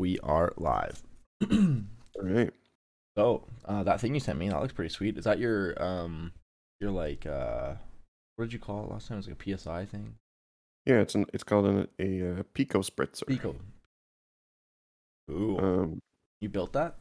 [0.00, 1.02] We are live.
[1.52, 1.82] All
[2.22, 2.50] right.
[3.18, 5.18] So, uh, that thing you sent me, that looks pretty sweet.
[5.18, 6.32] Is that your um
[6.80, 7.74] your like uh
[8.36, 9.16] what did you call it last time?
[9.16, 10.14] It was like a PSI thing?
[10.86, 13.26] Yeah, it's an it's called an, a uh, pico spritzer.
[13.26, 13.56] Pico.
[15.30, 15.58] Ooh.
[15.58, 15.98] Um,
[16.40, 16.96] you built that?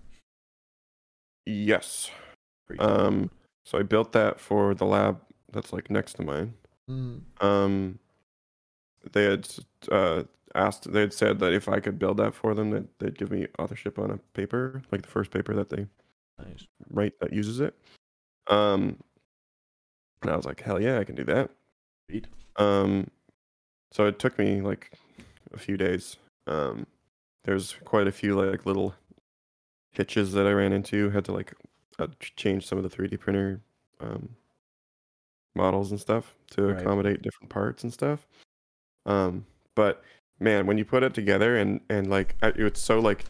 [1.45, 2.11] yes.
[2.67, 2.81] Cool.
[2.81, 3.31] Um,
[3.65, 5.21] so I built that for the lab
[5.53, 6.53] that's like next to mine.
[6.91, 7.21] Mm.
[7.39, 7.99] Um,
[9.13, 9.47] they had
[9.89, 10.23] uh
[10.55, 13.47] asked they'd said that if I could build that for them, that they'd give me
[13.57, 15.87] authorship on a paper, like the first paper that they
[16.37, 16.67] Nice.
[16.89, 17.75] write that uses it.
[18.47, 18.97] Um,
[20.21, 21.51] and I was like, hell yeah, I can do that.
[22.09, 22.27] Sweet.
[22.57, 23.09] Um,
[23.91, 24.93] so it took me like
[25.53, 26.17] a few days.
[26.47, 26.85] Um,
[27.43, 28.93] there's quite a few like little
[29.91, 31.09] hitches that I ran into.
[31.09, 31.53] Had to like
[31.99, 33.61] uh, change some of the 3D printer
[33.99, 34.35] um,
[35.55, 36.79] models and stuff to Right.
[36.79, 38.27] accommodate different parts and stuff.
[39.05, 39.45] Um,
[39.75, 40.03] but
[40.39, 43.25] man, when you put it together and and like it's so like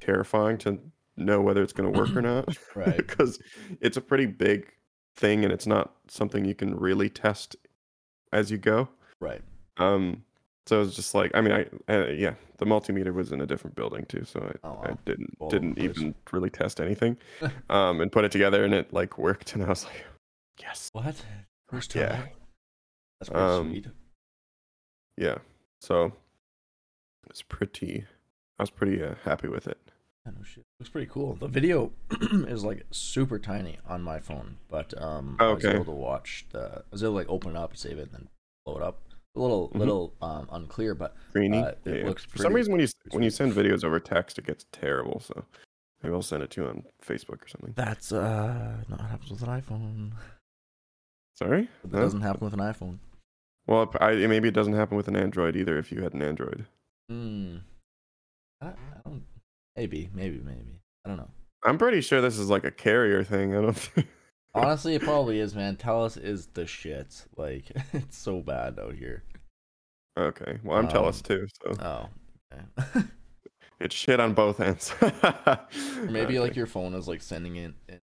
[0.00, 0.78] terrifying to
[1.16, 2.96] know whether it's going to work or not Right.
[3.08, 3.38] because
[3.80, 4.66] it's a pretty big
[5.16, 7.54] thing and it's not something you can really test
[8.32, 8.88] as you go.
[9.20, 9.42] Right.
[9.76, 10.24] Um,
[10.66, 13.74] so it's just like I mean, I, I yeah, the multimeter was in a different
[13.76, 17.16] building too, so I, Oh, I didn't over didn't even really test anything,
[17.70, 20.04] um, and put it together and it like worked, and I was like,
[20.60, 21.22] yes, What?
[21.68, 22.02] First time?
[22.02, 22.24] Yeah.
[23.20, 23.86] That's pretty Um, sweet.
[25.16, 25.38] yeah.
[25.80, 26.12] So
[27.28, 28.04] it's pretty.
[28.58, 29.78] I was pretty uh, happy with it.
[30.24, 30.62] No shit.
[30.78, 31.34] Looks pretty cool.
[31.34, 31.90] The video
[32.32, 36.78] is like super tiny on my phone, but um, I was able to watch the.
[36.78, 38.28] I was able to like open it up, save it, and then
[38.64, 39.00] blow it up.
[39.34, 39.78] A little, Mhm.
[39.78, 41.58] little um unclear, but Greeny.
[41.58, 44.38] Uh, it Yeah, looks For some reason, when you when you send videos over text,
[44.38, 45.20] it gets terrible.
[45.20, 45.44] So
[46.02, 47.72] maybe I'll send it to you on Facebook or something.
[47.74, 50.12] that's uh not happens with an iPhone.
[51.34, 51.68] Sorry.
[51.84, 52.00] That Huh?
[52.02, 52.98] doesn't happen with an iPhone.
[53.66, 55.78] Well, I, maybe it doesn't happen with an Android either.
[55.78, 56.66] If you had an Android,
[57.08, 57.56] Hmm.
[58.60, 58.72] I, I
[59.04, 59.22] don't.
[59.76, 60.80] Maybe, maybe, maybe.
[61.04, 61.30] I don't know.
[61.64, 63.56] I'm pretty sure this is like a carrier thing.
[63.56, 63.76] I don't.
[63.76, 64.08] Think...
[64.54, 65.76] Honestly, it probably is, man.
[65.76, 67.24] Telus is the shit.
[67.36, 69.24] Like, it's so bad out here.
[70.18, 70.58] Okay.
[70.62, 72.08] Well, I'm Um, Telus too, so Oh.
[72.52, 73.06] Okay.
[73.80, 74.92] it's shit on both ends.
[76.02, 78.00] Maybe like your phone is like sending it in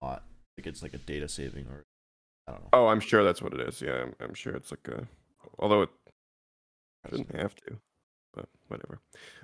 [0.00, 0.24] not
[0.56, 1.84] like it's like a data saving or
[2.46, 2.68] I don't know.
[2.72, 3.82] Oh, I'm sure that's what it is.
[3.82, 5.06] Yeah, I'm, I'm sure it's like a.
[5.58, 5.90] Although it
[7.10, 7.78] shouldn't have to,
[8.34, 9.00] but whatever.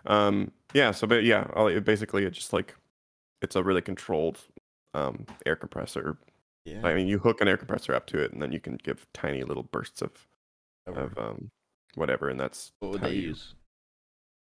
[0.07, 0.53] Um.
[0.75, 0.91] Yeah.
[0.93, 2.75] So, but yeah, all, it, basically, it's just like
[3.43, 4.39] it's a really controlled
[4.95, 6.19] um air compressor.
[6.65, 6.81] yeah.
[6.85, 9.07] I mean, you hook an air compressor up to it, and then you can give
[9.13, 10.13] tiny little bursts of
[10.85, 11.07] whatever.
[11.07, 11.51] of um
[11.95, 13.55] whatever, and that's what would they you- use?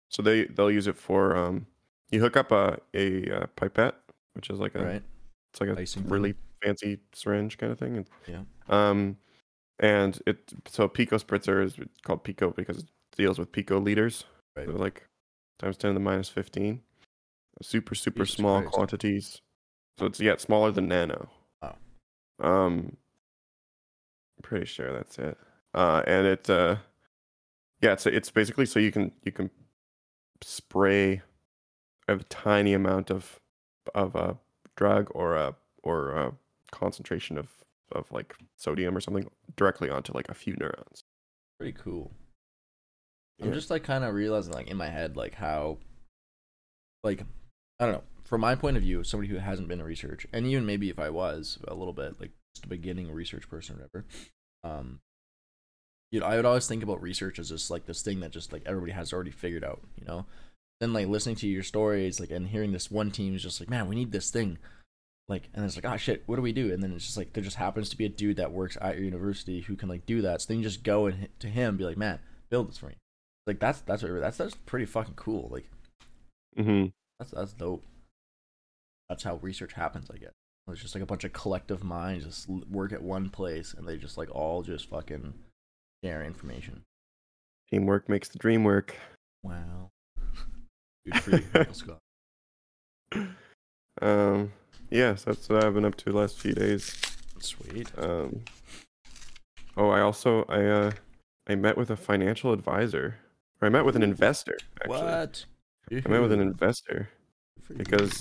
[0.09, 1.65] So they they'll use it for um
[2.11, 3.95] you hook up a a, uh pipette,
[4.33, 5.03] which is like a Right.
[5.51, 6.11] it's like a Icing thing.
[6.11, 7.97] really fancy syringe kind of thing.
[7.97, 8.41] And, Yeah.
[8.69, 9.17] Um,
[9.79, 12.85] and it so pico spritzer is called pico because it
[13.15, 14.25] deals with pico liters.
[14.55, 14.67] Right.
[14.67, 15.07] So like
[15.59, 16.81] times ten to the minus fifteen.
[17.61, 18.73] Super super Jesus small Christ.
[18.73, 19.41] quantities.
[19.97, 21.29] So it's yet smaller than nano.
[21.61, 21.75] Wow.
[22.39, 22.97] Um,
[24.43, 25.37] pretty sure that's it.
[25.73, 26.75] Uh, and it uh,
[27.81, 29.49] yeah it's it's basically so you can you can
[30.41, 31.21] spray
[32.07, 33.39] a tiny amount of
[33.93, 34.37] of a
[34.75, 36.33] drug or a or a
[36.71, 37.47] concentration of
[37.91, 41.03] of like sodium or something directly onto like a few neurons.
[41.57, 42.11] Pretty cool.
[43.41, 43.53] I'm Yeah.
[43.53, 45.77] just like kind of realizing like in my head like how
[47.03, 47.21] like
[47.79, 48.03] I don't know.
[48.23, 50.99] From my point of view somebody who hasn't been in research and even maybe if
[50.99, 54.05] I was a little bit like just a beginning research person or whatever
[54.63, 54.99] um
[56.11, 58.51] you know I would always think about research as just like this thing that just
[58.53, 60.25] like everybody has already figured out you know?
[60.81, 63.69] Then like listening to your stories like and hearing this one team is just like
[63.69, 64.57] man we need this thing.
[65.27, 66.73] Like and it's like oh shit what do we do?
[66.73, 68.95] And then it's just like there just happens to be a dude that works at
[68.95, 70.41] your university who can like do that.
[70.41, 72.19] So then you just go and to him and be like man
[72.49, 72.95] build this for me
[73.47, 75.65] like that's that's that's that's pretty fucking cool like
[76.57, 76.87] Mm-hmm.
[77.19, 77.83] that's that's dope
[79.09, 80.31] that's how research happens i guess
[80.71, 83.97] it's just like a bunch of collective minds just work at one place and they
[83.97, 85.33] just like all just fucking
[86.03, 86.81] share information
[87.69, 88.95] Teamwork makes the dream work.
[89.43, 89.89] wow
[91.05, 91.73] Good for you, Michael
[93.13, 93.27] Scott.
[94.01, 94.51] Um,
[94.89, 96.95] yes, that's what I've been up to the last few days.
[97.39, 98.41] sweet Um,
[99.77, 100.91] oh, I also I uh
[101.47, 103.17] I met with a financial advisor.
[103.61, 104.57] Or I met with an investor.
[104.81, 105.45] Actually, what
[105.91, 107.09] I met with an investor
[107.57, 107.77] Good for you.
[107.79, 108.19] because,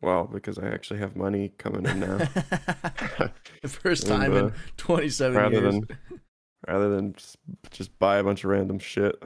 [0.00, 2.18] well, because I actually have money coming in now.
[3.62, 5.88] the first And, time uh, in 27 rather years than
[6.68, 7.36] rather than just,
[7.70, 9.22] just buy a bunch of random shit,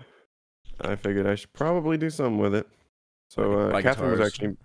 [0.81, 2.67] I figured I should probably do something with it.
[3.31, 4.32] So uh, Catherine was guitars.
[4.32, 4.56] actually,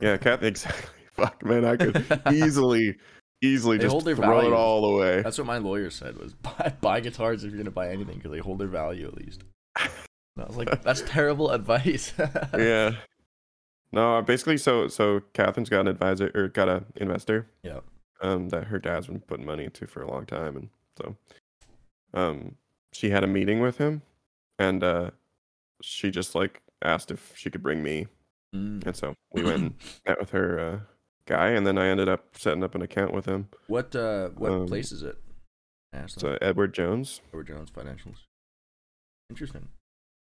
[0.00, 0.90] yeah, Catherine exactly.
[1.12, 2.96] Fuck man, I could easily,
[3.42, 4.50] easily They just throw value.
[4.50, 5.22] it all away.
[5.22, 8.30] That's what my lawyer said was buy, buy guitars if you're gonna buy anything because
[8.30, 9.42] they hold their value at least.
[10.38, 12.12] And I was like, that's terrible advice.
[12.56, 12.92] yeah,
[13.92, 17.48] No, basically, so so Catherine's got an advisor or got an investor.
[17.64, 17.80] Yeah.
[18.20, 21.16] Um, that her dad's been putting money into for a long time, and so,
[22.14, 22.56] um,
[22.92, 24.02] she had a meeting with him,
[24.58, 25.10] and uh,
[25.82, 28.06] she just like asked if she could bring me,
[28.54, 28.84] Mm.
[28.86, 29.74] and so we went and
[30.08, 30.78] met with her uh,
[31.26, 33.48] guy, and then I ended up setting up an account with him.
[33.68, 35.16] What uh what Um, place is it?
[35.92, 36.06] Them.
[36.24, 37.20] uh, Edward Jones.
[37.28, 38.24] Edward Jones Financials.
[39.30, 39.68] Interesting.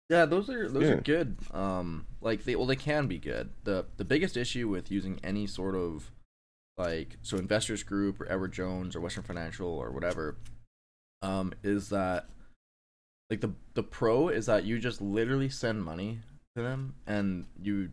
[0.09, 0.93] Yeah, those are those Yeah.
[0.95, 1.37] are good.
[1.53, 3.49] Um, like they well they can be good.
[3.63, 6.11] the The biggest issue with using any sort of
[6.77, 10.37] like so Investors Group or Edward Jones or Western Financial or whatever,
[11.21, 12.27] um, is that
[13.29, 16.19] like the the pro is that you just literally send money
[16.55, 17.91] to them and you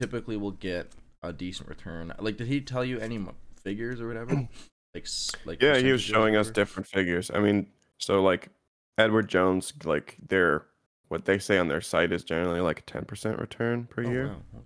[0.00, 0.90] typically will get
[1.22, 2.12] a decent return.
[2.18, 3.24] Like, did he tell you any
[3.62, 4.48] figures or whatever?
[4.94, 5.06] Like,
[5.44, 7.30] like Yeah, he was showing us different figures.
[7.32, 7.66] I mean,
[7.98, 8.48] so like
[8.96, 10.64] Edward Jones, like their
[11.08, 14.10] what they say on their site is generally like a ten percent return per Oh,
[14.10, 14.26] year.
[14.28, 14.62] wow.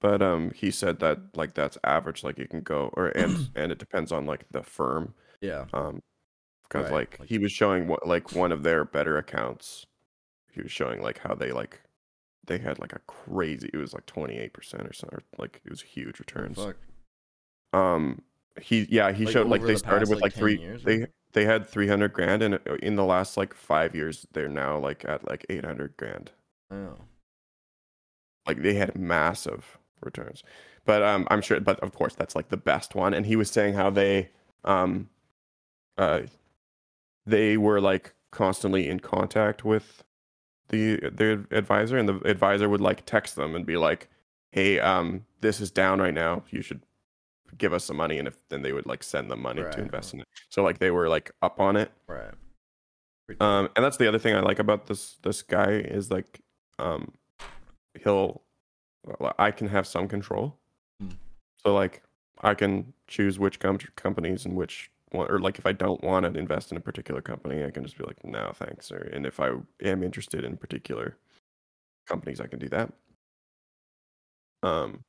[0.00, 2.22] But um, he said that like that's average.
[2.24, 5.14] Like you can go or and and it depends on like the firm.
[5.40, 5.64] Yeah.
[5.72, 6.02] Um,
[6.62, 9.86] because Right, like, like- he was showing what like one of their better accounts.
[10.52, 11.80] He was showing like how they like
[12.46, 13.70] they had like a crazy.
[13.72, 15.20] It was like twenty eight percent or something.
[15.38, 16.56] Like it was huge returns.
[16.58, 16.76] Fuck.
[17.72, 18.22] Um,
[18.60, 20.58] he yeah he Like, showed like they the started past, with like, like three.
[20.60, 24.26] years or- They had three hundred grand, and uh, in the last like five years,
[24.32, 26.30] they're now like at like eight hundred grand.
[26.70, 26.96] Oh.
[28.46, 30.42] like they had massive returns
[30.84, 33.50] but um i'm sure but of course that's like the best one and he was
[33.50, 34.28] saying how they
[34.64, 35.08] um
[35.96, 36.20] uh
[37.26, 40.02] they were like constantly in contact with
[40.70, 44.08] the their advisor and the advisor would like text them and be like
[44.52, 46.80] hey um this is down right now you should
[47.58, 49.72] give us some money and if then they would like send them money Right.
[49.72, 52.34] to invest in it so like they were like up on it Right.
[53.40, 56.40] Um, and that's the other thing I like about this this guy is like,
[56.78, 57.12] um,
[58.02, 58.42] he'll,
[59.38, 60.58] I can have some control.
[61.00, 61.08] Hmm.
[61.64, 62.02] So like,
[62.42, 66.30] I can choose which com- companies and which one, or like if I don't want
[66.30, 68.92] to invest in a particular company, I can just be like, no, thanks.
[68.92, 69.52] Or and if I
[69.82, 71.16] am interested in particular
[72.06, 72.92] companies, I can do that.
[74.62, 75.02] Um,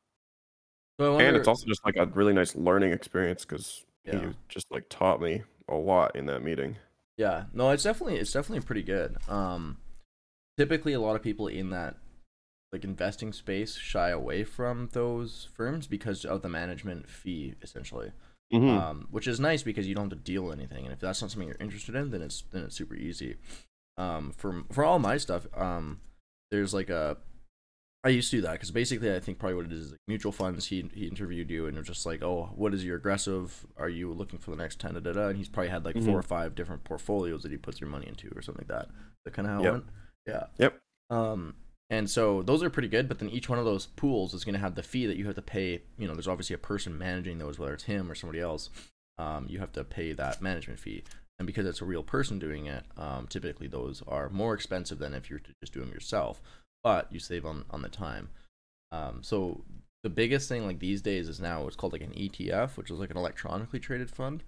[0.99, 4.29] So wonder, and it's also just like a really nice learning experience because Yeah.
[4.29, 6.77] he just like taught me a lot in that meeting.
[7.17, 9.17] yeah, no, it's definitely it's definitely pretty good.
[9.29, 9.77] Um,
[10.57, 11.97] typically a lot of people in that
[12.71, 18.11] like investing space shy away from those firms because of the management fee, essentially.
[18.53, 18.77] Mhm.
[18.79, 20.83] um, which is nice because you don't have to deal with anything.
[20.85, 23.37] And if that's not something you're interested in, then it's then it's super easy.
[23.97, 25.99] Um, for for all my stuff, um,
[26.51, 27.17] there's like a
[28.05, 29.99] I used to do that because basically I think probably what it is is like
[30.07, 30.67] mutual funds.
[30.67, 33.65] He he interviewed you and you're just like, oh, what is your aggressive?
[33.77, 34.93] Are you looking for the next ten?
[34.93, 35.27] Da, da, da.
[35.29, 36.05] And he's probably had like Mhm.
[36.05, 38.89] four or five different portfolios that he puts your money into or something like that.
[39.25, 39.67] That kind of how Yep.
[39.67, 39.85] it went.
[40.27, 40.43] Yeah.
[40.59, 40.79] Yep.
[41.09, 41.55] Um,
[41.89, 44.53] and so those are pretty good, but then each one of those pools is going
[44.53, 45.81] to have the fee that you have to pay.
[45.97, 48.69] You know, there's obviously a person managing those, whether it's him or somebody else.
[49.17, 51.03] Um, you have to pay that management fee,
[51.39, 55.13] and because it's a real person doing it, um, typically those are more expensive than
[55.13, 56.41] if you were to just do them yourself.
[56.85, 58.29] But you save on on the time.
[58.91, 59.63] Um, so
[60.03, 62.99] the biggest thing like these days is now what's called like an ETF, which is
[62.99, 64.43] like an electronically traded fund.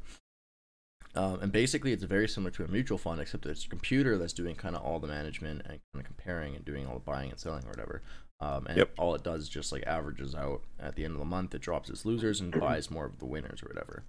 [1.15, 4.19] Um, and basically, it's very similar to a mutual fund, except that it's a computer
[4.19, 6.99] that's doing kind of all the management and kind of comparing and doing all the
[6.99, 8.03] buying and selling or whatever.
[8.39, 8.93] Um, and Yep.
[8.99, 11.55] all it does is just like averages out at the end of the month.
[11.55, 14.03] It drops its losers and buys more of the winners or whatever.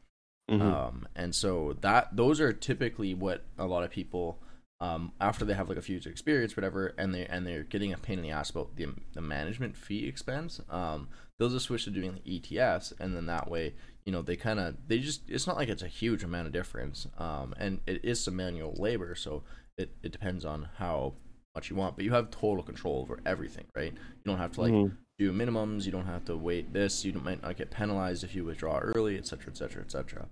[0.51, 0.61] Mhm.
[0.61, 4.39] Um, and so that those are typically what a lot of people,
[4.81, 7.65] um, after they have like a few years of experience, whatever, and they and they're
[7.65, 10.61] getting a pain in the ass about the the management fee expense.
[10.71, 11.09] Um,
[11.39, 14.61] they'll just switch to doing like ETFs, and then that way, you know, they kind
[14.61, 17.07] of they just it's not like it's a huge amount of difference.
[17.19, 19.43] Um, and it is some manual labor, so
[19.77, 21.15] it it depends on how
[21.57, 23.93] much you want, but you have total control over everything, right?
[23.93, 24.97] You don't have to like Mhm.
[25.19, 25.87] do minimums.
[25.87, 27.05] You don't have to wait this.
[27.05, 30.29] You don't, might not get penalized if you withdraw early, etc., etc., etc.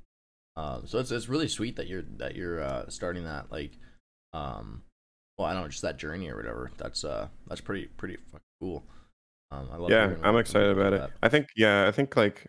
[0.56, 3.72] Um, so it's it's really sweet that you're that you're uh, starting that like,
[4.36, 4.82] um,
[5.38, 6.70] well, I don't know, just that journey or whatever.
[6.76, 8.84] That's uh that's pretty pretty fucking cool.
[9.52, 9.90] Um, I love.
[9.90, 11.10] yeah i'm excited about it that.
[11.22, 12.48] i think yeah i think like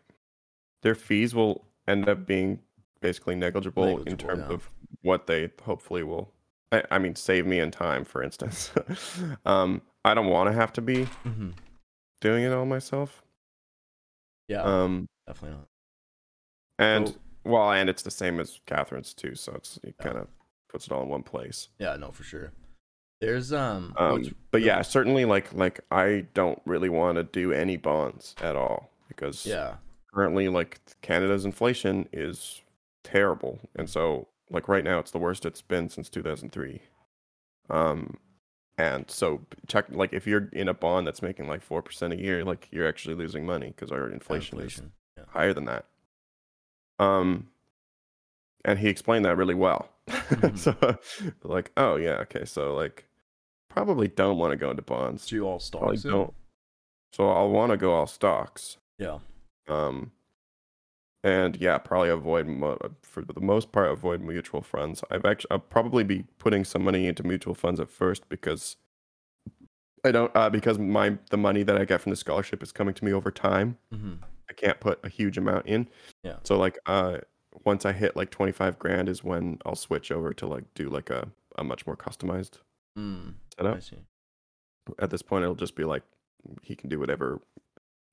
[0.82, 2.60] their fees will end up being
[3.01, 4.56] basically negligible, in terms yeah.
[4.56, 4.67] of
[5.03, 6.32] what they hopefully will
[6.72, 8.72] I, I mean save me in time for instance
[9.46, 11.53] um i don't want to have to be Mhm.
[12.20, 13.22] doing it all myself
[14.48, 15.67] Yeah, um definitely not.
[16.79, 17.15] and So-
[17.46, 20.03] well and it's the same as catherine's too so it's it Yeah.
[20.03, 20.27] kind of
[20.69, 22.51] puts it all in one place Yeah, no, for sure.
[23.19, 27.75] There's um, um but yeah certainly like like i don't really want to do any
[27.75, 29.75] bonds at all because yeah,
[30.13, 32.62] currently like Canada's inflation is
[33.03, 36.81] terrible, and so like right now it's the worst it's been since 2003.
[37.69, 38.17] Um,
[38.77, 42.17] and so check like if you're in a bond that's making like four percent a
[42.17, 44.91] year, like you're actually losing money because our inflation, Inflation.
[45.17, 45.24] Yeah.
[45.24, 45.86] is higher than that.
[47.00, 47.47] Um,
[48.66, 49.90] and he explained that really well.
[50.08, 50.58] Mhm.
[50.58, 50.76] so
[51.44, 53.06] like, oh yeah, okay, so like
[53.70, 55.32] probably don't want to go into bonds.
[55.32, 56.06] You all Probably stocks.
[56.06, 56.12] in?
[56.12, 56.34] don't.
[57.14, 58.78] So I'll want to go all stocks.
[59.00, 59.20] Yeah.
[59.70, 60.12] Um,
[61.24, 65.04] and yeah, probably avoid mo- for the most part avoid mutual funds.
[65.10, 68.76] I've actually I'll probably be putting some money into mutual funds at first because
[70.06, 72.94] I don't uh, because my the money that I get from the scholarship is coming
[72.96, 73.78] to me over time.
[73.92, 74.16] hmm
[74.50, 75.88] I can't put a huge amount in.
[76.24, 76.38] Yeah.
[76.44, 77.18] So like uh
[77.66, 81.10] once I hit like 25 grand is when I'll switch over to like do like
[81.10, 82.60] a a much more customized
[82.98, 83.98] Mm, setup I see.
[85.00, 86.04] at this point it'll just be like
[86.64, 87.42] he can do whatever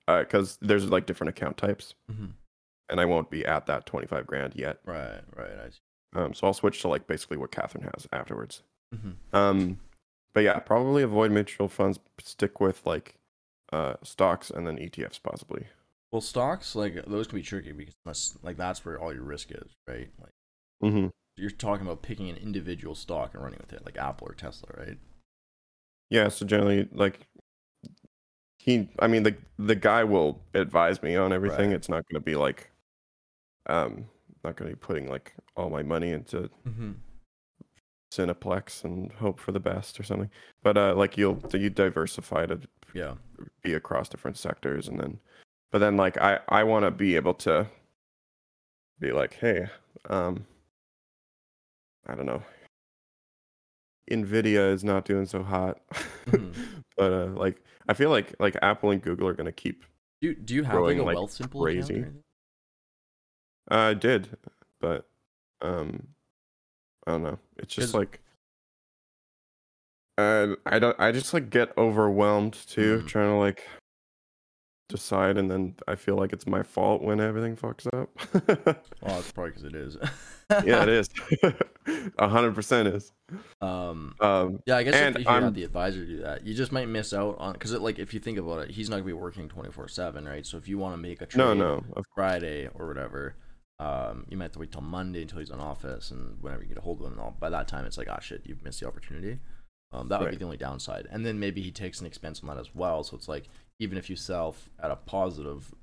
[0.06, 2.26] because there's like different account types hmm
[2.90, 5.22] and i won't be at that 25 grand yet Right.
[5.34, 5.58] Right.
[5.66, 5.78] I see.
[6.14, 8.62] um, so i'll switch to like basically what catherine has afterwards
[8.94, 9.78] hmm um,
[10.34, 13.14] but yeah probably avoid mutual funds stick with like
[13.72, 15.66] uh, stocks and then etfs possibly
[16.14, 19.72] Well, stocks like those can be tricky because like that's where all your risk is,
[19.88, 20.08] right?
[20.20, 20.30] Like
[20.80, 21.08] mm-hmm.
[21.36, 24.68] you're talking about picking an individual stock and running with it, like Apple or Tesla,
[24.78, 24.98] right?
[26.10, 27.26] yeah so generally like
[28.58, 31.76] he i mean the the guy will advise me on everything Right.
[31.76, 32.70] it's not going to be like
[33.66, 34.04] um
[34.44, 36.92] not going to be putting like all my money into Mm-hmm.
[38.12, 40.30] Cineplex and hope for the best or something.
[40.62, 42.60] But uh, like you'll you diversify to
[42.92, 43.14] Yeah.
[43.62, 45.18] be across different sectors, and then,
[45.74, 47.66] but then like I I want to be able to
[49.00, 49.66] be like, hey,
[50.08, 50.46] um,
[52.06, 52.44] I don't know,
[54.08, 55.80] Nvidia is not doing so hot,
[56.26, 56.54] Mhm.
[56.96, 59.82] but uh, like I feel like like Apple and Google are gonna keep.
[60.20, 61.98] Do you, do you have Growing like a Wealthsimple crazy.
[62.02, 62.16] account?
[63.68, 64.36] Uh, I did,
[64.80, 65.08] but
[65.60, 66.06] um,
[67.04, 67.38] I don't know.
[67.56, 68.20] It's just like.
[70.18, 71.00] Uh, I don't.
[71.00, 73.08] I just like get overwhelmed too, Mm.
[73.08, 73.66] trying to like
[74.88, 78.10] decide, and then I feel like it's my fault when everything fucks up.
[79.02, 79.98] Well, it's probably because it is.
[80.64, 81.10] yeah, it is.
[82.18, 83.12] A hundred percent is.
[83.60, 84.14] Um.
[84.20, 86.88] Um, Yeah, I guess if, if you have the advisor do that, you just might
[86.88, 89.12] miss out on because it like if you think about it, he's not gonna be
[89.12, 90.46] working twenty four seven, right?
[90.46, 91.84] So if you want to make a trade no, no.
[91.94, 93.34] Of, Friday or whatever,
[93.78, 96.68] um, you might have to wait till Monday until he's in office, and whenever you
[96.68, 98.62] get a hold of him, and all, by that time it's like, ah, shit, you've
[98.64, 99.38] missed the opportunity.
[99.92, 102.48] Um, that would be the only downside, and then maybe he takes an expense on
[102.48, 103.04] that as well.
[103.04, 103.48] So it's like
[103.80, 105.74] even if you sell at a positive,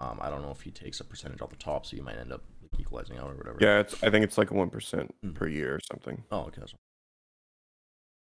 [0.00, 2.16] um, I don't know if he takes a percentage off the top, so you might
[2.18, 3.58] end up like, equalizing out or whatever.
[3.60, 4.02] yeah, it's.
[4.02, 5.34] I think it's like one percent Mm.
[5.34, 6.24] per year or something.
[6.30, 6.62] Oh, okay.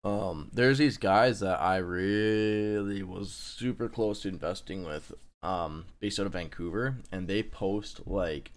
[0.03, 5.11] Um, there's these guys that I really was super close to investing with,
[5.43, 8.51] um, based out of Vancouver, and they post like,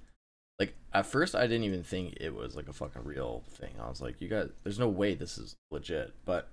[0.59, 3.71] like at first I didn't even think it was like a fucking real thing.
[3.81, 6.15] I was like, you guys, there's no way this is legit.
[6.25, 6.49] But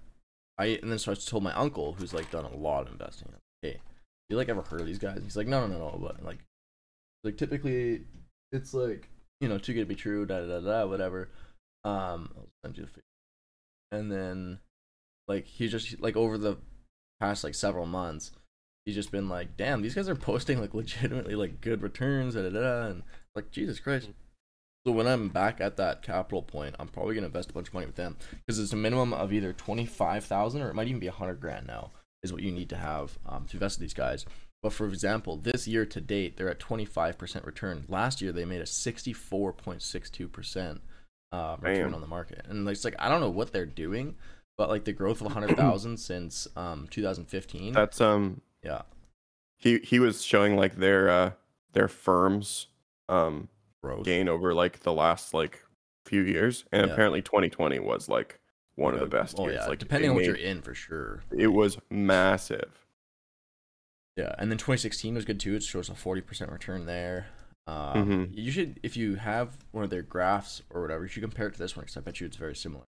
[0.57, 3.29] I and then so I told my uncle, who's like done a lot of investing.
[3.61, 3.77] Hey,
[4.29, 5.19] you like ever heard of these guys?
[5.23, 5.99] He's like, no, no, no, no.
[6.01, 6.39] But like,
[7.23, 8.01] like typically,
[8.51, 9.09] it's like
[9.41, 10.25] you know too good to be true.
[10.25, 10.85] Da da da da.
[10.85, 11.29] Whatever.
[11.83, 12.89] Um, I'll send you the.
[12.89, 13.01] fi-
[13.91, 14.59] And then,
[15.27, 16.57] like he just like over the
[17.21, 18.31] past like several months,
[18.85, 22.35] he's just been like, damn, these guys are posting like legitimately like good returns.
[22.35, 22.87] Da da da.
[22.87, 23.03] And
[23.35, 24.09] like Jesus Christ.
[24.85, 27.73] So when I'm back at that capital point, I'm probably gonna invest a bunch of
[27.73, 28.15] money with them
[28.45, 31.11] because it's a minimum of either twenty five thousand or it might even be a
[31.11, 31.91] hundred grand now
[32.23, 34.25] is what you need to have um, to invest in these guys.
[34.63, 37.85] But for example, this year to date, they're at 25% return.
[37.87, 40.79] Last year, they made a 64.62%
[41.31, 42.45] uh, return on the market.
[42.47, 44.15] And it's like, I don't know what they're doing,
[44.57, 47.73] but like the growth of 100,000 since um, 2015.
[47.73, 48.41] That's um.
[48.63, 48.81] yeah.
[49.59, 51.31] He he was showing like their uh
[51.73, 52.67] their firms
[53.09, 53.49] um
[53.81, 54.05] Growth.
[54.05, 55.63] gain over like the last like
[56.05, 56.93] few years, and Yeah.
[56.93, 58.39] apparently 2020 was like
[58.77, 59.55] one of the best Oh, years.
[59.61, 59.67] yeah.
[59.67, 61.23] Like Depending on what made- you're in, for sure.
[61.31, 62.85] it was massive.
[64.15, 65.55] Yeah, and then 2016 was good too.
[65.55, 67.27] It shows a 40% return there.
[67.67, 67.75] Um,
[68.07, 68.29] Mhm.
[68.33, 71.51] You should, if you have one of their graphs or whatever, you should compare it
[71.53, 72.85] to this one because I bet you it's very similar.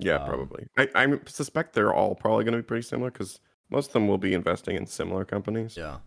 [0.00, 0.66] Yeah, Um, probably.
[0.76, 3.38] I, I suspect they're all probably going to be pretty similar because
[3.70, 5.76] most of them will be investing in similar companies.
[5.76, 6.00] Yeah,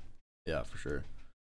[0.46, 1.06] yeah, for sure.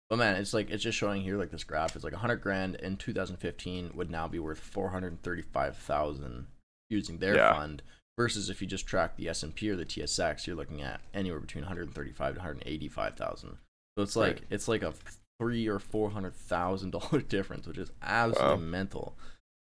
[0.09, 2.75] But man, it's like it's just showing here like this graph is like 100 grand
[2.75, 6.47] in 2015 would now be worth 435,000
[6.91, 7.53] using their Yeah.
[7.53, 7.81] fund
[8.17, 11.63] versus if you just track the S&P or the TSX, you're looking at anywhere between
[11.63, 13.57] 135 to 185,000.
[13.97, 14.43] So it's like Right.
[14.49, 14.93] it's like a
[15.39, 18.69] three or four hundred thousand dollar difference, which is absolutely Wow.
[18.69, 19.17] mental.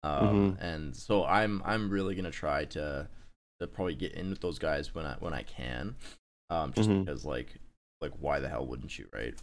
[0.03, 0.61] Um, Mhm.
[0.61, 3.09] And so I'm I'm really gonna try to
[3.61, 5.97] to probably get in with those guys when I when I can,
[6.49, 7.05] um, just Mhm.
[7.05, 7.55] because like
[8.01, 9.35] like why the hell wouldn't you, right?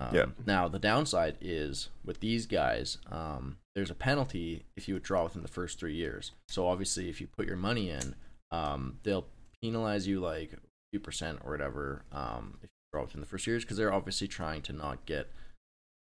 [0.00, 0.26] Um, Yeah.
[0.46, 5.42] Now the downside is with these guys, um, there's a penalty if you withdraw within
[5.42, 6.32] the first three years.
[6.48, 8.14] So obviously, if you put your money in,
[8.50, 9.26] um, they'll
[9.62, 10.58] penalize you like a
[10.92, 14.62] few percent or whatever um, if you're within the first years because they're obviously trying
[14.62, 15.28] to not get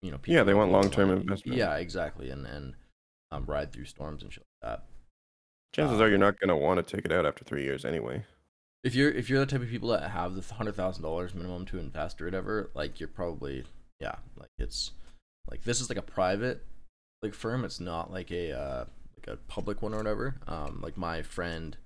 [0.03, 1.21] you know Yeah, they want long-term money.
[1.23, 1.57] investment.
[1.57, 2.75] Yeah, exactly, and and
[3.31, 4.85] um, ride through storms and shit like that.
[5.73, 8.25] Chances Uh, are you're not gonna want to take it out after three years anyway.
[8.85, 11.65] If you're if you're the type of people that have the hundred thousand dollars minimum
[11.67, 13.65] to invest or whatever, like you're probably
[14.01, 14.93] yeah, like it's
[15.51, 16.65] like this is like a private
[17.23, 17.65] like firm.
[17.65, 18.85] It's not like a uh,
[19.17, 20.37] like a public one or whatever.
[20.47, 21.77] Um, like my friend,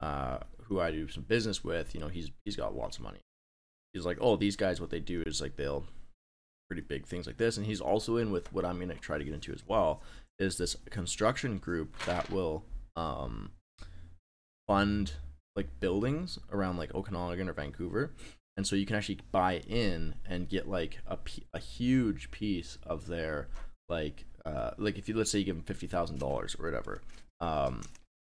[0.00, 3.20] uh, who I do some business with, you know, he's he's got lots of money.
[3.92, 5.84] He's like, oh, these guys, what they do is like they'll
[6.68, 9.24] pretty big things like this, and he's also in with what I'm gonna try to
[9.24, 10.02] get into as well
[10.38, 12.64] is this construction group that will
[12.94, 13.50] um
[14.68, 15.12] fund
[15.56, 18.12] like buildings around like Okanagan or Vancouver.
[18.58, 21.16] And so you can actually buy in and get like a,
[21.54, 23.46] a huge piece of their
[23.88, 27.00] like uh like if you let's say you give them fifty thousand dollars or whatever,
[27.40, 27.82] um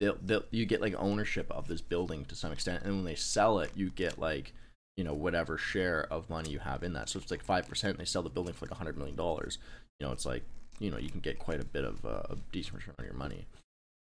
[0.01, 3.15] they'll, they'll you get like ownership of this building to some extent, and when they
[3.15, 4.53] sell it, you get like
[4.97, 7.09] you know whatever share of money you have in that.
[7.09, 7.97] So it's like five percent.
[7.97, 9.59] They sell the building for like a hundred million dollars.
[10.01, 10.43] You know, it's like
[10.81, 13.15] you know you can get quite a bit of uh, a decent return on your
[13.15, 13.47] money.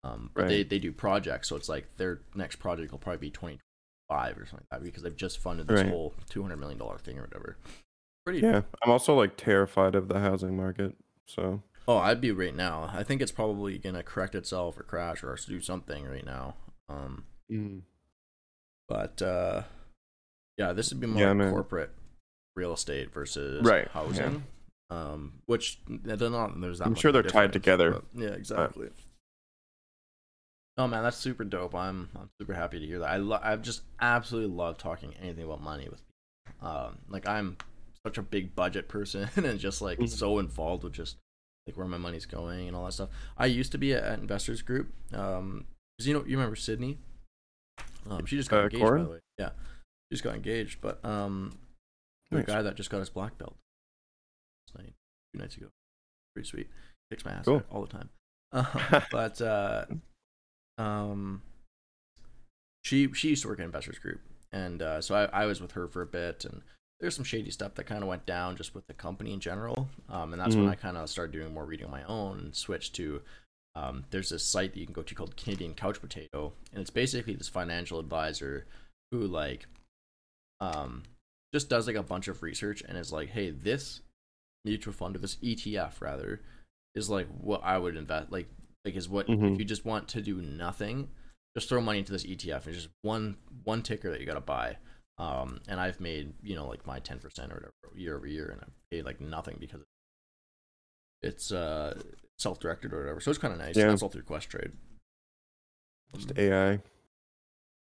[0.03, 3.31] Um, but they, they do projects, so it's like their next project will probably be
[3.31, 3.59] twenty
[4.09, 5.89] five or something like that because they've just funded this Right.
[5.89, 7.57] whole two hundred million dollar thing or whatever.
[8.25, 10.95] Pretty Yeah, I'm also like terrified of the housing market.
[11.25, 12.89] So Oh, I'd be right now.
[12.93, 16.55] I think it's probably gonna correct itself or crash or do something right now.
[16.89, 17.23] Um,
[18.87, 19.63] but uh,
[20.57, 21.91] yeah, this would be more Yeah, like corporate
[22.55, 24.43] real estate versus Right, housing.
[24.91, 26.59] Um, which they're not.
[26.59, 28.01] There's that I'm sure they're tied together.
[28.15, 28.89] yeah, exactly.
[30.79, 31.75] Oh man, that's super dope.
[31.75, 33.09] I'm I'm super happy to hear that.
[33.09, 36.01] I lo- I just absolutely love talking anything about money with
[36.47, 36.67] people.
[36.69, 37.57] Um, like I'm
[38.05, 40.09] such a big budget person and just like Mhm.
[40.09, 41.17] so involved with just
[41.67, 43.09] like where my money's going and all that stuff.
[43.37, 44.91] I used to be at, at Investors Group.
[45.13, 45.67] Um,
[45.99, 46.97] 'cause you know you remember Sydney?
[48.09, 49.19] Um, she just got Uh, engaged by the way.
[49.37, 50.79] Yeah, she just got engaged.
[50.81, 51.59] But um,
[52.31, 52.45] the Nice.
[52.45, 53.57] guy that just got his black belt
[54.67, 54.93] last night,
[55.33, 55.67] two nights ago,
[56.33, 56.69] pretty sweet.
[57.11, 57.63] Kicks my ass Cool.
[57.69, 58.09] all the time.
[58.51, 58.65] Um,
[59.11, 59.85] but uh,
[60.79, 61.41] um,
[62.83, 65.73] she she used to work at Investors Group, and uh, so I, I was with
[65.73, 66.61] her for a bit, and
[66.99, 69.89] there's some shady stuff that kind of went down just with the company in general,
[70.09, 70.69] um, and that's when Mhm.
[70.71, 73.21] I kind of started doing more reading on my own and switched to.
[73.75, 76.89] Um, there's this site that you can go to called Canadian Couch Potato, and it's
[76.89, 78.65] basically this financial advisor
[79.11, 79.67] who like,
[80.59, 81.03] um,
[81.53, 84.01] just does like a bunch of research and is like, hey, this
[84.65, 86.41] mutual fund or this ETF rather
[86.95, 88.47] is like what I would invest like
[88.95, 89.53] is what Mhm.
[89.53, 91.09] if you just want to do nothing,
[91.55, 94.77] just throw money into this ETF and just one one ticker that you gotta buy.
[95.17, 98.49] Um, and I've made you know like my ten percent or whatever year over year,
[98.49, 99.81] and I've paid like nothing because
[101.21, 102.01] it's uh
[102.37, 103.19] self directed or whatever.
[103.19, 103.75] So it's kind of nice.
[103.75, 103.87] Yeah.
[103.87, 104.71] That's all through Quest Trade.
[106.15, 106.81] just AI.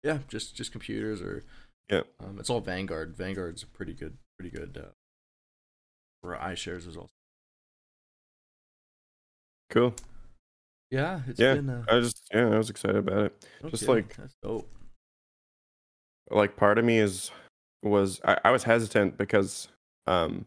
[0.03, 1.43] Yeah, just just computers or
[1.89, 2.03] Yeah.
[2.19, 3.15] Um, it's all Vanguard.
[3.15, 4.77] Vanguard's a pretty good, pretty good.
[4.77, 4.91] Uh,
[6.21, 7.09] for iShares as well.
[9.69, 9.93] Cool.
[10.89, 11.69] Yeah, it's Yeah, been.
[11.69, 13.45] Uh, I just yeah, I was excited about it.
[13.61, 14.69] no just like- that's dope.
[16.29, 17.31] Like part of me is
[17.83, 19.69] was I, I was hesitant because
[20.07, 20.45] um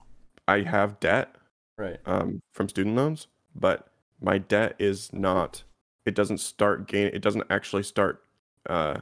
[0.48, 1.35] I have debt
[1.79, 1.98] Right.
[2.05, 3.87] um from student loans, but
[4.20, 5.62] my debt is not
[6.05, 8.22] it doesn't start gain it doesn't actually start
[8.68, 9.00] uh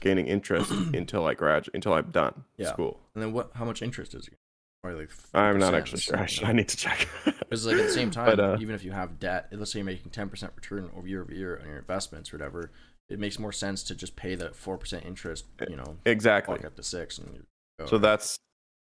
[0.00, 2.72] gaining interest until I graduate until I'm done Yeah.
[2.72, 3.00] school.
[3.14, 3.50] And then what?
[3.54, 4.34] How much interest is it?
[4.82, 5.10] Probably like.
[5.32, 6.18] I'm not actually sure.
[6.18, 6.44] I, should.
[6.44, 7.08] I need to check.
[7.52, 9.80] Because like at the same time, But, uh, even if you have debt, let's say
[9.80, 12.70] you're making ten percent return over year over year on your investments or whatever,
[13.10, 15.44] it makes more sense to just pay that four percent interest.
[15.68, 16.54] You know, exactly.
[16.54, 17.42] walk up to six, and you
[17.78, 17.84] go.
[17.84, 18.38] So that's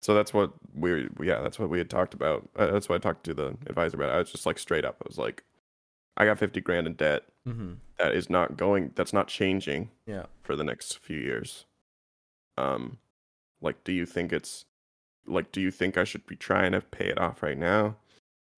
[0.02, 2.50] so that's what we yeah that's what we had talked about.
[2.56, 4.10] Uh, that's what I talked to the advisor about.
[4.10, 4.96] I was just like straight up.
[5.04, 5.44] I was like,
[6.18, 7.26] I got fifty grand in debt.
[7.46, 8.92] hmm That is not going.
[8.96, 10.26] That's not changing Yeah.
[10.42, 11.66] for the next few years.
[12.58, 12.98] Um,
[13.62, 14.66] like, do you think it's
[15.28, 17.96] like, do you think I should be trying to pay it off right now?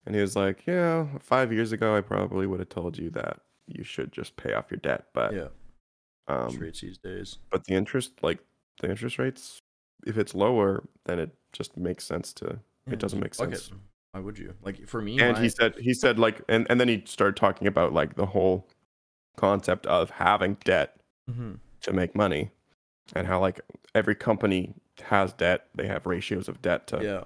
[0.06, 3.40] And he was like, yeah, five years ago, I probably would have told you that
[3.66, 5.48] you should just pay off your debt, but Yeah.
[6.28, 7.38] um, Rates these days.
[7.50, 8.38] but the interest like
[8.80, 9.58] the interest rates
[10.06, 13.68] if it's lower then it just makes sense to Yeah, doesn't make sense.
[13.68, 13.74] It.
[14.12, 14.54] Why would you?
[14.62, 17.36] Like for me, and my- he said he said like and, and then he started
[17.36, 18.66] talking about like the whole
[19.36, 20.96] concept of having debt
[21.30, 21.58] Mhm.
[21.82, 22.50] to make money
[23.14, 23.60] and how like
[23.94, 27.24] every company has debt they have ratios of debt to yeah.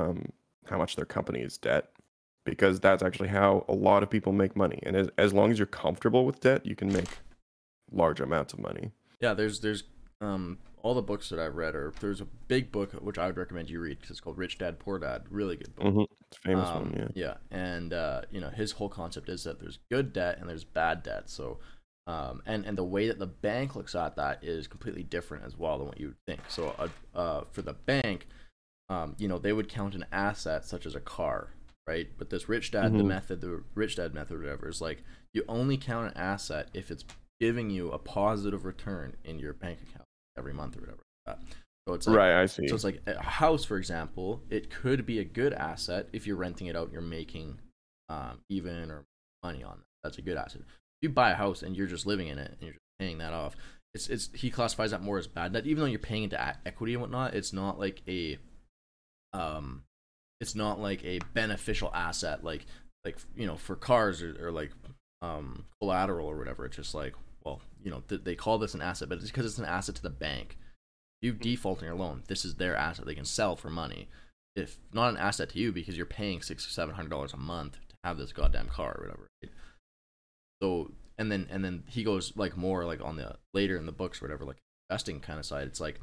[0.00, 0.30] um
[0.66, 1.90] how much their company is debt
[2.44, 5.58] because that's actually how a lot of people make money and as, as long as
[5.58, 7.18] you're comfortable with debt you can make
[7.92, 9.84] large amounts of money Yeah, there's there's
[10.20, 13.36] um all the books that I've read are there's a big book which I would
[13.36, 15.24] recommend you read because it's called Rich Dad Poor Dad.
[15.30, 15.86] Really good book.
[15.92, 19.44] hmm it's a famous Um, one yeah and uh, you know his whole concept is
[19.44, 21.28] that there's good debt and there's bad debt.
[21.28, 21.58] So
[22.06, 25.56] Um, and and the way that the bank looks at that is completely different as
[25.56, 26.40] well than what you would think.
[26.48, 26.88] So uh,
[27.18, 28.28] uh, for the bank,
[28.88, 31.50] um, you know, they would count an asset such as a car,
[31.88, 32.08] right?
[32.16, 33.08] But this rich dad, the Mhm.
[33.08, 35.02] method, the rich dad method, or whatever, is like
[35.34, 37.04] you only count an asset if it's
[37.40, 40.04] giving you a positive return in your bank account
[40.38, 41.02] every month or whatever.
[41.26, 41.38] Like.
[41.88, 42.66] So it's like, right, I see.
[42.66, 46.36] so it's like a house, for example, it could be a good asset if you're
[46.36, 47.60] renting it out and you're making
[48.08, 49.04] um, even or
[49.44, 49.84] money on that.
[50.02, 50.62] That's a good asset.
[51.02, 53.56] You buy a house and you're just living in it and you're paying that off,
[53.94, 55.66] it's it's he classifies that more as bad debt.
[55.66, 58.38] Even though you're paying into equity and whatnot, it's not like a
[59.32, 59.82] um,
[60.40, 62.66] it's not like a beneficial asset like
[63.04, 64.72] like you know for cars or, or like
[65.22, 66.64] um collateral or whatever.
[66.64, 69.46] It's just like well you know th- they call this an asset, but it's because
[69.46, 70.56] it's an asset to the bank
[71.22, 73.06] you default on your loan, this is their asset.
[73.06, 74.08] They can sell for money.
[74.54, 77.38] If not an asset to you because you're paying six or seven hundred dollars a
[77.38, 79.26] month to have this goddamn car or whatever.
[79.42, 79.52] right?
[80.62, 83.92] So and then and then he goes like more like on the later in the
[83.92, 84.58] books or whatever, like
[84.90, 85.66] investing kind of side.
[85.66, 86.00] It's like,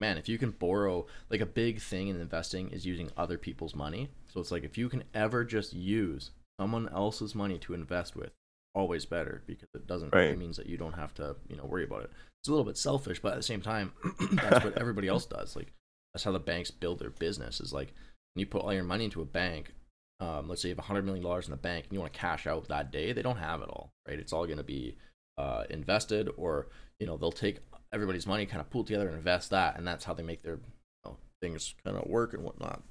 [0.00, 3.74] man, if you can borrow like a big thing in investing is using other people's
[3.74, 4.08] money.
[4.32, 6.30] So it's like if you can ever just use
[6.60, 8.30] someone else's money to invest with,
[8.74, 10.30] always better because it doesn't Right.
[10.30, 12.66] it means that you don't have to you know worry about it it's a little
[12.66, 13.92] bit selfish but at the same time
[14.34, 15.72] that's what everybody else does like
[16.12, 17.88] that's how the banks build their business is like
[18.34, 19.72] when you put all your money into a bank
[20.20, 22.46] um, let's say you have $100 million in the bank and you want to cash
[22.46, 24.96] out that day they don't have it all right it's all going to be
[25.36, 26.66] uh, invested or
[26.98, 27.58] you know they'll take
[27.92, 30.54] everybody's money kind of pool together and invest that and that's how they make their
[30.56, 30.60] you
[31.04, 32.82] know, things kind of work and whatnot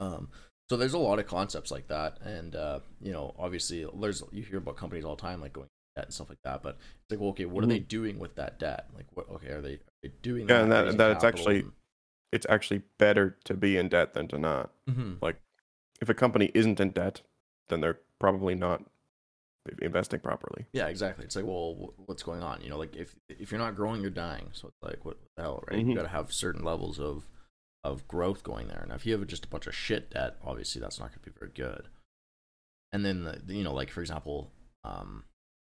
[0.00, 0.28] um,
[0.70, 4.42] so there's a lot of concepts like that and uh, you know obviously there's you
[4.42, 7.10] hear about companies all the time like going debt and stuff like that but it's
[7.10, 9.72] like well okay what are they doing with that debt like what okay are they,
[9.74, 11.64] are they doing Yeah, and that- that it's actually-
[12.32, 14.70] it's actually better to be in debt than to not.
[14.86, 15.16] and- Mhm.
[16.00, 17.22] If a company isn't in debt,
[17.68, 18.82] then they're probably not
[19.82, 20.64] investing properly.
[20.72, 21.24] yeah exactly.
[21.24, 22.60] It's like well what's going on?
[22.62, 24.48] You know like if if you're not growing you're dying.
[24.52, 25.84] So it's like what the hell right?
[25.84, 25.88] Mhm.
[25.90, 27.26] you got to have certain levels of
[27.82, 28.84] of growth going there.
[28.88, 31.30] Now if you have just a bunch of shit debt obviously that's not going to
[31.30, 31.88] be very good.
[32.92, 34.52] And then the, you know like for example
[34.84, 35.24] um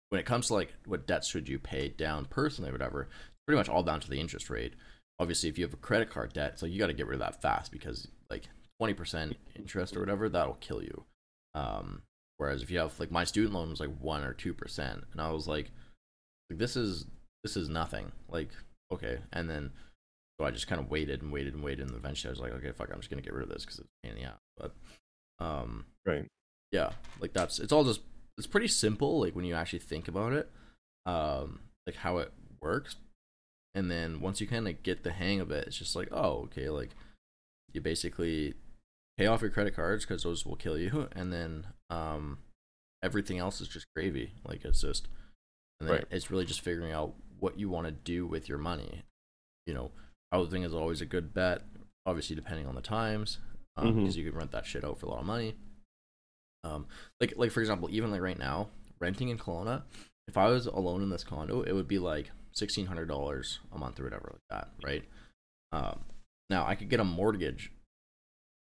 [0.10, 3.44] when it comes to like what debts should you pay down personally or whatever it's
[3.48, 4.74] pretty much all down to the interest rate.
[5.20, 7.26] Obviously if you have a credit card debt so you got to get rid of
[7.26, 8.50] that fast because like
[8.82, 11.04] 20% interest or whatever that'll kill you.
[11.54, 12.02] Um
[12.38, 14.80] whereas if you have like my student loan was like 1 or 2%
[15.14, 15.72] and i was like
[16.50, 17.06] like this is
[17.44, 18.50] this is nothing like
[18.92, 19.20] okay.
[19.32, 19.72] And then
[20.40, 22.52] so i just kind of waited and waited and waited and eventually i was like
[22.54, 24.30] okay fuck i'm just gonna get rid of this because it's a pain in the
[24.30, 24.40] ass.
[24.58, 24.74] But
[25.40, 26.28] um Right.
[26.72, 28.02] yeah like that's it's all just
[28.38, 30.52] it's pretty simple like when you actually think about it
[31.06, 32.98] um like how it works.
[33.76, 36.44] And then once you kind of get the hang of it it's just like oh
[36.46, 36.90] okay like
[37.74, 38.56] you basically
[39.18, 42.40] pay off your credit cards because those will kill you and then um
[43.04, 45.08] everything else is just gravy like it's just
[45.80, 46.06] and then Right.
[46.12, 49.04] it's really just figuring out what you want to do with your money
[49.66, 49.92] you know
[50.32, 51.62] housing is always a good bet
[52.06, 53.40] obviously depending on the times
[53.78, 53.96] um, Mhm.
[54.02, 55.56] because you can rent that shit out for a lot of money
[56.64, 56.88] um
[57.22, 59.84] like like for example even like right now renting in Kelowna
[60.28, 63.78] if I was alone in this condo it would be like sixteen hundred dollars a
[63.78, 65.04] month or whatever like that right
[65.72, 66.00] um
[66.50, 67.72] now I could get a mortgage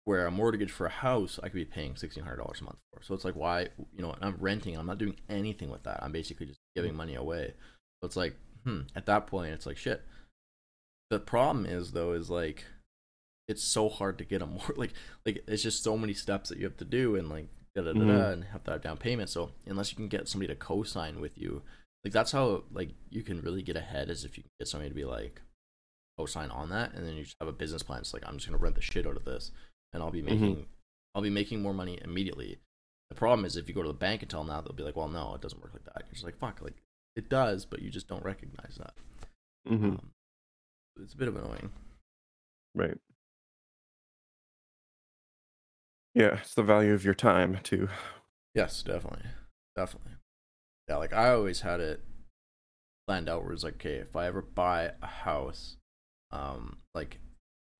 [0.04, 2.78] where a mortgage for a house I could be paying sixteen hundred dollars a month
[2.92, 3.02] for.
[3.02, 4.76] So it's like why you know I'm renting.
[4.76, 6.02] I'm not doing anything with that.
[6.02, 7.54] I'm basically just giving money away.
[8.00, 8.80] So it's like hmm.
[8.96, 10.02] At that point, it's like shit.
[11.10, 12.64] The problem is though is like
[13.46, 14.92] it's so hard to get a more like
[15.26, 17.92] like it's just so many steps that you have to do and like da da
[17.92, 18.32] da da Mhm.
[18.32, 19.30] and have to have down payment.
[19.30, 21.62] So unless you can get somebody to co-sign with you,
[22.04, 24.90] like that's how like you can really get ahead is if you can get somebody
[24.90, 25.40] to be like
[26.18, 28.00] co-sign on that and then you just have a business plan.
[28.00, 29.50] It's like I'm just gonna rent the shit out of this
[29.94, 30.30] and I'll be Mhm.
[30.30, 30.66] making
[31.14, 32.58] I'll be making more money immediately.
[33.08, 34.82] The problem is if you go to the bank and tell them that, they'll be
[34.82, 36.82] like, "Well, no, it doesn't work like that." You're just like, "Fuck!" Like
[37.16, 38.94] it does, but you just don't recognize that.
[39.66, 40.10] hmm Um,
[41.00, 41.70] it's a bit of annoying.
[42.74, 42.98] Right.
[46.14, 47.88] Yeah, it's the value of your time too.
[48.54, 49.26] Yes, definitely,
[49.76, 50.12] definitely.
[50.88, 52.02] Yeah, like I always had it
[53.06, 55.76] planned out where it's like, okay, if I ever buy a house,
[56.30, 57.18] um, like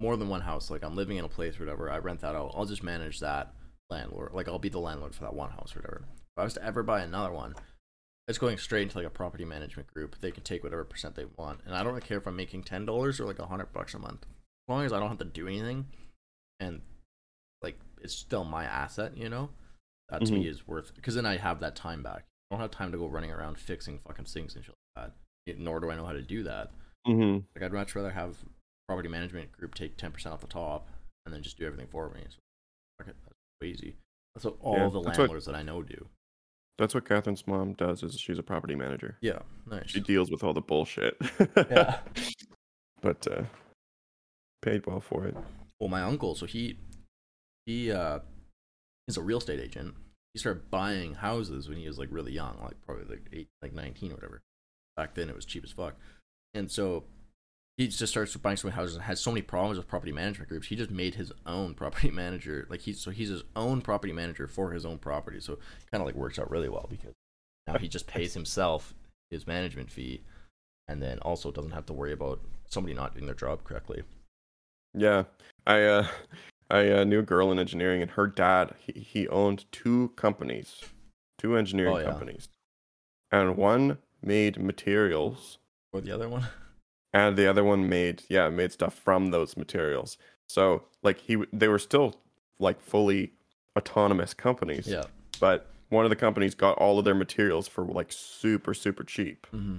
[0.01, 2.35] more than one house, like I'm living in a place or whatever, I rent that
[2.35, 2.53] out.
[2.55, 3.55] I'll just manage that
[3.91, 4.33] landlord.
[4.33, 6.03] Like I'll be the landlord for that one house or whatever.
[6.07, 7.55] If I was to ever buy another one,
[8.27, 10.17] it's going straight into like a property management group.
[10.21, 12.65] They can take whatever percent they want, and I don't really care if I'm making
[12.65, 15.19] ten dollars or like a hundred bucks a month, as long as I don't have
[15.19, 15.87] to do anything,
[16.59, 16.81] and
[17.63, 19.51] like it's still my asset, you know.
[20.11, 22.25] That to me is worth because then I have that time back.
[22.51, 25.13] I don't have time to go running around fixing fucking sinks and shit like
[25.47, 25.59] that.
[25.59, 26.71] Nor do I know how to do that.
[27.07, 28.37] hmm Like I'd much rather have
[28.89, 30.89] property management group take ten percent off the top
[31.27, 32.21] and then just do everything for me.
[32.29, 32.39] So
[33.01, 33.97] it, that's way easy.
[34.35, 36.07] That's what all Yeah, the that's what- landlords that I know do.
[36.77, 38.03] That's what Catherine's mom does.
[38.03, 39.17] Is she's a property manager.
[39.21, 39.39] Yeah,
[39.71, 39.91] nice.
[39.91, 41.17] She deals with all the bullshit.
[41.57, 41.99] Yeah.
[43.01, 43.45] but uh,
[44.61, 45.37] paid well for it.
[45.79, 46.77] Well, my uncle, so he
[47.67, 48.19] he uh
[49.07, 49.95] is a real estate agent.
[50.33, 53.73] He started buying houses when he was like really young, like probably like eight, like
[53.73, 54.41] nineteen or whatever.
[54.97, 55.95] Back then, it was cheap as fuck,
[56.55, 57.05] and so
[57.77, 60.49] he just starts buying so many houses and has so many problems with property management
[60.49, 60.69] groups.
[60.69, 62.67] He just made his own property manager.
[62.71, 65.41] Like he's so he's his own property manager for his own property.
[65.41, 65.59] So
[65.91, 67.13] kind of like works out really well because
[67.67, 68.95] now he just pays himself
[69.31, 70.23] his management fee,
[70.87, 74.03] and then also doesn't have to worry about somebody not doing their job correctly.
[74.93, 75.25] Yeah,
[75.67, 76.07] I uh,
[76.71, 80.83] I uh, knew a girl in engineering, and her dad he, he owned two companies,
[81.39, 82.05] two engineering Oh, yeah.
[82.05, 82.49] companies,
[83.33, 85.59] and one made materials,
[85.93, 86.47] Or the other one.
[87.15, 90.19] And the other one made yeah made stuff from those materials.
[90.47, 92.17] So like he they were still
[92.59, 93.33] like fully
[93.79, 95.05] autonomous companies, yeah.
[95.41, 99.47] but one of the companies got all of their materials for like super super cheap.
[99.51, 99.79] hmm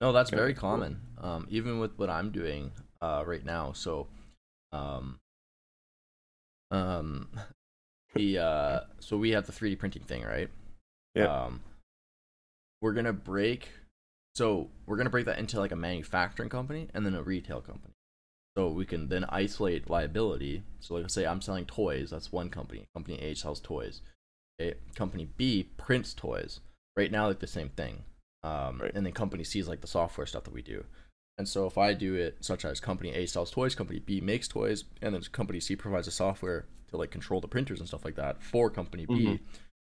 [0.00, 1.00] No, that's Yeah, very common.
[1.20, 3.72] Um, even with what I'm doing uh, right now.
[3.72, 4.06] So,
[4.72, 5.18] um,
[6.70, 7.28] um,
[8.14, 10.48] the uh, so we have the 3D printing thing, right?
[11.14, 11.44] Yeah.
[11.44, 11.60] Um,
[12.80, 13.68] we're gonna break.
[14.34, 17.92] So we're gonna break that into like a manufacturing company and then a retail company.
[18.56, 20.62] So we can then isolate liability.
[20.80, 22.86] So like say I'm selling toys, that's one company.
[22.94, 24.02] Company A sells toys.
[24.60, 24.74] Okay.
[24.94, 26.60] Company B prints toys.
[26.96, 28.04] Right now, like the same thing.
[28.42, 28.92] Um, Right.
[28.94, 30.84] And then company C is like the software stuff that we do.
[31.38, 34.48] And so if I do it such as company A sells toys, company B makes
[34.48, 38.04] toys, and then company C provides the software to like control the printers and stuff
[38.04, 39.40] like that for company B.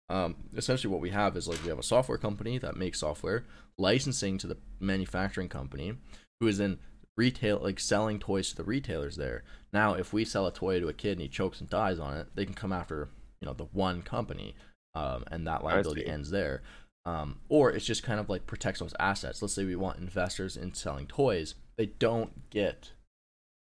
[0.09, 3.45] Um, essentially, what we have is like we have a software company that makes software,
[3.77, 5.95] licensing to the manufacturing company,
[6.39, 6.79] who is then
[7.17, 9.43] retail like selling toys to the retailers there.
[9.73, 12.15] Now, if we sell a toy to a kid and he chokes and dies on
[12.15, 13.09] it, they can come after
[13.41, 14.55] you know the one company,
[14.95, 16.61] um, and that liability ends there.
[17.05, 19.41] Um, or it's just kind of like protects those assets.
[19.41, 22.91] Let's say we want investors in selling toys, they don't get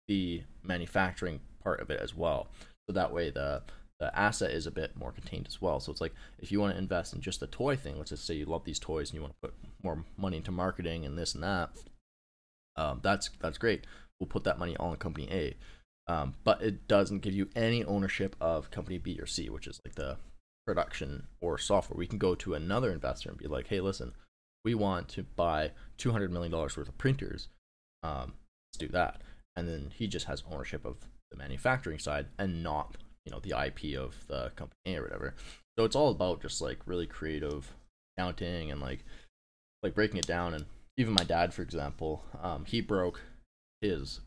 [0.08, 2.48] the manufacturing part of it as well.
[2.86, 3.62] So that way the
[4.00, 5.80] the asset is a bit more contained as well.
[5.80, 8.26] So it's like if you want to invest in just the toy thing, let's just
[8.26, 11.18] say you love these toys and you want to put more money into marketing and
[11.18, 11.70] this and that,
[12.76, 13.86] um, that's that's great.
[14.18, 15.56] We'll put that money all in company A.
[16.10, 19.80] Um, but it doesn't give you any ownership of company B or C, which is
[19.84, 20.16] like the
[20.66, 21.98] production or software.
[21.98, 24.12] We can go to another investor and be like, hey, listen,
[24.64, 27.48] we want to buy $200 million worth of printers.
[28.02, 28.34] Um,
[28.68, 29.22] let's do that.
[29.56, 30.98] And then he just has ownership of
[31.30, 32.96] the manufacturing side and not,
[33.28, 35.34] you know, the IP of the company or whatever.
[35.76, 37.70] So it's all about just like really creative
[38.16, 39.04] accounting and like,
[39.82, 40.54] like breaking it down.
[40.54, 40.64] And
[40.96, 43.20] even my dad, for example, um, he broke
[43.82, 44.20] his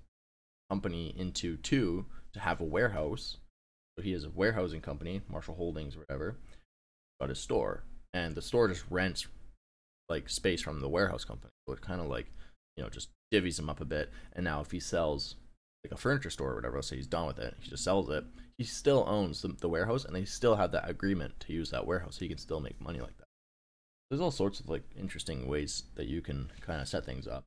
[0.70, 3.38] company into two to have a warehouse.
[3.98, 6.38] So he has a warehousing company, Marshall Holdings or whatever,
[7.20, 7.84] got his store.
[8.14, 9.26] And the store just rents
[10.10, 11.52] like space from the warehouse company.
[11.68, 12.28] So it kind of like,
[12.78, 14.12] you know, just divvies him up a bit.
[14.34, 15.38] And now if he sells
[15.84, 18.08] like a furniture store or whatever, let's say he's done with it, he just sells
[18.10, 18.24] it,
[18.62, 21.86] he still owns the, the warehouse and they still have that agreement to use that
[21.88, 22.15] warehouse.
[22.15, 23.28] So he can still make money like that.
[24.10, 27.43] There's all sorts of like interesting ways that you can kind of set things up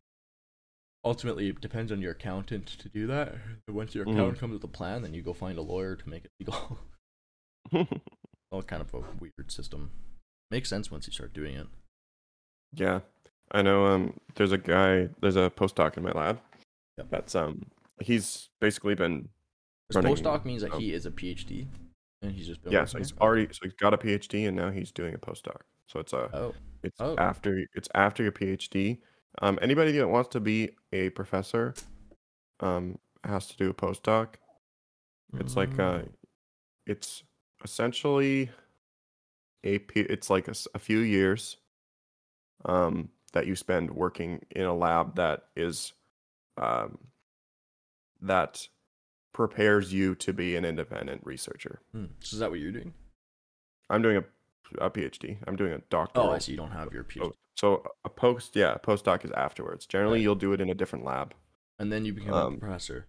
[1.07, 3.35] ultimately it depends on your accountant to do that.
[3.68, 4.12] Once your Mhm.
[4.12, 6.79] accountant comes with a plan, then you go find a lawyer to make it legal.
[8.50, 9.90] All kind of a weird system.
[10.50, 11.66] Makes sense once you start doing it.
[12.72, 13.00] Yeah,
[13.50, 13.85] I know.
[13.87, 15.11] Um, there's a guy.
[15.20, 16.40] There's a postdoc in my lab.
[16.96, 17.11] Yep.
[17.11, 17.66] That's um.
[18.00, 19.29] He's basically been
[19.92, 20.79] Running- postdoc means that oh.
[20.79, 21.66] he is a PhD,
[22.23, 22.85] and he's just yeah.
[22.85, 25.61] So he's already so he's got a PhD and now he's doing a postdoc.
[25.87, 27.16] So it's a Oh, it's oh.
[27.18, 29.01] after it's after your PhD.
[29.42, 31.75] Um, anybody that wants to be a professor,
[32.61, 34.35] um, has to do a postdoc.
[35.38, 36.12] It's like uh, Mm.
[36.87, 37.25] it's
[37.64, 38.51] essentially
[39.64, 41.57] a it's like a few years
[42.66, 45.92] um that you spend working in a lab that is
[46.57, 46.99] um
[48.20, 48.68] that
[49.35, 51.81] prepares you to be an independent researcher.
[51.92, 52.07] Hmm.
[52.20, 52.94] So is that what you're doing?
[53.90, 55.37] I'm doing a, a PhD.
[55.47, 56.29] I'm doing a doctoral.
[56.29, 56.53] Oh, I see.
[56.53, 59.85] You don't have your PhD, So, so a post, yeah, a postdoc is afterwards.
[59.85, 60.23] Generally, Right.
[60.23, 61.35] you'll do it in a different lab.
[61.79, 63.07] and then you become um, a professor.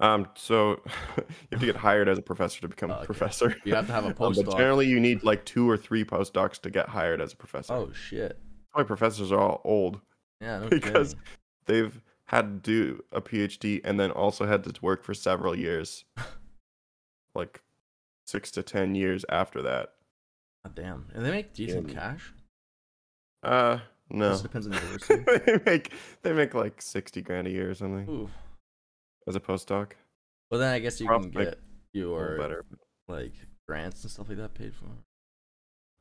[0.00, 0.80] Um, so
[1.16, 3.54] you have to get hired as a professor to become Oh, a professor.
[3.64, 6.60] You have to have a Um, but generally, you need like two or three postdocs
[6.62, 7.72] to get hired as a professor.
[7.74, 8.28] Oh shit!
[8.30, 8.38] That's
[8.72, 10.00] why professors are all old
[10.40, 11.22] Yeah, no Because- kidding.
[11.66, 16.04] they've had to do a PhD and then also had to work for several years,
[17.34, 17.62] like
[18.26, 19.90] six to ten years after that.
[20.64, 21.94] God damn, and they make decent Yeah.
[21.94, 22.32] cash.
[23.42, 23.78] Uh,
[24.10, 25.22] no, depends on the university.
[25.46, 28.30] they make they make like sixty grand a year or something Ooh.
[29.28, 29.92] as a postdoc.
[30.50, 31.58] Well, then I guess you Probably can get
[31.92, 32.64] your better.
[33.08, 33.32] like
[33.68, 34.86] grants and stuff like that paid for.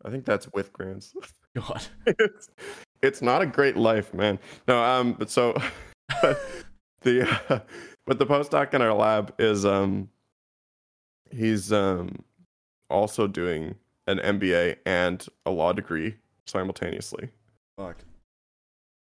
[0.03, 1.13] I think that's with grants.
[1.55, 1.83] God.
[2.05, 2.49] it's,
[3.01, 4.39] it's not a great life, man.
[4.67, 5.55] No, um, but so
[7.01, 7.59] the uh,
[8.05, 10.09] but the postdoc in our lab is um
[11.31, 12.23] he's um
[12.89, 13.75] also doing
[14.07, 16.15] an MBA and a law degree
[16.45, 17.29] simultaneously.
[17.77, 17.97] Fuck.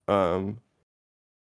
[0.08, 0.58] Um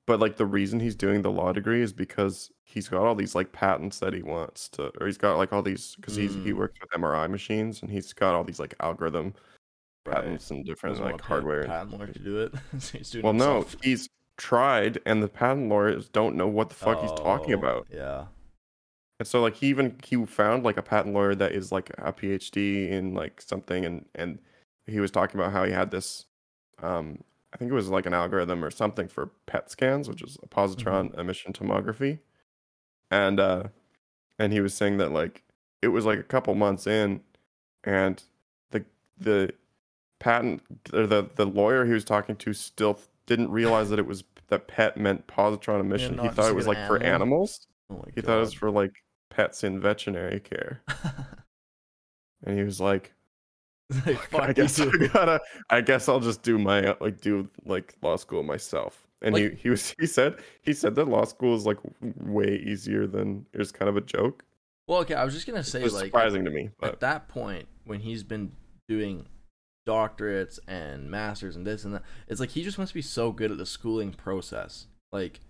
[0.06, 3.35] but like the reason he's doing the law degree is because he's got all these
[3.35, 6.52] like patents that he wants to or he's got like all these because he's he
[6.52, 6.59] Mm.
[6.59, 9.35] works with MRI machines and he's got all these like algorithm
[10.06, 10.16] Right.
[10.22, 11.64] patents and different Doesn't like wanna pay a hardware.
[11.64, 12.54] Patent lawyer to do it.
[12.80, 16.68] So he's doing it Well, no, he's tried, and the patent lawyers don't know what
[16.68, 17.87] the fuck he's talking Oh, about.
[17.92, 18.27] Yeah.
[19.18, 22.12] And so, like, he even he found like a patent lawyer that is like a
[22.12, 24.38] PhD in like something, and and
[24.87, 26.27] he was talking about how he had this,
[26.83, 30.37] um, I think it was like an algorithm or something for PET scans, which is
[30.42, 32.18] a positron emission tomography,
[33.11, 33.64] and uh,
[34.38, 35.42] and he was saying that like
[35.83, 37.22] it was like a couple months in,
[37.85, 38.22] and
[38.70, 38.85] the
[39.18, 39.53] the
[40.18, 44.25] patent or the the lawyer he was talking to still didn't realize that it was
[44.49, 46.19] that PET meant positron emission.
[46.21, 47.67] Oh he thought it was like like an for animals.
[47.91, 48.93] Oh He thought it was for like
[49.31, 50.83] pets in veterinary care.
[52.45, 53.12] And he was like,
[54.07, 55.41] Like, I fuck guess I gotta.
[55.71, 59.07] I guess I'll just do my like do like law school myself.
[59.23, 62.62] And Like- he, he was he said he said that law school is like way
[62.65, 64.45] easier than it was kind of a joke.
[64.87, 66.67] Well, okay, I was just gonna It say was like surprising to me.
[66.67, 68.53] at But that point when he's been
[68.89, 69.27] doing
[69.87, 73.51] doctorates and masters and this and that, it's like he just must be so good
[73.51, 74.87] at the schooling process.
[75.12, 75.40] Like,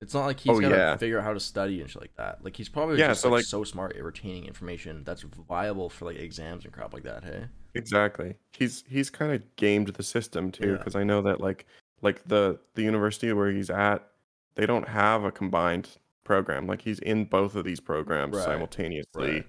[0.00, 0.96] it's not like he's Oh, gotta yeah.
[0.96, 2.44] figure out how to study and shit like that.
[2.44, 5.88] Like he's probably Yeah, just so, like, like- so smart at retaining information that's viable
[5.90, 7.24] for like exams and crap like that.
[7.24, 8.36] Hey, exactly.
[8.52, 10.76] He's he's kind of gamed the system too Yeah.
[10.76, 11.66] because I know that like
[12.02, 14.06] like the the university where he's at,
[14.54, 15.88] they don't have a combined
[16.22, 16.66] program.
[16.68, 19.30] Like he's in both of these programs Right, simultaneously.
[19.32, 19.46] right.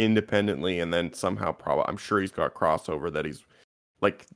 [0.00, 3.44] independently and then somehow probably I'm sure he's got crossover that he's
[4.00, 4.26] like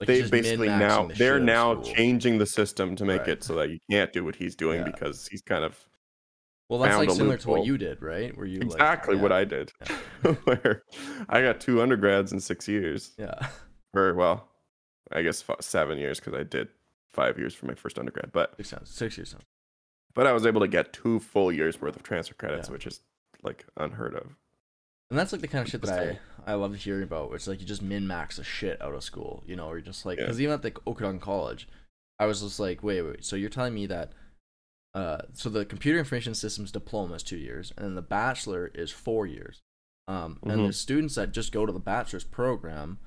[0.00, 1.94] like they basically now the they're now school.
[1.94, 3.30] changing the system to make Right.
[3.30, 4.90] it so that you can't do what he's doing Yeah.
[4.90, 5.78] because he's kind of
[6.68, 8.36] Well, that's like similar to what you did, right?
[8.36, 9.72] Where you like, exactly what yeah, I did
[10.44, 10.82] where
[11.28, 13.48] I got two undergrads in 6 years Yeah,
[13.94, 14.48] very well
[15.12, 16.68] I guess 7 years cuz I did
[17.10, 19.30] 5 years for my first undergrad but six sounds six years.
[19.30, 19.44] Sounds.
[20.14, 22.72] but I was able to get two full years worth of transfer credits Yeah.
[22.72, 23.00] which is
[23.42, 24.36] like unheard of
[25.10, 27.32] And that's like the kind of shit that I I love hearing about.
[27.32, 29.80] It's like you just min max the shit out of school, you know, or you're
[29.82, 30.24] just like Yeah.
[30.24, 31.68] because even at the Okanagan College,
[32.18, 34.12] I was just like, wait, wait, so you're telling me that,
[34.94, 38.90] uh, so the computer information systems diploma is two years, and then the bachelor is
[38.90, 39.60] four years,
[40.08, 40.62] um, and Mhm.
[40.64, 42.98] there's students that just go to the bachelor's program,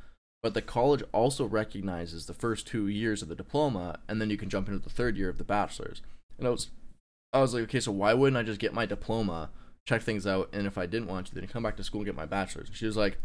[0.44, 4.38] but the college also recognizes the first two years of the diploma, and then you
[4.38, 6.02] can jump into the third year of the bachelor's.
[6.38, 6.70] And I was,
[7.34, 9.50] I was like, okay, so why wouldn't I just get my diploma?
[9.90, 12.06] Check things out, and if I didn't want to, then come back to school and
[12.06, 12.68] get my bachelor's.
[12.68, 13.18] And she was like,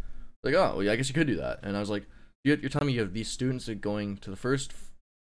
[0.43, 1.59] like, oh, well, yeah, I guess you could do that.
[1.63, 2.05] And I was like,
[2.43, 4.73] you're, you're telling me you have these students that are going to the first,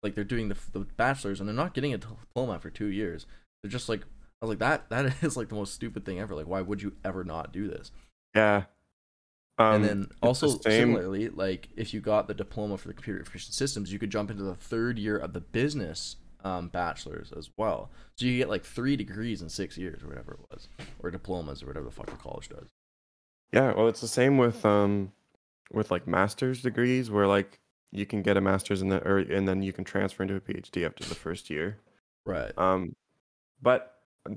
[0.02, 3.26] like they're doing the, the bachelor's and they're not getting a diploma for two years.
[3.62, 4.02] They're just like,
[4.42, 6.34] I was like, that that is like the most stupid thing ever.
[6.34, 7.90] Like, why would you ever not do this?
[8.34, 8.64] yeah
[9.58, 13.20] um, and then also the similarly, like if you got the diploma for the computer
[13.20, 17.50] information systems, you could jump into the third year of the business um, bachelor's as
[17.56, 17.90] well.
[18.14, 20.68] So you get like three degrees in six years or whatever it was,
[21.00, 22.68] or diplomas or whatever the fuck the college does.
[23.52, 25.12] Yeah, well, it's the same with um,
[25.72, 27.60] with like master's degrees, where like
[27.92, 30.40] you can get a master's in the or and then you can transfer into a
[30.40, 31.78] PhD after the first year.
[32.24, 32.52] Right.
[32.58, 32.96] Um,
[33.62, 33.94] but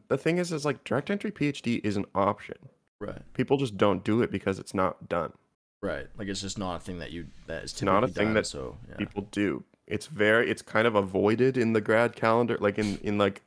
[0.08, 2.58] the thing is, is like direct entry PhD is an option.
[3.00, 3.22] Right.
[3.34, 5.34] People just don't do it because it's not done.
[5.82, 6.08] Right.
[6.18, 8.34] Like it's just not a thing that you that is It's not a thing done,
[8.36, 8.98] that so yeah.
[8.98, 9.64] People do.
[9.90, 10.50] It's very.
[10.50, 13.42] It's kind of avoided in the grad calendar, like in in like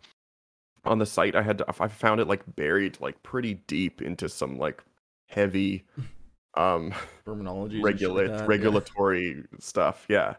[0.85, 1.35] on the site.
[1.35, 4.83] I had to, I found it like buried like pretty deep into some like
[5.28, 5.85] heavy
[6.55, 6.92] um
[7.24, 10.35] terminology regulate regulatory stuff yeah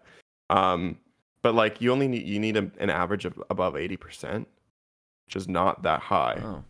[0.52, 0.96] um
[1.42, 4.46] but like you only need you need a, an average of above 80%
[5.26, 6.63] which is not that high Oh,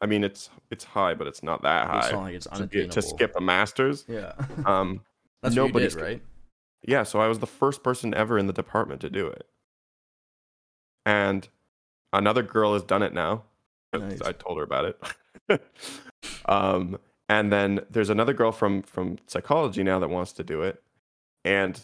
[0.00, 2.54] i mean it's it's high but it's not that it's high not like it's to,
[2.54, 2.94] unattainable.
[2.94, 4.32] to skip a master's Yeah.
[4.66, 5.00] um
[5.42, 6.22] That's nobody's did, right?
[6.86, 9.46] Yeah so i was the first person ever in the department to do it.
[11.06, 11.48] And
[12.12, 13.44] another girl has done it now.
[13.92, 14.20] Nice.
[14.22, 15.62] i told her about it.
[16.46, 16.98] Um
[17.28, 20.82] and then there's another girl from from psychology now that wants to do it.
[21.44, 21.80] And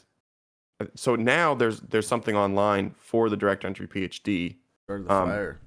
[0.80, 5.28] uh, so now there's there's something online for the direct entry phd Started the um,
[5.28, 5.60] fire.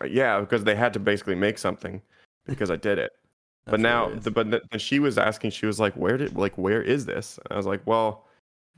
[0.00, 2.00] Uh, yeah because they had to basically make something
[2.46, 3.12] because i did it.
[3.66, 6.56] But now the, but th- then she was asking she was like where did like
[6.56, 7.38] where is this?
[7.38, 8.26] And i was like well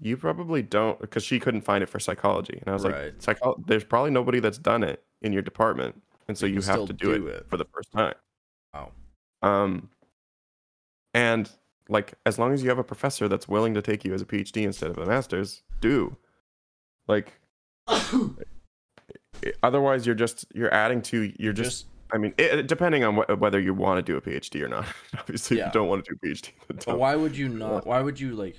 [0.01, 3.05] you probably don't because she couldn't find it for psychology and i was Right.
[3.05, 6.61] like Psycho- there's probably nobody that's done it in your department and so You you,
[6.63, 7.49] have to do, do it, it.
[7.49, 8.15] for the first time
[8.75, 8.93] Wow.
[9.43, 9.91] um
[11.15, 11.51] and
[11.89, 14.25] like as long as you have a professor that's willing to take you as a
[14.25, 16.17] PhD instead of a master's, do.
[17.07, 17.33] Like
[19.63, 23.41] otherwise you're just you're adding to you're just, Just I mean, it, depending on wh-
[23.41, 24.87] whether you want to do a PhD or not.
[25.19, 25.67] Obviously, Yeah.
[25.67, 26.51] you don't want to do a PhD,
[26.87, 27.87] But why would you not?
[27.87, 28.57] Why would you like,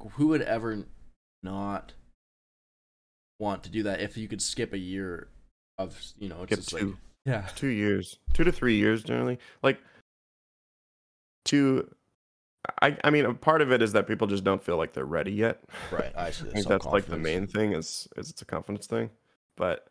[0.00, 0.86] like who would ever
[1.42, 1.92] not
[3.40, 5.28] want to do that if you could skip a year
[5.78, 6.42] of you know?
[6.42, 6.86] It's Skip just two.
[6.86, 9.38] like yeah, two years, two to three years generally.
[9.62, 9.80] Like
[11.44, 11.90] two.
[12.80, 15.04] I I mean, a part of it is that people just don't feel like they're
[15.04, 15.60] ready yet.
[15.90, 16.12] right.
[16.16, 16.48] I see.
[16.48, 19.10] I think that's like the main thing is is it's a confidence thing.
[19.56, 19.86] But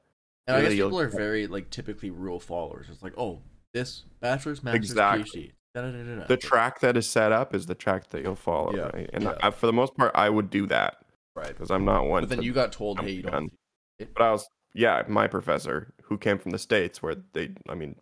[0.48, 2.88] And I guess people are very like typically rule followers.
[2.92, 3.42] It's like, oh,
[3.74, 5.42] this bachelor's, master's, Exactly.
[5.42, 5.52] PhD.
[5.74, 6.28] Da-da-da-da-da.
[6.28, 8.76] the track that is set up is the track that you'll follow.
[8.76, 9.10] Yeah, Right?
[9.12, 9.38] And yeah.
[9.42, 10.98] I, for the most part, I would do that
[11.36, 11.48] right.
[11.48, 12.22] because I'm not one.
[12.24, 13.52] But then you got told, hey, you don't.
[14.00, 17.96] But I was yeah, my professor who came from the states where they I mean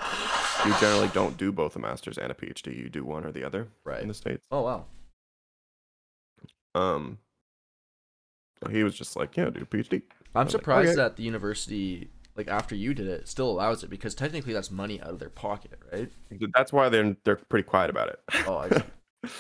[0.66, 2.76] you generally don't do both a master's and a PhD.
[2.76, 4.02] You do one or the other Right.
[4.02, 4.46] in the states.
[4.52, 4.86] Oh wow.
[6.74, 7.18] Um,
[8.64, 10.04] so he was just like, yeah, do a PhD.
[10.34, 10.96] I'm was like, surprised okay.
[10.96, 15.02] that the university, like after you did it, still allows it because technically that's money
[15.02, 16.10] out of their pocket, right?
[16.54, 18.20] That's why they're they're pretty quiet about it.
[18.48, 18.70] Oh,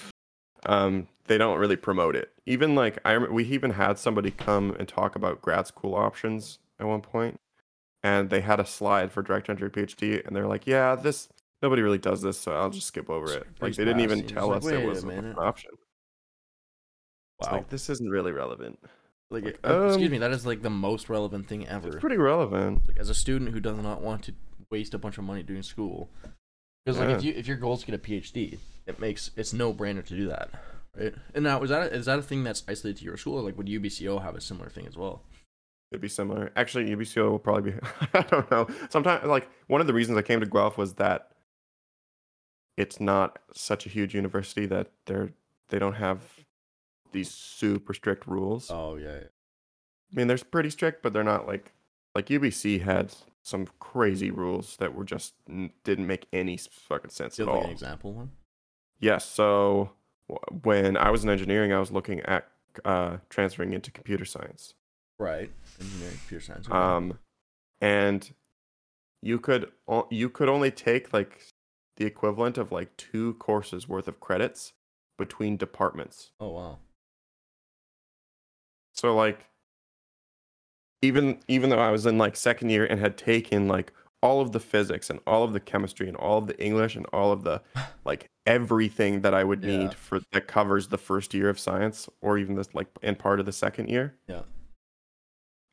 [0.65, 2.31] um, they don't really promote it.
[2.45, 6.87] Even like I we even had somebody come and talk about grad school options at
[6.87, 7.39] one point,
[8.03, 11.29] and they had a slide for direct entry PhD, and they're like, yeah, this
[11.61, 13.47] nobody really does this, so I'll just skip over it.
[13.61, 15.71] Like they didn't even tell us like, it "Wait a was an minute." option.
[17.39, 17.53] Wow.
[17.53, 18.79] like this isn't really relevant.
[19.31, 21.87] Like, uh, excuse um, me, that is like the most relevant thing ever.
[21.87, 22.85] It's pretty relevant.
[22.85, 24.33] like as a student who does not want to
[24.69, 26.09] waste a bunch of money doing school,
[26.85, 29.53] because like if you if your goal is to get a PhD, it makes it's
[29.53, 30.49] no brainer to do that,
[30.99, 31.13] right?
[31.33, 33.57] And now is that is that a thing that's isolated to your school, or like
[33.57, 35.23] would UBCO have a similar thing as well?
[35.91, 36.51] It'd be similar.
[36.57, 37.79] Actually, UBCO will probably be.
[38.13, 38.67] I don't know.
[38.89, 41.31] Sometimes, like one of the reasons I came to Guelph was that
[42.75, 45.31] it's not such a huge university that they're
[45.69, 46.21] they don't have
[47.11, 48.69] these super strict rules.
[48.71, 49.27] Oh yeah, yeah.
[50.11, 51.73] I mean, they're pretty strict, but they're not like
[52.15, 57.39] like UBC had some crazy rules that were just n- didn't make any fucking sense
[57.39, 57.63] at like all.
[57.65, 58.31] an example one?
[58.99, 59.25] Yes.
[59.25, 59.91] So
[60.63, 62.47] when I was in engineering, I was looking at
[62.85, 64.75] uh, transferring into computer science.
[65.19, 66.69] Right, engineering, computer science.
[66.69, 67.17] um
[67.79, 68.33] and
[69.21, 71.41] you could o- you could only take like
[71.97, 74.73] the equivalent of like two courses worth of credits
[75.17, 76.79] between departments oh wow.
[78.93, 79.47] So like
[81.01, 83.91] even even though i was in like second year and had taken like
[84.23, 87.05] all of the physics and all of the chemistry and all of the english and
[87.07, 87.61] all of the
[88.05, 89.77] like everything that i would Yeah.
[89.77, 93.39] need for that covers the first year of science or even this like in part
[93.39, 94.41] of the second year Yeah.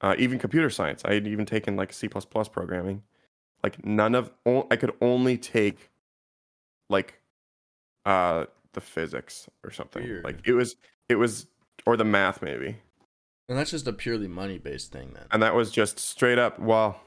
[0.01, 1.03] uh, even computer science.
[1.05, 3.03] I had even taken like C programming.
[3.65, 5.91] Like none of I could only take
[6.89, 7.21] like
[8.07, 10.05] uh the physics or something.
[10.05, 10.25] Weird.
[10.25, 10.77] Like it was
[11.09, 11.49] it was
[11.85, 12.77] or the math maybe.
[13.49, 15.25] And that's just a purely money based thing then.
[15.31, 17.01] And that was just straight up well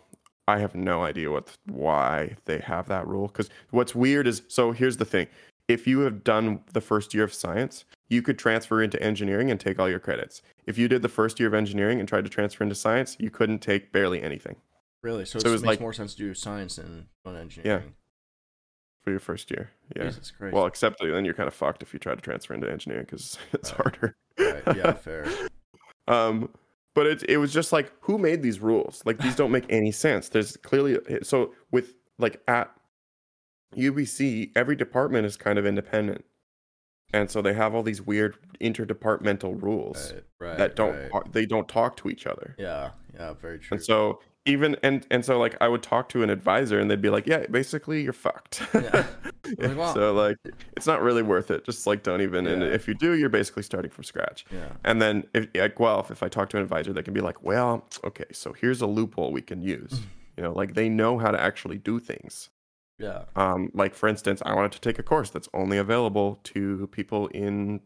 [0.47, 4.71] I have no idea what why they have that rule cuz what's weird is so
[4.71, 5.27] here's the thing.
[5.67, 9.59] If you have done the first year of science, you could transfer into engineering and
[9.59, 10.41] take all your credits.
[10.65, 13.29] If you did the first year of engineering and tried to transfer into science, you
[13.29, 14.57] couldn't take barely anything.
[15.01, 15.23] Really?
[15.25, 17.95] So, So it makes like- more sense to do science than engineering.
[19.03, 19.71] for your first year.
[19.95, 20.03] Yeah.
[20.09, 20.53] Jesus Christ.
[20.53, 23.39] Well, except then you're kind of fucked if you try to transfer into engineering because
[23.53, 23.77] it's Right.
[23.81, 24.15] harder.
[24.37, 24.77] right.
[24.77, 25.25] Yeah, fair.
[26.08, 26.49] Um,
[26.93, 29.02] but it it was just like who made these rules?
[29.06, 30.30] Like these don't make any sense.
[30.30, 32.70] There's clearly so with like at
[33.76, 36.26] UBC, every department is kind of independent,
[37.14, 40.58] and so they have all these weird interdepartmental rules Right, right.
[40.58, 41.32] that don't right.
[41.32, 42.56] they don't talk to each other.
[42.60, 43.76] Yeah, yeah, very true.
[43.76, 47.01] And so even and and so like I would talk to an advisor and they'd
[47.01, 48.61] be like, yeah, basically you're fucked.
[48.73, 49.05] Yeah.
[49.57, 49.93] Like, wow.
[49.93, 50.37] So like
[50.77, 51.65] it's not really worth it.
[51.65, 52.47] Just like don't even.
[52.47, 54.45] And if you do, you're basically starting from scratch.
[54.49, 54.69] yeah.
[54.85, 57.43] And then if like Guelph, if I talk to an advisor, they can be like,
[57.43, 59.91] well, okay, so here's a loophole we can use.
[59.91, 60.03] Mm.
[60.37, 62.49] You know, like they know how to actually do things.
[62.97, 63.23] Yeah.
[63.35, 67.27] Um, like for instance, I wanted to take a course that's only available to people
[67.27, 67.81] in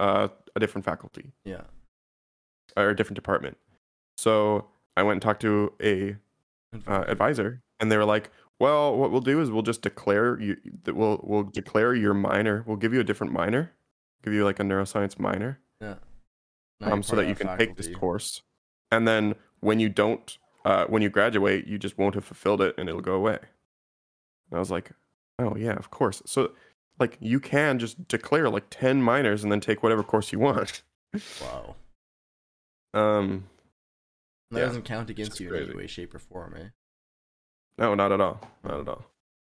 [0.00, 1.62] uh, a different faculty Yeah.
[2.76, 3.56] or a different department.
[4.16, 4.66] So
[4.96, 6.16] I went and talked to a
[6.86, 10.56] uh, advisor, and they were like, "Well, what we'll do is we'll just declare you
[10.84, 12.64] that we'll we'll declare your minor.
[12.66, 13.72] We'll give you a different minor,
[14.22, 15.96] give you like a neuroscience minor, yeah.
[16.80, 18.42] Um, so that you can take this course.
[18.90, 22.74] And then when you don't, uh, when you graduate, you just won't have fulfilled it,
[22.78, 23.38] and it'll go away."
[24.50, 24.92] And I was like,
[25.38, 26.52] "Oh yeah, of course." So
[26.98, 30.82] like you can just declare like ten minors and then take whatever course you want.
[31.40, 31.76] Wow.
[32.94, 33.48] Um,
[34.54, 36.68] That Yeah, doesn't count against you in any way, shape, or form, eh?
[37.78, 39.04] no, not at all, not at all.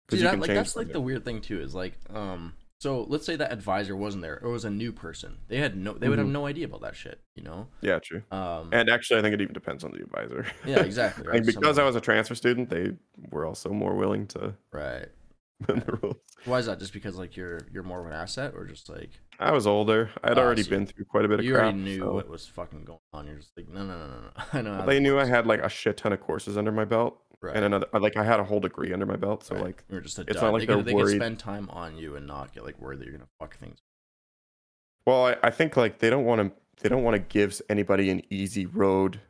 [0.09, 1.59] See, that, like that's like the weird thing too.
[1.61, 5.37] Is like, um, so let's say that advisor wasn't there or was a new person.
[5.47, 6.31] They had no they would have Mhm.
[6.31, 7.67] no idea about that shit, you know?
[7.81, 8.23] Yeah, true.
[8.31, 10.45] Um And actually, I think it even depends on the advisor.
[10.65, 11.35] Yeah, exactly, right?
[11.35, 12.93] like because I was a transfer student, they
[13.31, 15.07] were also more willing to right.
[15.67, 16.17] bend the rules.
[16.45, 16.79] Why is that?
[16.79, 20.09] Just because like you're you're more of an asset or just like I was older.
[20.23, 21.63] I'd Ah, already so been through quite a bit of you crap.
[21.65, 23.27] already knew so- what was fucking going on.
[23.27, 24.29] You're just like, no, no, no, no, no.
[24.53, 24.73] I know.
[24.75, 25.29] how they this knew I works.
[25.29, 27.55] had like a shit ton of courses under my belt, right.
[27.55, 29.43] and another like I had a whole degree under my belt.
[29.43, 29.63] So right.
[29.65, 30.43] like, you're just a it's dud.
[30.43, 32.63] not like they they're could, they could worried- spend time on you and not get
[32.65, 33.79] like worried that you're gonna fuck things.
[35.05, 36.51] well, I, I think like they don't want to
[36.83, 39.21] they don't want to give anybody an easy road,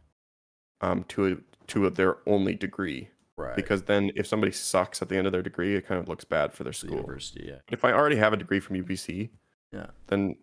[0.81, 1.35] um, to a,
[1.67, 3.55] to a, their only degree Right.
[3.55, 6.23] because then if somebody sucks at the end of their degree, it kind of looks
[6.23, 6.95] bad for their the school.
[6.97, 7.59] university, yeah.
[7.69, 9.29] If I already have a degree from UBC,
[9.73, 9.87] Yeah.
[10.07, 10.37] then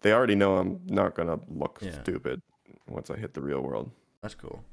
[0.00, 2.00] they already know I'm not gonna look Yeah.
[2.02, 2.40] stupid
[2.88, 3.90] once I hit the real world.
[4.22, 4.64] That's cool.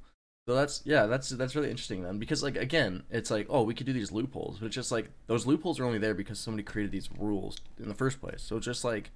[0.48, 3.74] So that's yeah, that's that's really interesting then because like again, it's like oh we
[3.74, 6.64] could do these loopholes, but it's just like those loopholes are only there because somebody
[6.64, 8.41] created these rules in the first place.
[8.41, 9.12] So just like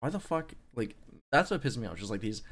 [0.00, 0.96] why the fuck like
[1.32, 1.98] that's what pisses me off.
[1.98, 2.42] Just like these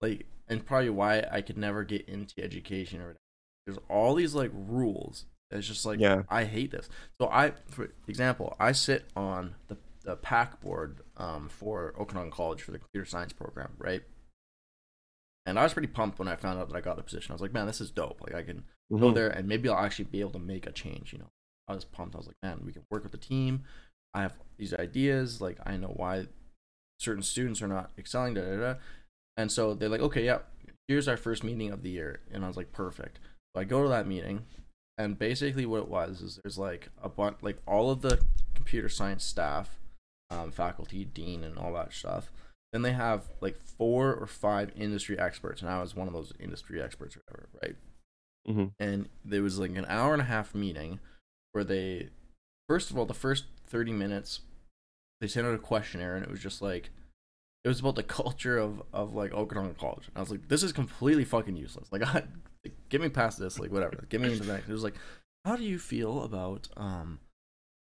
[0.00, 3.18] like and probably why I could never get into education or whatever.
[3.66, 5.24] There's all these like rules.
[5.50, 6.22] It's just like Yeah.
[6.28, 6.88] I hate this.
[7.20, 12.60] So I for example, I sit on the the PAC board um, for Okanagan College
[12.60, 14.02] for the computer science program, right?
[15.46, 17.32] And I was pretty pumped when I found out that I got the position.
[17.32, 18.20] I was like, man, this is dope.
[18.20, 19.14] Like I can go Mhm.
[19.14, 21.30] there and maybe I'll actually be able to make a change, you know.
[21.68, 22.14] I was pumped.
[22.14, 23.64] I was like, man, we can work with the team.
[24.12, 26.26] I have these ideas, like I know why
[27.00, 28.74] certain students are not excelling, da da da.
[29.36, 30.40] And so they're like, okay, yeah,
[30.86, 32.20] here's our first meeting of the year.
[32.30, 33.18] And I was like, perfect.
[33.54, 34.46] So I go to that meeting,
[34.98, 38.20] and basically what it was is there's like a bunch, like all of the
[38.54, 39.78] computer science staff,
[40.30, 42.30] um, faculty, dean, and all that stuff.
[42.72, 46.32] Then they have like four or five industry experts, and I was one of those
[46.40, 47.76] industry experts or whatever, right?
[48.48, 48.72] Mhm.
[48.78, 50.98] And there was like an hour and a half meeting
[51.52, 52.08] where they,
[52.68, 54.40] first of all, the first 30 minutes,
[55.20, 56.90] they sent out a questionnaire, and it was just like,
[57.62, 60.08] it was about the culture of, of like Okanagan College.
[60.08, 61.92] And I was like, this is completely fucking useless.
[61.92, 62.24] Like, I,
[62.88, 64.04] get me past this, like, whatever.
[64.08, 64.68] Get me into the next.
[64.68, 64.96] It was like,
[65.44, 67.20] how do you feel about, um,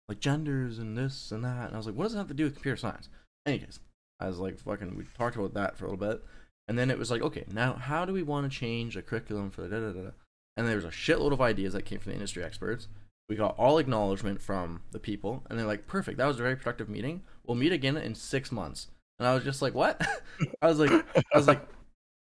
[0.07, 1.67] like genders and this and that?
[1.67, 3.09] And I was like, what does it have to do with computer science?
[3.45, 3.79] Anyways,
[4.19, 6.23] I was like, fucking, we talked about that for a little bit.
[6.67, 9.51] And then it was like, okay, now how do we want to change the curriculum
[9.51, 9.91] for da da?
[9.91, 10.09] da?
[10.57, 12.87] And there was a shitload of ideas that came from the industry experts.
[13.27, 16.55] We got all acknowledgement from the people, and they're like, perfect, that was a very
[16.55, 17.23] productive meeting.
[17.45, 18.87] We'll meet again in six months.
[19.19, 19.99] And I was just like, what?
[20.61, 21.67] I was like, I was like,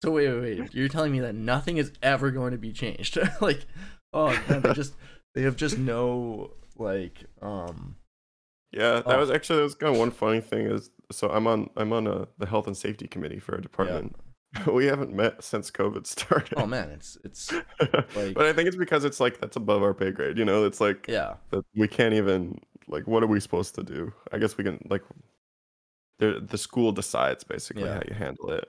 [0.05, 0.75] so wait, wait, wait.
[0.75, 3.19] You're telling me that nothing is ever going to be changed?
[3.41, 3.67] like,
[4.13, 4.95] oh man, they just
[5.35, 7.97] they have just no like um
[8.73, 9.19] Yeah, that Oh.
[9.19, 12.07] was actually that was kind of one funny thing is so I'm on I'm on
[12.07, 14.15] a, the health and safety committee for our department.
[14.17, 14.21] Yeah.
[14.73, 16.55] We haven't met since COVID started.
[16.59, 17.53] oh man, it's it's
[18.15, 20.39] like- but I think it's because it's like that's above our pay grade.
[20.39, 21.35] You know, it's like yeah.
[21.51, 24.13] that we can't even like what are we supposed to do?
[24.33, 25.03] I guess we can like
[26.21, 27.95] the the school decides basically Yeah.
[27.95, 28.69] how you handle it.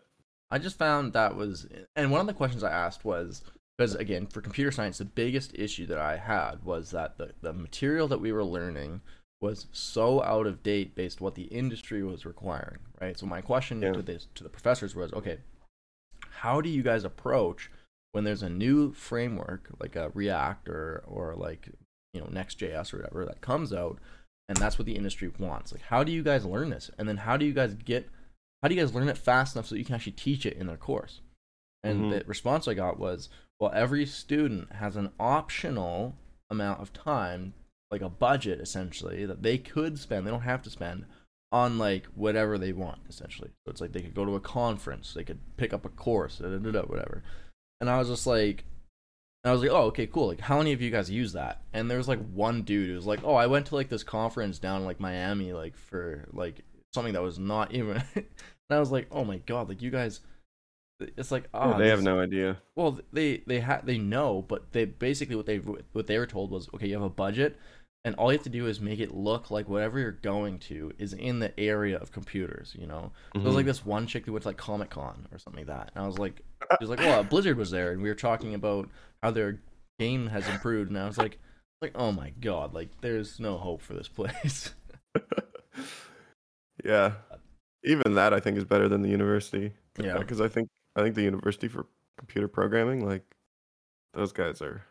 [0.56, 3.44] I just found that was, and one of the questions I asked was
[3.78, 7.52] because again, for computer science, the biggest issue that I had was that the the
[7.52, 9.02] material that we were learning
[9.42, 13.20] was so out of date based what the industry was requiring, right?
[13.20, 13.92] So my question Yeah.
[13.92, 15.40] to this to the professors was, okay,
[16.42, 17.70] how do you guys approach
[18.14, 21.68] when there's a new framework like a React or or like
[22.14, 24.00] you know Next.js or whatever that comes out,
[24.48, 25.74] and that's what the industry wants?
[25.74, 28.10] Like, how do you guys learn this, and then how do you guys get
[28.66, 30.66] how do you guys learn it fast enough so you can actually teach it in
[30.66, 31.22] their course?
[31.84, 32.10] And Mhm.
[32.10, 36.18] the response I got was, well, every student has an optional
[36.50, 37.54] amount of time,
[37.92, 41.06] like a budget essentially, that they could spend, they don't have to spend
[41.52, 43.52] on like whatever they want essentially.
[43.68, 46.40] So it's like they could go to a conference, they could pick up a course,
[46.40, 47.22] da, da, da, whatever.
[47.80, 48.66] And I was just like,
[49.44, 50.30] and I was like, oh, okay, cool.
[50.30, 51.62] Like, how many of you guys use that?
[51.72, 54.04] And there was like one dude who was like, oh, I went to like this
[54.04, 56.64] conference down in like Miami, like for like
[56.96, 58.02] something that was not even.
[58.70, 60.22] and I was like, oh my god, like you guys,
[61.00, 62.58] it's like, Yeah, ah, they have no idea.
[62.76, 66.52] well, they they had they know, but they basically what they what they were told
[66.52, 67.58] was okay, you have a budget,
[68.04, 70.92] and all you have to do is make it look like whatever you're going to
[70.98, 72.76] is in the area of computers.
[72.78, 75.38] You know, it was like this one chick who went to like Comic Con or
[75.40, 78.02] something like that, and I was like, she was like, well, Blizzard was there, and
[78.02, 78.90] we were talking about
[79.22, 79.60] how their
[80.00, 81.40] game has improved, and I was like,
[81.82, 84.74] like oh my god, like there's no hope for this place.
[86.86, 87.14] yeah.
[87.86, 89.72] Even that I think is better than the university.
[89.98, 90.18] Yeah.
[90.18, 91.86] Because I think I think the university for
[92.18, 93.24] computer programming, like
[94.14, 94.84] those guys are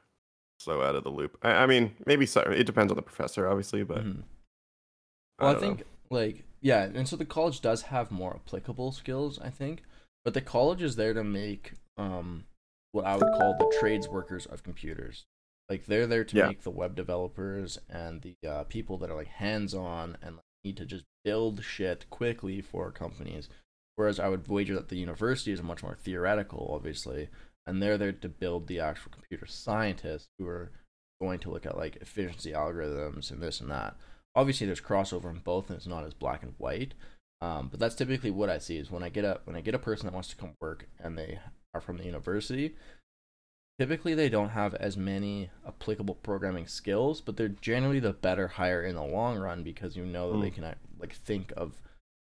[0.60, 1.36] so out of the loop.
[1.42, 4.22] I, I mean, maybe so, it depends on the professor, obviously, but Mhm.
[5.38, 5.60] I Well, I, know.
[5.60, 9.82] think like yeah, and so the college does have more applicable skills, I think,
[10.24, 12.44] but the college is there to make um
[12.92, 15.24] what I would call the trades workers of computers.
[15.68, 16.46] Like they're there to Yeah.
[16.48, 20.76] make the web developers and the uh, people that are like hands on and need
[20.78, 23.48] to just build shit quickly for companies.
[23.96, 27.28] Whereas I would wager that the university is much more theoretical, obviously,
[27.66, 30.72] and they're there to build the actual computer scientists who are
[31.20, 33.96] going to look at like efficiency algorithms and this and that.
[34.34, 36.94] Obviously, there's crossover in both, and it's not as black and white.
[37.40, 39.74] Um, but that's typically what I see is when I get a when I get
[39.74, 41.38] a person that wants to come work and they
[41.72, 42.74] are from the university.
[43.78, 48.82] Typically, they don't have as many applicable programming skills, but they're generally the better hire
[48.82, 50.54] in the long run because you know that they Mm.
[50.54, 51.80] can like think of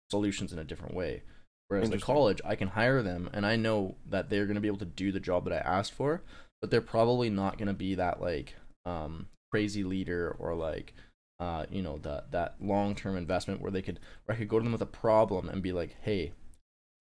[0.10, 1.22] solutions in a different way.
[1.68, 4.68] Whereas the college, I can hire them and I know that they're going to be
[4.68, 6.22] able to do the job that I asked for,
[6.62, 10.94] but they're probably not going to be that like um, crazy leader or like
[11.40, 14.60] uh, you know that that long term investment where they could where I could go
[14.60, 16.32] to them with a problem and be like, hey,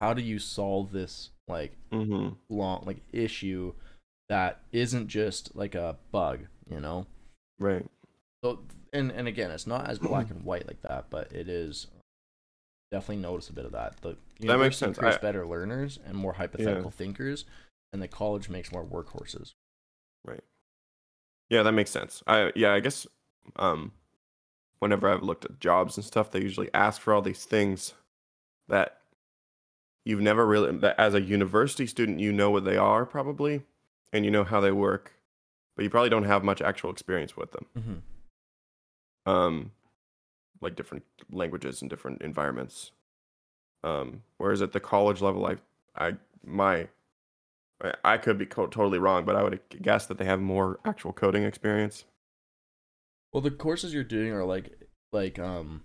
[0.01, 3.73] how do you solve this like hmm long like issue
[4.33, 7.05] that isn't just like a bug, you know?
[7.59, 7.85] Right.
[8.43, 8.61] So
[8.91, 11.85] and and again, it's not as black and white like that, but it is
[12.91, 14.01] definitely notice a bit of that.
[14.01, 14.97] The That makes sense.
[14.97, 17.45] creates I- better learners and more hypothetical thinkers,
[17.91, 19.53] and the college makes more workhorses.
[20.25, 20.43] Right.
[21.51, 22.23] Yeah, that makes sense.
[22.25, 23.05] I yeah, I guess
[23.57, 23.91] um
[24.79, 27.93] whenever I've looked at jobs and stuff, they usually ask for all these things
[28.67, 28.97] that
[30.05, 33.61] you've never really that as a university student you know what they are probably
[34.13, 35.13] and you know how they work,
[35.75, 37.65] but you probably don't have much actual experience with them.
[37.77, 39.29] Mm-hmm.
[39.29, 39.71] Um
[40.61, 42.91] like different languages and different environments.
[43.83, 45.57] Um whereas at the college level I
[45.95, 46.13] I
[46.45, 46.87] my
[48.03, 51.11] I- could be co- totally wrong, but I would guess that they have more actual
[51.11, 52.05] coding experience.
[53.33, 54.71] Well, the courses you're doing are like
[55.11, 55.83] like um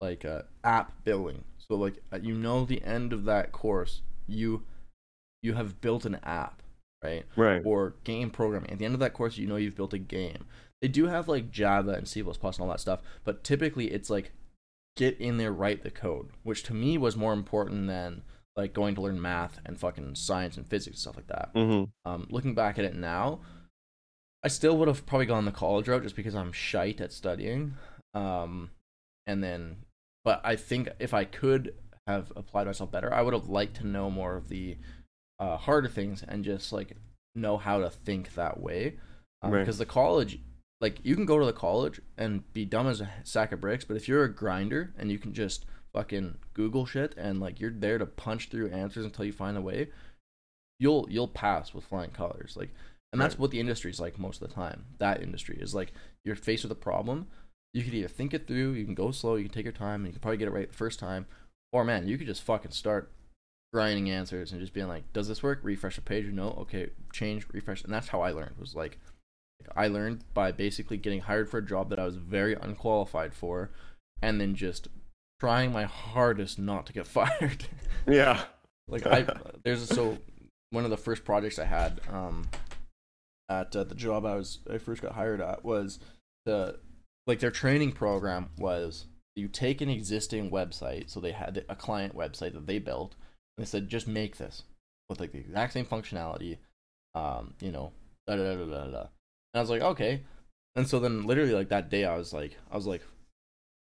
[0.00, 1.44] like uh, app building.
[1.58, 4.62] So like you know the end of that course, you
[5.42, 6.62] you have built an app,
[7.02, 7.24] right?
[7.36, 7.62] Right.
[7.64, 8.70] Or game programming.
[8.70, 10.46] At the end of that course, you know you've built a game.
[10.80, 14.32] They do have like Java and C++ and all that stuff, but typically it's like
[14.96, 18.22] get in there, write the code, which to me was more important than
[18.56, 21.50] like going to learn math and fucking science and physics and stuff like that.
[21.54, 22.10] Mm-hmm.
[22.10, 23.40] Um, looking back at it now,
[24.44, 27.74] I still would have probably gone the college route just because I'm shite at studying.
[28.14, 28.70] Um,
[29.26, 29.78] and then,
[30.24, 31.74] but I think if I could
[32.08, 34.76] have applied myself better, I would have liked to know more of the
[35.40, 36.96] uh, harder things and just like
[37.34, 38.96] know how to think that way.
[39.42, 39.60] Um, Right.
[39.60, 40.40] Because the college,
[40.80, 43.84] like you can go to the college and be dumb as a sack of bricks,
[43.84, 45.64] but if you're a grinder and you can just
[45.94, 49.60] fucking Google shit and like you're there to punch through answers until you find a
[49.60, 49.88] way,
[50.78, 52.56] you'll you'll pass with flying colors.
[52.56, 52.70] Like,
[53.12, 53.40] and that's Right.
[53.40, 54.86] what the industry's like most of the time.
[54.98, 55.92] That industry is like
[56.24, 57.28] you're faced with a problem.
[57.74, 60.00] You could either think it through, you can go slow, you can take your time,
[60.00, 61.26] and you can probably get it right the first time,
[61.72, 63.10] or man, you could just fucking start
[63.72, 65.60] grinding answers and just being like, does this work?
[65.62, 66.26] Refresh a page.
[66.26, 68.56] No, okay, change, refresh, and that's how I learned.
[68.58, 68.98] Was like,
[69.76, 73.70] I learned by basically getting hired for a job that I was very unqualified for,
[74.22, 74.88] and then just
[75.40, 77.66] trying my hardest not to get fired.
[78.06, 78.42] Yeah.
[78.88, 79.26] like I
[79.64, 80.18] there's so
[80.70, 82.48] one of the first projects I had um
[83.48, 85.98] at uh, the job I was I first got hired at was
[86.44, 86.78] the
[87.26, 89.06] like their training program was
[89.36, 93.14] you take an existing website so they had a client website that they built
[93.58, 94.62] and they said just make this
[95.10, 96.58] with like the exact same functionality
[97.14, 97.92] um you know
[98.26, 99.08] da da da da da and
[99.56, 100.22] I was like okay
[100.76, 103.02] and so then literally like that day I was like I was like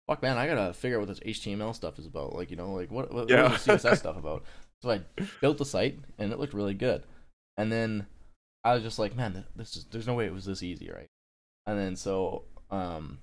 [0.08, 2.74] fuck man I gotta figure out what this HTML stuff is about like you know
[2.74, 3.44] like what what, Yeah.
[3.44, 4.44] what is the CSS stuff about
[4.82, 5.02] so I
[5.42, 7.04] built the site and it looked really good.
[7.58, 8.06] And then
[8.64, 11.08] I was just like, man, this is there's no way it was this easy, right?
[11.66, 13.20] And then so um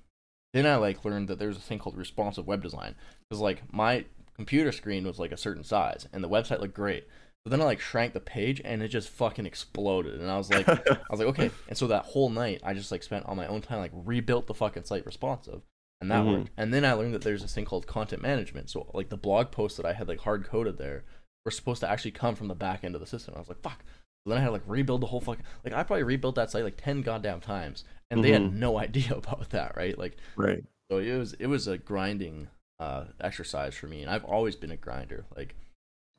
[0.53, 2.95] then I like learned that there's a thing called responsive web design
[3.29, 4.05] because like my
[4.35, 7.07] computer screen was like a certain size and the website looked great.
[7.45, 10.21] But then I like shrank the page and it just fucking exploded.
[10.21, 11.51] And I was like, I was like, okay.
[11.67, 14.47] And so that whole night, I just like spent all my own time like rebuilt
[14.47, 15.61] the fucking site responsive,
[15.99, 16.31] and that Mhm.
[16.39, 16.49] worked.
[16.55, 18.69] And then I learned that there's this thing called content management.
[18.69, 21.03] So like the blog posts that I had like hard coded there
[21.45, 23.33] were supposed to actually come from the back end of the system.
[23.35, 23.83] I was like, fuck.
[24.25, 26.49] So then I had to like rebuild the whole fucking like I probably rebuilt that
[26.49, 28.53] site like ten goddamn times, and they had Mhm.
[28.53, 29.99] no idea about that, right?
[29.99, 30.63] Like right.
[30.89, 32.47] so it was it was a grinding
[32.79, 35.25] uh exercise for me, and I've always been a grinder.
[35.35, 35.55] Like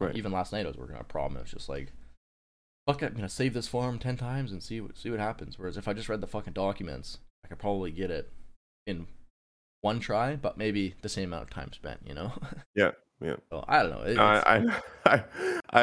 [0.00, 0.16] Right.
[0.16, 1.36] even last night I was working on a problem.
[1.38, 1.92] It was just like,
[2.86, 5.58] fuck it, I'm gonna save this form ten times and see what see what happens.
[5.58, 8.30] Whereas if I just read the fucking documents, I could probably get it
[8.86, 9.06] in
[9.82, 12.00] one try, but maybe the same amount of time spent.
[12.06, 12.32] You know?
[12.74, 12.90] Yeah,
[13.20, 13.36] yeah.
[13.50, 14.00] So I don't know.
[14.02, 15.24] It, it's- I, I,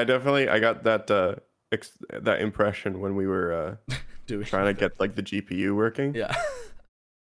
[0.01, 1.35] I, definitely I got that uh
[1.71, 3.53] ex- that impression when we were
[3.89, 3.95] uh
[4.27, 6.13] doing trying to get like the GPU working.
[6.15, 6.35] yeah.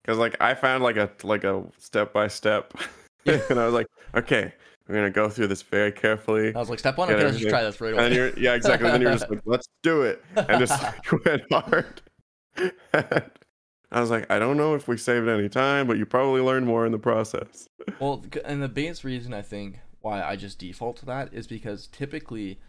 [0.04, 2.74] Because like I found like a like a step by step,
[3.28, 3.42] Yeah.
[3.50, 4.54] and I was like, okay,
[4.88, 6.56] we're gonna go through this very carefully.
[6.56, 8.04] I was like, step one, okay, let's just try this right away.
[8.04, 8.90] then you're yeah exactly.
[8.90, 12.02] then you're just like, let's do it, and just like, went hard.
[13.90, 16.66] I was like, I don't know if we saved any time, but you probably learned
[16.66, 17.70] more in the process.
[18.00, 21.88] Well, and the biggest reason I think why I just default to that is because
[21.88, 22.60] typically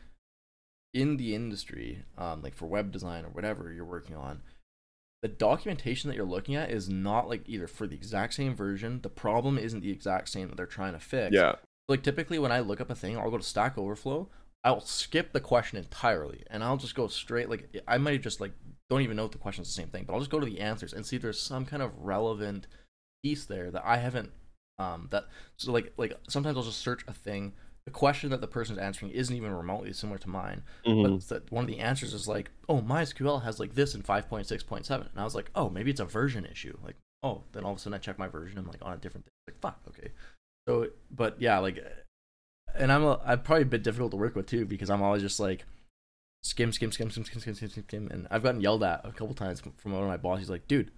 [0.94, 4.42] in the industry, um, like for web design or whatever you're working on,
[5.22, 9.00] the documentation that you're looking at is not like either for the exact same version.
[9.02, 11.34] The problem isn't the exact same that they're trying to fix.
[11.34, 11.56] yeah,
[11.88, 14.28] Like typically when I look up a thing, I'll go to Stack Overflow.
[14.64, 17.48] I'll skip the question entirely, and I'll just go straight.
[17.48, 18.52] Like I might just like
[18.90, 20.60] don't even know if the question's the same thing, but I'll just go to the
[20.60, 22.66] answers and see if there's some kind of relevant
[23.22, 24.30] piece there that I haven't.
[24.78, 27.54] Um, that so like like sometimes I'll just search a thing.
[27.88, 31.26] The question that the person's answering isn't even remotely similar to mine, Mhm.
[31.30, 35.18] but one of the answers is like, oh, MySQL has like this in 5.6.7, and
[35.18, 36.76] I was like, oh, maybe it's a version issue.
[36.84, 38.98] Like, oh, then all of a sudden I check my version, I'm like on a
[38.98, 39.32] different thing.
[39.48, 40.12] Like, fuck, okay.
[40.68, 41.78] So, but yeah, like,
[42.74, 45.22] and I'm a, I'm probably a bit difficult to work with too because I'm always
[45.22, 45.64] just like
[46.42, 49.12] skim, skim, skim, skim, skim, skim, skim, skim, skim, and I've gotten yelled at a
[49.12, 50.42] couple times from one of my bosses.
[50.42, 50.90] He's like, dude,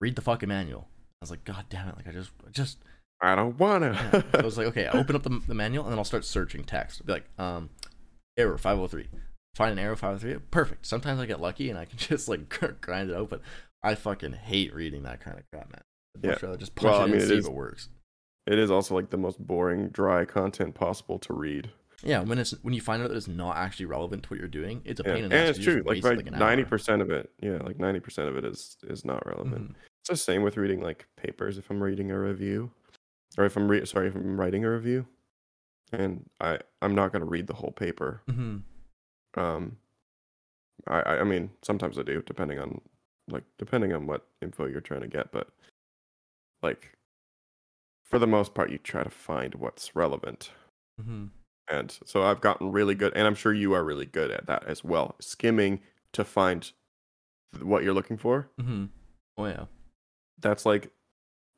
[0.00, 0.88] read the fucking manual.
[1.20, 2.78] I was like, god damn it, like I just, I just
[3.20, 3.92] I don't wanna.
[3.92, 4.10] yeah.
[4.32, 6.24] So I was like, okay, I open up the, the manual and then I'll start
[6.24, 7.00] searching text.
[7.00, 7.70] I'll be like, um,
[8.36, 9.08] error 503.
[9.54, 10.40] Find an error 503.
[10.50, 10.86] Perfect.
[10.86, 12.48] Sometimes I get lucky and I can just like
[12.80, 13.40] grind it open.
[13.82, 15.80] I fucking hate reading that kind of crap, man.
[16.16, 16.46] I'd much Yeah.
[16.46, 17.88] rather just punch Well, it I mean, and it see is- if it works.
[18.46, 21.70] it is also like the most boring, dry content possible to read.
[22.02, 24.48] Yeah, when it's when you find out that it's not actually relevant to what you're
[24.48, 25.14] doing, it's a Yeah.
[25.14, 25.48] pain in And the ass.
[25.50, 25.80] it's 'cause you true.
[25.82, 28.76] Like wasted, right, like, ninety percent of it, yeah, like ninety percent of it is
[28.82, 29.70] is not relevant.
[29.72, 29.74] Mhm.
[30.02, 31.56] It's the same with reading like papers.
[31.56, 32.70] If I'm reading a review,
[33.36, 35.06] or if I'm re- sorry, if I'm writing a review,
[35.92, 38.22] and I I'm not gonna read the whole paper.
[38.28, 38.62] Mhm.
[39.34, 39.78] Um,
[40.86, 42.80] I I I mean sometimes I do, depending on
[43.28, 45.48] like depending on what info you're trying to get, but
[46.62, 46.96] like
[48.04, 50.52] for the most part, you try to find what's relevant.
[51.00, 51.26] Mm-hmm.
[51.68, 54.64] And so I've gotten really good, and I'm sure you are really good at that
[54.64, 55.80] as well, skimming
[56.12, 56.70] to find
[57.60, 58.48] what you're looking for.
[58.60, 58.84] Mm-hmm.
[59.36, 59.64] Oh yeah.
[60.38, 60.92] That's like,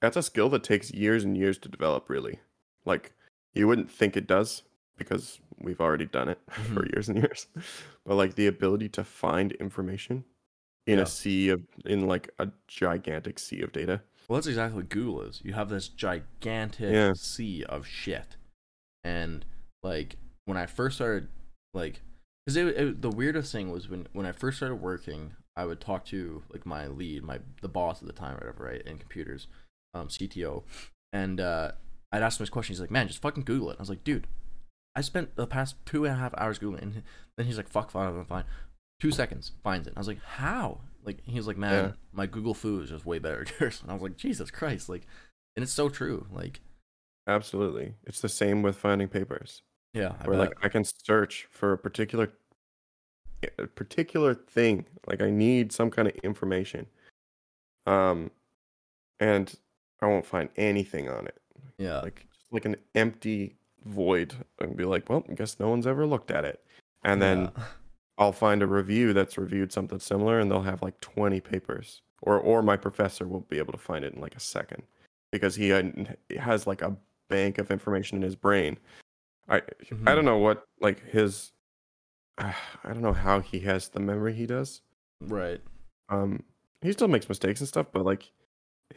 [0.01, 2.38] that's a skill that takes years and years to develop, really.
[2.84, 3.12] Like,
[3.55, 4.62] you wouldn't think it does
[4.96, 6.92] because we've already done it for Mhm.
[6.94, 7.46] years and years.
[8.07, 10.24] But like the ability to find information
[10.86, 11.03] in Yeah.
[11.05, 14.01] a sea of, in like a gigantic sea of data.
[14.28, 15.40] Well, that's exactly what Google is.
[15.44, 17.12] You have this gigantic Yeah.
[17.14, 18.36] sea of shit,
[19.05, 19.44] and
[19.82, 21.28] like when I first started,
[21.74, 22.01] like,
[22.46, 25.80] because it, it, the weirdest thing was when when I first started working, I would
[25.80, 28.99] talk to like my lead, my the boss at the time, or whatever, right, in
[28.99, 29.46] computers,
[29.95, 30.62] um, CTO,
[31.12, 31.72] and uh,
[32.12, 32.72] I'd ask him this question.
[32.74, 34.26] He's like, "Man, just fucking Google it." I was like, "Dude,
[34.95, 37.03] I spent the past two and a half hours googling," and
[37.36, 38.45] then he's like, "Fuck, fine, fine, fine."
[39.01, 39.95] Two seconds, finds it.
[39.97, 41.93] I was like, "How?" Like he was like, "Man, Yeah.
[42.12, 44.89] my Google fu is just way better than yours." And I was like, "Jesus Christ!"
[44.89, 45.07] Like,
[45.57, 46.26] and it's so true.
[46.32, 46.61] Like,
[47.26, 47.95] Absolutely.
[48.05, 49.62] It's the same with finding papers.
[49.93, 50.49] yeah, I where bet.
[50.49, 52.32] like I can search for a particular
[53.59, 54.86] a particular thing.
[55.07, 56.86] Like I need some kind of information.
[57.86, 58.30] Um
[59.20, 59.55] and
[60.01, 61.40] I won't find anything on it.
[61.78, 65.86] yeah, Like just like an empty void and be like, well, I guess no one's
[65.86, 66.64] ever looked at it.
[67.05, 67.64] And then yeah.
[68.18, 72.03] I'll find a review that's reviewed something similar and they'll have like 20 papers.
[72.22, 74.82] Or or my professor will be able to find it in like a second
[75.30, 75.68] because he
[76.36, 76.96] has like a
[77.28, 78.76] bank of information in his brain.
[79.49, 80.05] I I Mhm.
[80.05, 81.53] don't know what like his
[82.38, 84.82] I don't know how he has the memory he does.
[85.20, 85.61] right.
[86.09, 86.42] Um
[86.82, 88.32] he still makes mistakes and stuff, but like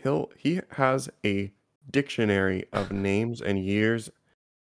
[0.02, 1.52] he'll he has a
[1.90, 4.10] dictionary of names and years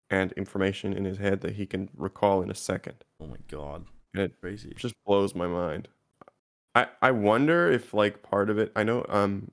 [0.09, 3.03] and information in his head that he can recall in a second.
[3.19, 4.69] Oh my god, And it crazy.
[4.71, 5.87] it just blows my mind.
[6.75, 8.71] I I wonder if like part of it.
[8.75, 9.51] I know um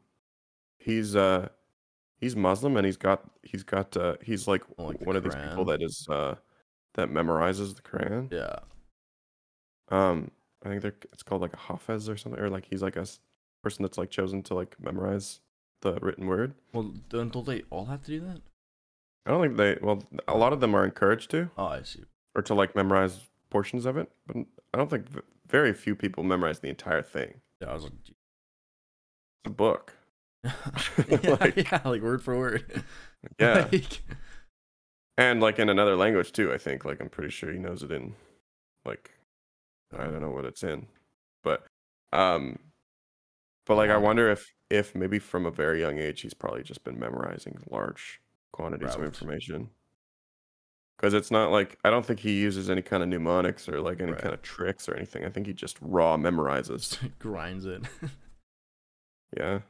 [0.78, 1.48] he's uh
[2.20, 5.22] he's Muslim and he's got he's got uh he's like, Oh, like the one of
[5.22, 6.34] these people that is uh
[6.94, 8.30] that memorizes the Quran.
[8.32, 8.58] Yeah,
[9.88, 10.30] Um
[10.64, 13.06] I think they're it's called like a hafiz or something or like he's like a
[13.62, 15.40] person that's like chosen to like memorize
[15.82, 16.54] the written word.
[16.72, 18.40] well, don't, don't they all have to do that?
[19.26, 22.02] I don't think they well a lot of them are encouraged to Oh, I see.
[22.34, 24.36] or to like memorize portions of it, but
[24.74, 25.06] I don't think
[25.46, 27.34] very few people memorize the entire thing.
[27.60, 28.10] Yeah, I was like, It's
[29.46, 29.92] a book.
[30.44, 32.82] yeah, Like- yeah, like word for word.
[33.38, 33.68] Yeah.
[33.70, 34.00] Like,
[35.16, 37.92] and like in another language too i think like i'm pretty sure he knows it
[37.92, 38.14] in
[38.84, 39.12] like
[39.96, 40.86] i don't know what it's in
[41.44, 41.64] but
[42.12, 42.58] um
[43.66, 44.00] but like i uh-huh.
[44.00, 48.20] wonder if if maybe from a very young age he's probably just been memorizing large
[48.52, 49.68] quantities of information
[50.96, 54.00] because it's not like i don't think he uses any kind of mnemonics or like
[54.00, 54.20] any Right.
[54.20, 57.82] kind of tricks or anything i think he just raw memorizes grinds it.
[59.36, 59.60] yeah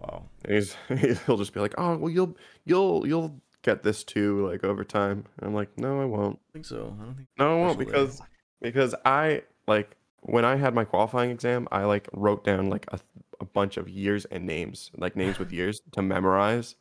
[0.00, 0.24] wow.
[0.44, 0.76] and he's
[1.26, 5.24] he'll just be like oh well you'll you'll you'll get this too like over time
[5.38, 6.96] and i'm like no i won't I think so.
[7.00, 7.28] I don't think.
[7.38, 8.22] No, I won't because
[8.62, 12.98] because I like when I had my qualifying exam, I like wrote down like a,
[13.40, 16.74] a bunch of years and names, like names with years to memorize.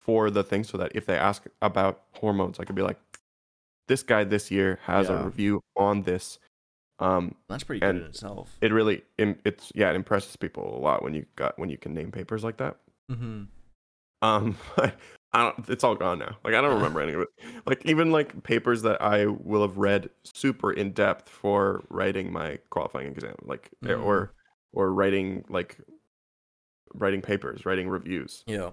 [0.00, 2.98] for the thing so that if they ask about hormones, I could be like,
[3.88, 5.20] this guy this year has Yeah.
[5.20, 6.38] a review on this.
[6.98, 8.50] Um, That's pretty good in itself.
[8.60, 11.92] it really it's yeah it impresses people a lot when you got when you can
[11.94, 12.76] name papers like that.
[13.10, 13.44] mm-hmm.
[14.22, 14.94] Um, but
[15.34, 15.68] I don't.
[15.68, 16.36] It's all gone now.
[16.44, 17.28] Like I don't remember any of it.
[17.66, 22.58] Like even like papers that I will have read super in depth for writing my
[22.70, 24.02] qualifying exam, like Mhm.
[24.04, 24.32] or
[24.72, 25.78] or writing like
[26.94, 28.44] writing papers, writing reviews.
[28.46, 28.70] Yeah.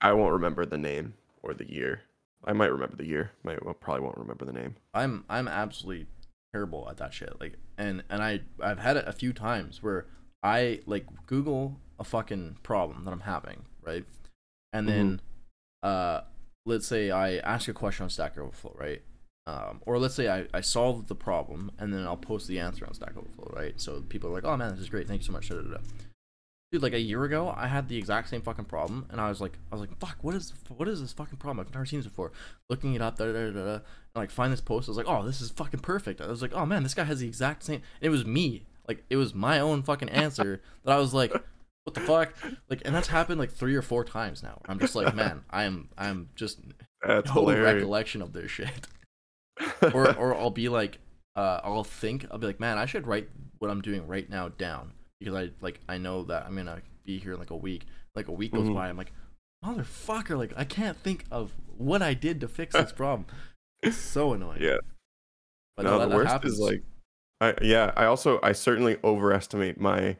[0.00, 2.02] I won't remember the name or the year.
[2.44, 3.32] I might remember the year.
[3.44, 4.76] Might well, probably won't remember the name.
[4.94, 6.06] I'm I'm absolutely
[6.52, 7.38] terrible at that shit.
[7.40, 10.06] Like and and I I've had it a few times where
[10.42, 14.04] I like Google a fucking problem that I'm having, right?
[14.72, 15.20] And then
[15.82, 16.22] uh
[16.66, 19.02] let's say I ask a question on Stack Overflow, right?
[19.46, 22.86] Um, or let's say I, I solve the problem and then I'll post the answer
[22.86, 23.80] on Stack Overflow, right?
[23.80, 25.08] So people are like, "Oh man, this is great.
[25.08, 25.78] Thank you so much." Da, da, da.
[26.70, 29.40] Dude, like a year ago, I had the exact same fucking problem, and I was
[29.40, 31.66] like, I was like, "Fuck, what is what is this fucking problem?
[31.66, 32.30] I've never seen this before."
[32.68, 33.82] Looking it up, da da da da, and
[34.14, 34.88] like find this post.
[34.88, 37.04] I was like, "Oh, this is fucking perfect." I was like, "Oh man, this guy
[37.04, 40.60] has the exact same." And it was me, like it was my own fucking answer
[40.84, 41.32] that I was like,
[41.90, 42.34] "What the fuck?"
[42.68, 44.60] Like, and that's happened like three or four times now.
[44.66, 46.60] I'm just like, man, I am I'm just
[47.06, 47.74] That's no hilarious.
[47.74, 48.86] recollection of this shit.
[49.94, 50.98] or or I'll be like,
[51.36, 53.28] uh, I'll think I'll be like, man, I should write
[53.58, 57.18] what I'm doing right now down because I like I know that I'm gonna be
[57.18, 57.86] here in like a week.
[58.14, 58.74] Like a week goes Mhm.
[58.74, 59.12] by, I'm like,
[59.64, 63.26] motherfucker, like I can't think of what I did to fix this problem.
[63.82, 64.62] It's so annoying.
[64.62, 64.78] yeah.
[65.76, 66.54] but no, the worst happens.
[66.54, 66.82] is like,
[67.40, 67.92] I yeah.
[67.96, 70.16] I also I certainly overestimate my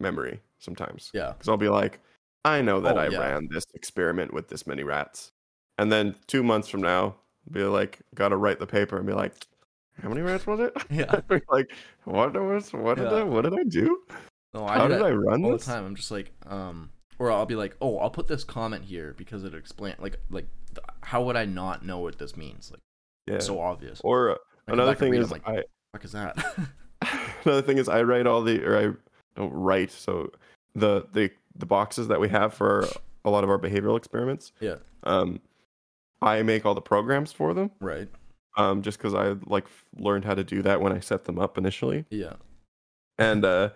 [0.00, 1.10] memory sometimes.
[1.12, 2.00] yeah, because I'll be like,
[2.44, 3.18] I know that Oh, I yeah.
[3.18, 5.32] ran this experiment with this many rats,
[5.78, 7.16] and then two months from now,
[7.50, 9.34] be like, gotta write the paper and be like,
[10.02, 10.72] how many rats was it?
[10.90, 11.20] yeah.
[11.50, 11.72] Like,
[12.04, 13.98] what was what did I what did I do?
[14.54, 15.66] No, I How do did I run all the this?
[15.66, 15.84] time.
[15.84, 19.44] I'm just like, um, or I'll be like, oh, I'll put this comment here because
[19.44, 20.46] it explain like like
[21.02, 22.70] how would I not know what this means?
[22.70, 22.80] Like
[23.26, 23.38] Yeah.
[23.40, 24.00] so obvious.
[24.04, 26.36] or come another thing is like, I fuck is that?
[27.44, 28.92] another thing is I write all the or I
[29.36, 30.30] don't write so
[30.74, 32.86] the the the boxes that we have for
[33.24, 34.52] a lot of our behavioral experiments.
[34.60, 35.40] yeah, Um,
[36.20, 37.70] I make all the programs for them.
[37.80, 38.08] right.
[38.56, 39.66] Um, just because I like
[39.96, 42.04] learned how to do that when I set them up initially.
[42.10, 42.34] Yeah,
[43.18, 43.70] and uh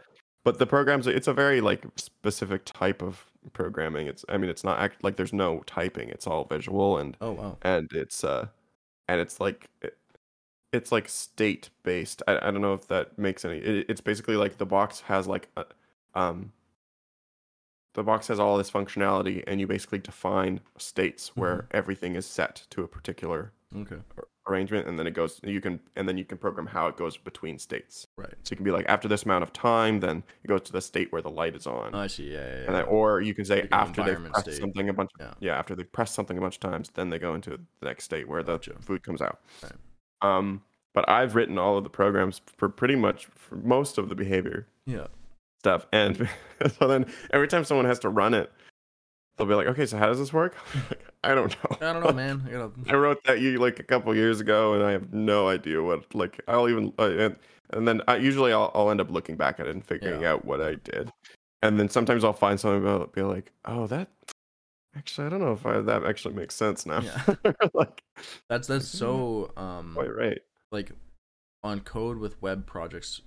[0.45, 4.65] but the programs it's a very like specific type of programming it's i mean it's
[4.65, 7.57] not act like there's no typing it's all visual and Oh wow.
[7.63, 8.47] and it's uh
[9.09, 9.97] and it's like it,
[10.73, 14.37] it's like state based I, I don't know if that makes any it, it's basically
[14.37, 15.65] like the box has like a,
[16.15, 16.53] um
[17.95, 22.67] the box has all this functionality and you basically define states where everything is set
[22.71, 23.97] to a particular Okay.
[24.49, 27.17] arrangement and then it goes you can and then you can program how it goes
[27.17, 28.35] between states Right.
[28.43, 30.81] so you can be like after this amount of time, then it goes to the
[30.81, 32.33] state where the light is on, Oh, I see.
[32.33, 32.53] Yeah, yeah.
[32.61, 32.67] yeah.
[32.67, 34.55] and then, or you can say Like after they press state.
[34.61, 35.11] something a bunch.
[35.19, 35.35] Yeah.
[35.41, 38.05] yeah, after they've pressed something a bunch of times, then they go into the next
[38.05, 39.41] state where the food comes out.
[39.63, 39.73] Right.
[40.27, 40.63] Um,
[40.95, 44.67] but I've written all of the programs for pretty much for most of the behavior
[44.87, 45.07] yeah.
[45.61, 46.29] stuff, and
[46.79, 48.51] so then every time someone has to run it,
[49.37, 50.57] they'll be like, "Okay, so how does this work?"
[51.25, 51.77] I don't know.
[51.87, 52.43] I don't know, man.
[52.47, 52.71] I gotta.
[52.89, 56.15] I wrote that you like a couple years ago, and I have no idea what.
[56.15, 57.37] Like, I'll even uh, and,
[57.71, 60.33] and then I usually I'll, I'll end up looking back at it and figuring Yeah.
[60.33, 61.13] out what I did,
[61.63, 64.09] and then sometimes I'll find something about be like, oh, that
[64.97, 67.01] actually I don't know if I, that actually makes sense now.
[67.01, 67.35] Yeah.
[67.75, 68.03] like,
[68.49, 70.39] That's that's so um quite right.
[70.73, 70.93] like
[71.63, 73.21] on code with web projects.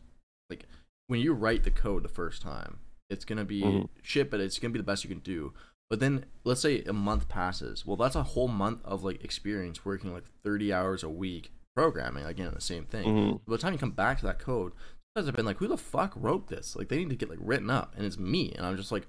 [0.49, 0.65] Like
[1.07, 3.89] when you write the code the first time, it's gonna be Mhm.
[4.01, 5.53] shit, but it's gonna be the best you can do.
[5.89, 7.85] But then let's say a month passes.
[7.85, 12.25] Well, that's a whole month of like experience working like 30 hours a week programming
[12.25, 13.07] again the same thing.
[13.07, 13.33] Mhm.
[13.45, 14.73] By the time you come back to that code,
[15.15, 16.75] guys have been like, who the fuck wrote this?
[16.75, 19.07] Like they need to get like written up, and it's me, and I'm just like,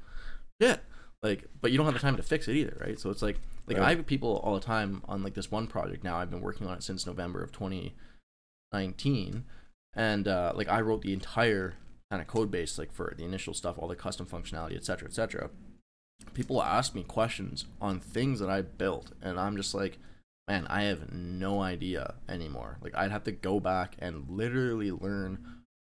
[0.60, 0.80] shit.
[1.22, 2.98] Like, but you don't have the time to fix it either, right?
[2.98, 3.86] So it's like, like Right.
[3.86, 6.16] I have people all the time on like this one project now.
[6.16, 9.44] I've been working on it since November of 2019,
[9.94, 11.74] and uh, like I wrote the entire
[12.10, 15.50] kind of code base like for the initial stuff, all the custom functionality, etc., etc.
[16.34, 19.98] People ask me questions on things that I built, and I'm just like,
[20.48, 22.78] man, I have no idea anymore.
[22.82, 25.38] Like I'd have to go back and literally learn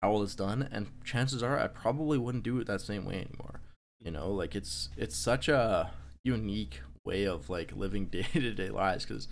[0.03, 3.16] how all it's done, and chances are I probably wouldn't do it that same way
[3.16, 3.61] anymore.
[4.07, 5.90] You know, like it's it's such a
[6.24, 9.26] unique way of like living day to day lives because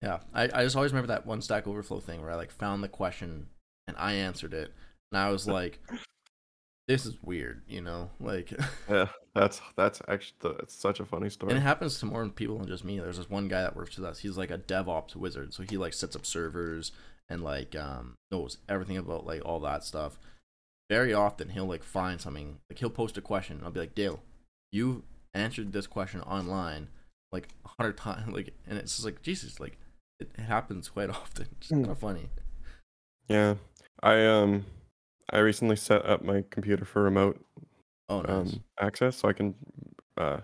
[0.00, 2.84] yeah, I, I just always remember that one Stack Overflow thing where I like found
[2.84, 3.48] the question
[3.88, 4.72] and I answered it,
[5.10, 5.80] and I was like,
[6.86, 8.52] this is weird, you know, like.
[8.88, 11.50] Yeah, that's that's actually the, it's such a funny story.
[11.50, 13.00] And it happens to more people than just me.
[13.00, 14.20] There's this one guy that works with us.
[14.20, 16.92] He's like a DevOps wizard, so he like sets up servers
[17.28, 20.16] and like um knows everything about like all that stuff.
[20.88, 23.56] Very often he'll like find something like he'll post a question.
[23.56, 24.20] And I'll be like, Dale,
[24.72, 25.02] you
[25.34, 26.88] answered this question online.
[27.32, 29.78] like a hundred times, like, and it's just like Jesus, like
[30.20, 31.46] it, it happens quite often.
[31.60, 31.82] It's Mm.
[31.82, 32.28] kind of funny.
[33.28, 33.54] Yeah.
[34.02, 34.64] I um
[35.30, 37.44] I recently set up my computer for remote
[38.08, 38.30] Oh, nice.
[38.52, 39.54] um access so I can
[40.16, 40.38] uh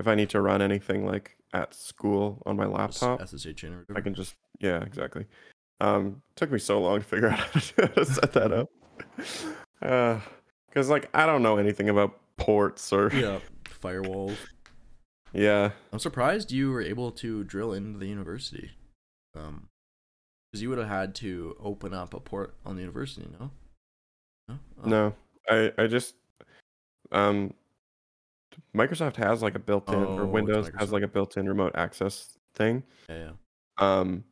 [0.00, 4.00] if I need to run anything like at school on my laptop, SSH in I
[4.00, 5.26] can just yeah, exactly.
[5.80, 8.70] Um took me so long to figure out how to set that up.
[9.84, 10.20] Uh
[10.72, 13.38] cuz like I don't know anything about ports or yeah,
[13.82, 14.36] firewalls.
[15.32, 15.70] yeah.
[15.92, 18.70] I'm surprised you were able to drill into the university.
[19.36, 19.68] Um,
[20.50, 23.50] because you would have had to open up a port on the university, no?
[24.48, 24.58] No.
[24.84, 25.14] Oh, No.
[25.48, 26.14] I I just
[27.12, 27.52] um
[28.74, 32.84] Microsoft has like a built-in Oh, or Windows has like a built-in remote access thing.
[33.08, 33.32] Yeah, yeah.
[33.78, 34.24] Um,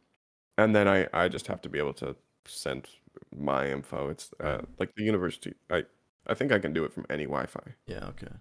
[0.59, 2.15] and then I I just have to be able to
[2.47, 2.89] send
[3.37, 4.09] my info.
[4.09, 5.55] It's uh, like the university.
[5.71, 5.85] I
[6.27, 8.33] I think I can do it from any Wi-Fi, Yeah, okay.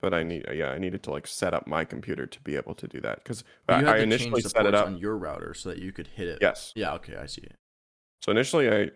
[0.00, 2.74] but I need yeah I needed to like set up my computer to be able
[2.76, 4.86] to do that because I, I initially set it up.
[4.86, 6.38] on your router so that you could hit it.
[6.40, 6.72] Yes.
[6.74, 7.46] Yeah, okay, I see.
[8.22, 8.90] So initially I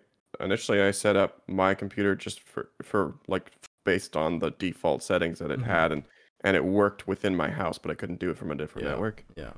[0.45, 3.53] initially I set up my computer just for for like
[3.84, 5.64] based on the default settings that it Mhm.
[5.64, 6.03] had and
[6.43, 8.91] and it worked within my house, but I couldn't do it from a different Yeah.
[8.93, 9.24] network.
[9.37, 9.53] Yeah.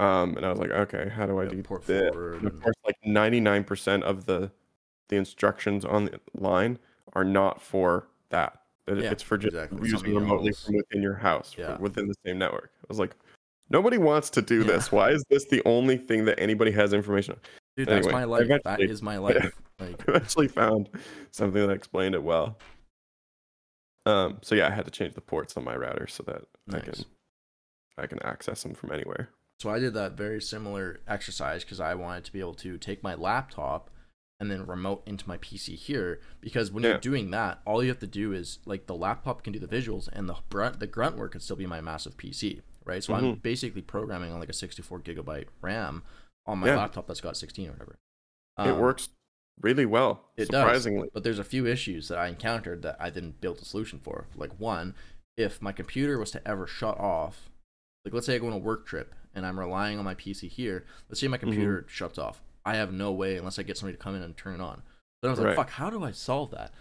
[0.00, 2.10] Um, and I was like, okay, how do I yeah do port this?
[2.10, 2.36] forward.
[2.42, 4.50] And of course, like ninety nine percent of the
[5.08, 6.78] the instructions on the line
[7.12, 8.62] are not for that.
[8.88, 10.64] Yeah, it's for just exactly, using something remotely else.
[10.64, 11.78] from within your house, Yeah.
[11.78, 12.72] within the same network.
[12.78, 13.14] I was like,
[13.68, 14.66] nobody wants to do Yeah.
[14.68, 14.90] this.
[14.90, 17.40] Why is this the only thing that anybody has information on?
[17.76, 18.48] Dude, that's anyway, my life.
[18.64, 19.52] That is my life.
[19.78, 20.88] Like, I eventually found
[21.30, 22.58] something that explained it well.
[24.06, 26.42] Um, so yeah, I had to change the ports on my router so that
[26.74, 26.94] I can
[27.98, 29.28] I can access them from anywhere.
[29.60, 33.02] So I did that very similar exercise because I wanted to be able to take
[33.02, 33.90] my laptop
[34.40, 36.20] and then remote into my PC here.
[36.40, 36.90] Because when Yeah.
[36.90, 39.66] you're doing that, all you have to do is like the laptop can do the
[39.68, 43.04] visuals and the grunt the grunt work can still be my massive PC, right?
[43.04, 43.42] So I'm Mhm.
[43.42, 46.04] basically programming on like a 64 gigabyte RAM
[46.46, 46.76] on my Yeah.
[46.76, 47.96] laptop that's got 16 or whatever.
[48.58, 49.08] it Um, works
[49.60, 50.60] really well, it does.
[50.62, 51.08] surprisingly.
[51.14, 54.26] But there's a few issues that I encountered that I didn't build a solution for.
[54.34, 54.94] Like one,
[55.36, 57.48] if my computer was to ever shut off,
[58.04, 60.48] like let's say I go on a work trip and I'm relying on my PC
[60.48, 60.84] here.
[61.08, 61.46] Let's say my Mm-hmm.
[61.46, 62.40] computer shuts off.
[62.64, 64.82] I have no way unless I get somebody to come in and turn it on.
[65.22, 65.56] Then I was like, Right.
[65.56, 66.72] fuck, how do I solve that?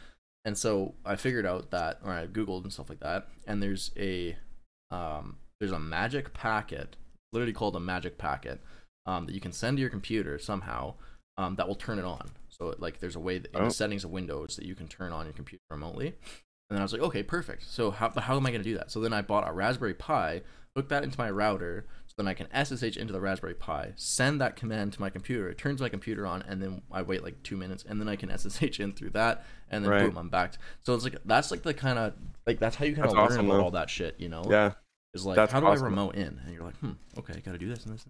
[0.45, 3.27] And so I figured out that, or I googled and stuff like that.
[3.47, 4.37] And there's a,
[4.91, 6.95] um, there's a magic packet,
[7.33, 8.61] literally called a magic packet,
[9.05, 10.95] um, that you can send to your computer somehow,
[11.37, 12.29] um, that will turn it on.
[12.49, 13.65] So like, there's a way that in Oh.
[13.65, 16.07] the settings of Windows that you can turn on your computer remotely.
[16.07, 17.63] And then I was like, okay, perfect.
[17.67, 18.91] So how, how am I going to do that?
[18.91, 20.41] So then I bought a Raspberry Pi,
[20.75, 21.85] hooked that into my router,
[22.19, 25.57] then I can SSH into the Raspberry Pi, send that command to my computer, it
[25.57, 28.29] turns my computer on, and then I wait like two minutes, and then I can
[28.37, 30.01] SSH in through that, and then Right.
[30.07, 30.55] boom, I'm back.
[30.83, 32.13] So it's like that's like the kind of
[32.45, 34.43] like that's how you kind of learn awesome, about all that shit, you know?
[34.49, 34.73] Yeah.
[35.13, 35.85] Is like that's how do awesome.
[35.85, 36.39] I remote in?
[36.45, 38.05] And you're like, hmm, okay, got to do this and this.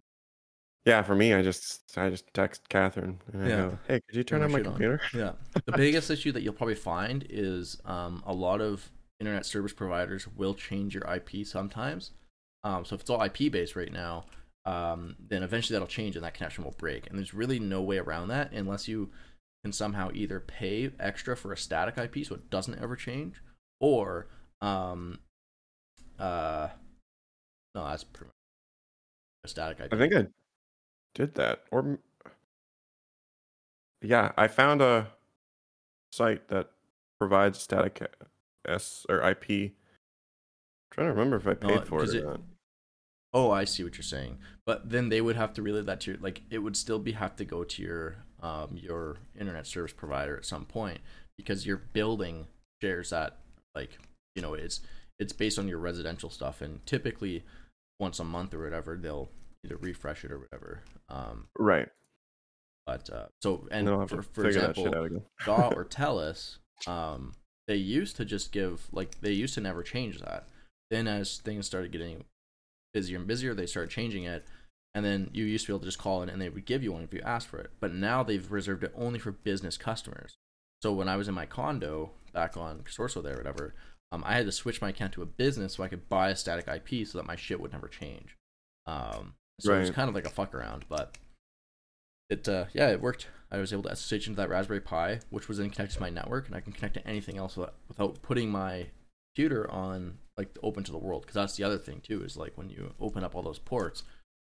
[0.86, 3.55] Yeah, for me, I just I just text Catherine and I Yeah.
[3.70, 5.32] go, "Hey, could you turn my on my shit on." computer?" Yeah.
[5.66, 8.89] The biggest issue that you'll probably find is um, a lot of
[9.20, 12.12] internet service providers will change your IP sometimes.
[12.64, 14.26] Um, so if it's all IP based right now,
[14.66, 17.07] um, then eventually that'll change and that connection will break.
[17.07, 19.10] And there's really no way around that unless you
[19.64, 23.41] can somehow either pay extra for a static IP so it doesn't ever change,
[23.80, 24.28] or
[24.62, 25.20] um,
[26.18, 26.70] uh,
[27.76, 28.05] no, that's
[29.43, 29.93] a static IP.
[29.93, 30.28] I think I
[31.14, 31.99] did that, or
[34.01, 35.07] yeah, I found a
[36.12, 36.72] site that
[37.20, 38.01] provides static
[38.68, 39.74] S or IP.
[40.91, 42.41] Trying to remember if I No, paid for it or it- not.
[43.31, 44.39] Oh, I see what you're saying.
[44.65, 47.11] But then they would have to relay that to your like it would still be
[47.11, 50.99] have to go to your um your internet service provider at some point
[51.37, 52.47] because your building
[52.81, 53.37] shares that
[53.75, 53.99] like
[54.35, 54.81] you know it's
[55.19, 57.43] it's based on your residential stuff and typically
[57.99, 59.29] once a month or whatever they'll
[59.63, 60.81] either refresh it or whatever.
[61.09, 61.89] Um Right.
[62.87, 65.21] but uh so and And then I'll have for, for example that shit out again.
[65.41, 67.33] Shaw or Telus, um,
[67.67, 70.47] they used to just give like they used to never change that.
[70.89, 72.25] Then as things started getting
[72.93, 74.45] busier and busier, they started changing it,
[74.93, 76.83] and then you used to be able to just call in and they would give
[76.83, 77.71] you one if you asked for it.
[77.79, 80.35] But now they've reserved it only for business customers.
[80.81, 83.75] So when I was in my condo back on Sorso there, or whatever,
[84.11, 86.35] um, I had to switch my account to a business so I could buy a
[86.35, 88.35] static IP so that my shit would never change.
[88.87, 91.17] Um, so it was kind of like a fuck around, but
[92.29, 93.27] it uh, yeah, it worked.
[93.51, 96.09] I was able to SSH into that Raspberry Pi, which was then connected to my
[96.09, 98.87] network, and I can connect to anything else without, without putting my
[99.35, 101.21] computer on like open to the world.
[101.23, 104.03] Because that's the other thing too is like when you open up all those ports,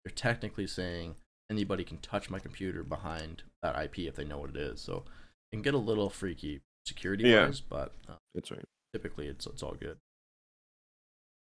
[0.04, 1.14] you're technically saying
[1.50, 4.80] anybody can touch my computer behind that IP if they know what it is.
[4.80, 5.04] So
[5.52, 7.46] it can get a little freaky security Yeah.
[7.46, 8.64] wise, but uh, That's right.
[8.92, 9.96] typically it's it's all good.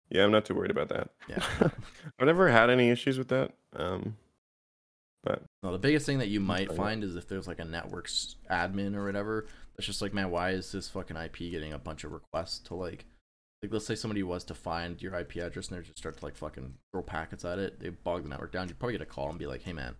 [0.09, 1.09] Yeah, I'm not too worried about that.
[1.29, 1.43] Yeah.
[2.19, 3.51] I've never had any issues with that.
[3.75, 4.17] Um,
[5.23, 8.35] but No, the biggest thing that you might find is if there's like a network's
[8.51, 12.03] admin or whatever that's just like, man, why is this fucking IP getting a bunch
[12.03, 13.05] of requests to like,
[13.63, 16.25] like let's say somebody was to find your IP address and they just start to
[16.25, 18.67] like fucking throw packets at it, they bog the network down.
[18.67, 19.95] You'd probably get a call and be like, hey man,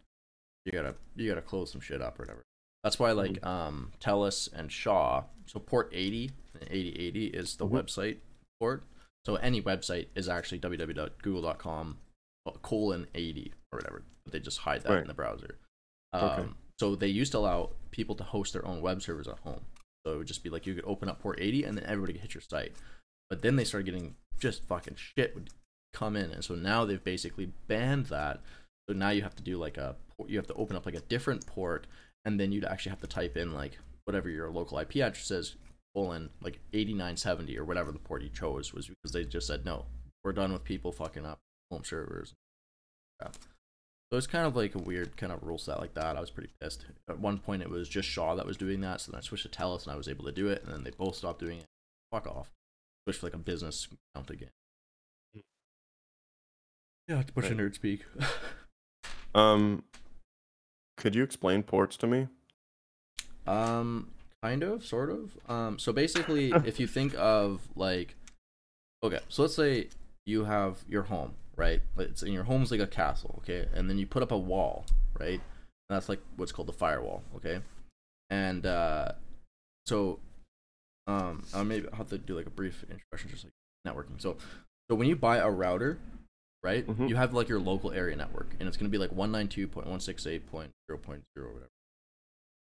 [0.66, 2.41] you gotta you gotta close some shit up or whatever.
[2.84, 7.72] That's why like um Telus and Shaw, so port 80 and 8080 is the Mhm.
[7.72, 8.18] website
[8.59, 8.84] port.
[9.26, 11.97] So any website is actually www.google.com
[12.61, 14.03] colon 80 or whatever.
[14.26, 15.01] But they just hide that Right.
[15.01, 15.57] in the browser.
[16.11, 16.49] Um, Okay.
[16.80, 19.61] So they used to allow people to host their own web servers at home.
[20.05, 22.14] So it would just be like you could open up port 80 and then everybody
[22.14, 22.74] could hit your site.
[23.34, 25.49] But then they started getting just fucking shit would
[25.91, 26.29] come in.
[26.29, 28.41] And so now they've basically banned that.
[28.88, 29.95] So now you have to do like a,
[30.27, 31.88] you have to open up like a different port
[32.25, 35.55] and then you'd actually have to type in like whatever your local IP address is,
[35.95, 39.86] colon like 8970 or whatever the port you chose was because they just said, no,
[40.23, 41.39] we're done with people fucking up
[41.71, 42.36] home servers.
[43.19, 43.36] Crap.
[44.11, 46.17] So it's kind of like a weird kind of rule set like that.
[46.17, 46.86] I was pretty pissed.
[47.09, 49.41] At one point, it was just Shaw that was doing that, so then I switched
[49.41, 51.57] to Telus and I was able to do it, and then they both stopped doing
[51.57, 51.65] it.
[52.11, 52.51] Fuck off.
[53.05, 54.49] Switched to like a business account again.
[57.07, 58.05] Yeah, it's a bunch of nerd speak.
[59.35, 59.83] um,
[60.97, 62.27] could you explain ports to me?
[63.45, 65.37] Um, kind of, sort of.
[65.49, 68.15] Um, so basically, if you think of like,
[69.03, 69.89] okay, so let's say
[70.25, 71.81] you have your home, right?
[71.97, 74.85] It's in your home's like a castle, okay, and then you put up a wall,
[75.19, 75.41] right?
[75.89, 77.59] And that's like what's called the firewall, okay,
[78.29, 79.11] and uh,
[79.85, 80.19] so,
[81.07, 83.53] um, I maybe I'll have to do like a brief introduction, just like
[83.87, 84.21] networking.
[84.21, 84.37] So,
[84.89, 85.99] so when you buy a router,
[86.63, 87.09] right, Mhm.
[87.09, 89.67] you have like your local area network, and it's gonna be like one nine two
[89.67, 91.69] point one six eight point zero point zero whatever,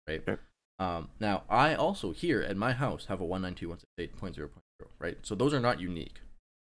[0.08, 0.20] right?
[0.28, 0.42] Okay.
[0.80, 4.50] Um, now I also here at my house have a 192.168.0.0,
[4.98, 5.18] right?
[5.22, 6.20] So those are not unique,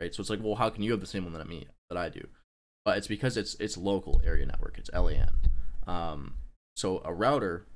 [0.00, 0.12] right?
[0.12, 2.08] So it's like, well, how can you have the same one that me that I
[2.08, 2.26] do?
[2.84, 4.78] But it's because it's it's local area network.
[4.78, 5.30] It's LAN.
[5.86, 6.34] Um,
[6.76, 7.66] so a router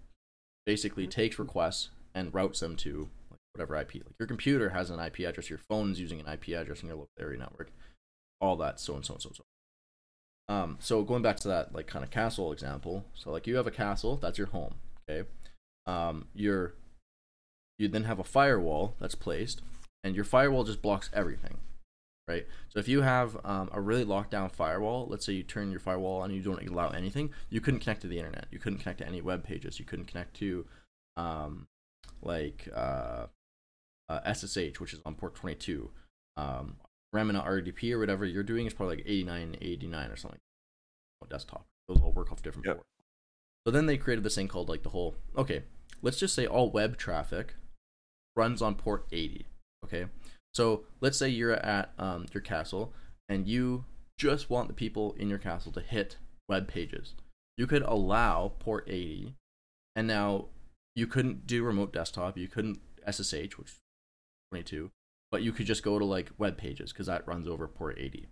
[0.66, 3.08] basically takes requests and routes them to
[3.54, 3.94] whatever IP.
[3.94, 6.96] Like your computer has an IP address, your phone's using an IP address in your
[6.96, 7.72] local area network,
[8.40, 9.44] all that, so and so and so and so.
[10.50, 13.66] Um, so going back to that like kind of castle example, so like you have
[13.66, 14.76] a castle, that's your home,
[15.08, 15.28] okay?
[15.86, 16.74] Um, your
[17.78, 19.62] you then have a firewall that's placed,
[20.02, 21.58] and your firewall just blocks everything,
[22.26, 22.46] right?
[22.70, 25.80] So if you have um, a really locked down firewall, let's say you turn your
[25.80, 28.80] firewall on and you don't allow anything, you couldn't connect to the internet, you couldn't
[28.80, 30.66] connect to any web pages, you couldn't connect to
[31.16, 31.66] um,
[32.22, 33.26] like uh,
[34.08, 35.90] uh, SSH, which is on port 22.
[36.36, 36.76] Um,
[37.14, 40.38] RDP or whatever you're doing is probably like 89, 89 or something.
[41.22, 41.64] on Desktop.
[41.88, 42.76] Those all work off different Yep.
[42.76, 42.88] ports.
[43.66, 45.16] So then they created this thing called like the whole.
[45.36, 45.64] Okay,
[46.02, 47.54] let's just say all web traffic
[48.36, 49.46] runs on port 80.
[49.84, 50.06] Okay,
[50.54, 52.92] so let's say you're at um, your castle
[53.28, 53.84] and you
[54.18, 56.16] just want the people in your castle to hit
[56.48, 57.14] web pages.
[57.56, 59.34] You could allow port 80,
[59.96, 60.46] and now
[60.94, 62.36] you couldn't do remote desktop.
[62.38, 62.80] You couldn't
[63.10, 63.74] SSH, which
[64.50, 64.90] 22,
[65.30, 68.28] but you could just go to like web pages because that runs over port 80.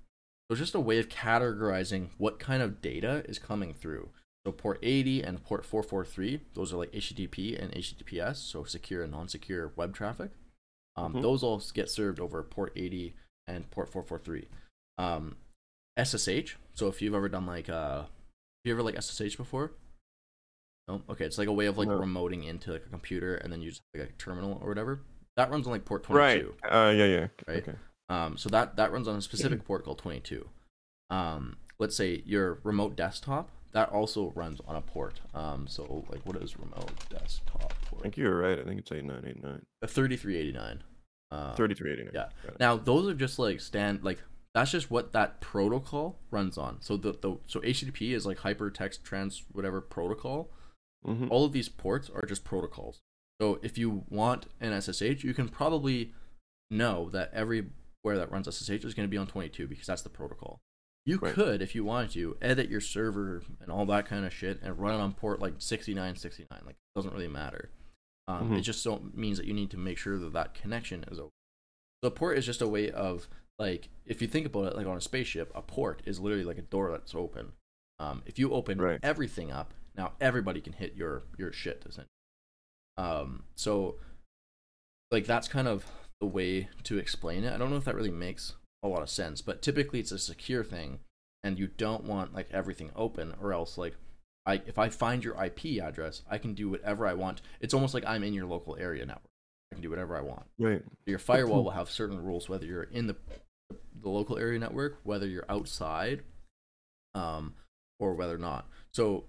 [0.49, 4.11] So it's just a way of categorizing what kind of data is coming through.
[4.47, 9.11] So port 80 and port 443, those are like HTTP and HTTPS, so secure and
[9.13, 10.31] non-secure web traffic.
[10.95, 11.23] Um, Mhm.
[11.23, 13.15] Those all get served over port 80
[13.49, 14.49] and port 443.
[14.99, 15.37] Um,
[15.99, 16.57] SSH.
[16.75, 18.09] So if you've ever done like, uh, have
[18.65, 19.73] you ever like SSH before?
[20.89, 21.03] No.
[21.09, 21.99] Okay, it's like a way of like No.
[21.99, 25.01] remoting into like a computer and then use like a terminal or whatever.
[25.37, 26.19] That runs on like port 22.
[26.19, 26.43] Right.
[26.63, 26.77] 22.
[26.77, 27.27] Uh, yeah, yeah.
[27.47, 27.69] Right.
[27.69, 27.79] Okay.
[28.09, 30.49] Um, so that that runs on a specific port called 22.
[31.11, 35.21] Um, let's say your remote desktop that also runs on a port.
[35.35, 38.01] Um, so like what is remote desktop port?
[38.01, 38.59] I think you're right.
[38.59, 39.63] I think it's 8989.
[39.83, 40.83] A 3389.
[41.33, 42.13] Uh, 3389.
[42.15, 42.49] yeah.
[42.51, 44.19] Got now those are just like stand like
[44.55, 46.79] that's just what that protocol runs on.
[46.81, 50.51] So the, the so HTTP is like hypertext trans whatever protocol.
[51.07, 51.29] Mhm.
[51.31, 53.01] All of these ports are just protocols.
[53.41, 56.13] So if you want an SSH, you can probably
[56.71, 57.71] know that everywhere
[58.05, 60.61] that runs SSH is going to be on 22 because that's the protocol.
[61.05, 61.35] You Right.
[61.35, 64.79] could, if you wanted to, edit your server and all that kind of shit and
[64.79, 66.49] run it on port like 6969.
[66.65, 67.71] Like, it doesn't really matter.
[68.27, 68.63] Um, It Mhm.
[68.65, 71.31] just so means that you need to make sure that that connection is open.
[72.03, 74.97] So port is just a way of like if you think about it, like on
[74.97, 77.53] a spaceship, a port is literally like a door that's open.
[77.99, 79.01] Um, if you open Right.
[79.03, 81.79] everything up, now everybody can hit your your shit.
[81.87, 82.09] Essentially.
[82.99, 83.97] Um, so
[85.11, 85.85] like that's kind of
[86.21, 87.53] the way to explain it.
[87.53, 90.19] I don't know if that really makes a lot of sense, but typically it's a
[90.19, 91.01] secure thing,
[91.43, 93.95] and you don't want like everything open, or else like
[94.47, 97.43] I if I find your IP address, I can do whatever I want.
[97.61, 99.31] It's almost like I'm in your local area network.
[99.73, 100.45] I can do whatever I want.
[100.59, 100.83] Right.
[101.07, 103.17] Your firewall will have certain rules whether you're in the
[104.01, 106.23] the local area network, whether you're outside,
[107.15, 107.55] um,
[107.99, 108.69] or whether or not.
[108.93, 109.25] So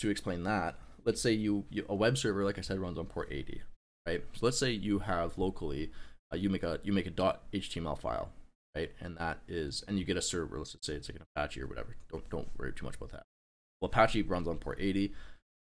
[0.00, 3.06] to explain that, let's say you, you a web server, like I said, runs on
[3.06, 3.62] port 80,
[4.06, 4.22] right?
[4.32, 5.90] So let's say you have locally,
[6.32, 8.30] uh, you make a you make a .html file,
[8.74, 8.90] right?
[9.00, 10.58] And that is, and you get a server.
[10.58, 11.96] Let's just say it's like an Apache or whatever.
[12.10, 13.22] Don't don't worry too much about that.
[13.80, 15.12] Well, Apache runs on port 80,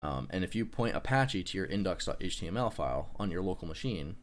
[0.03, 4.17] um, and if you point Apache to your index.html file on your local machine,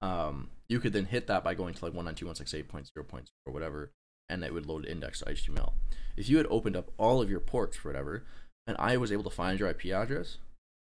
[0.00, 3.90] um, you could then hit that by going to like 192.168.0.0 or whatever,
[4.28, 5.72] and it would load index.html.
[6.16, 8.24] If you had opened up all of your ports for whatever,
[8.66, 10.38] and I was able to find your IP address,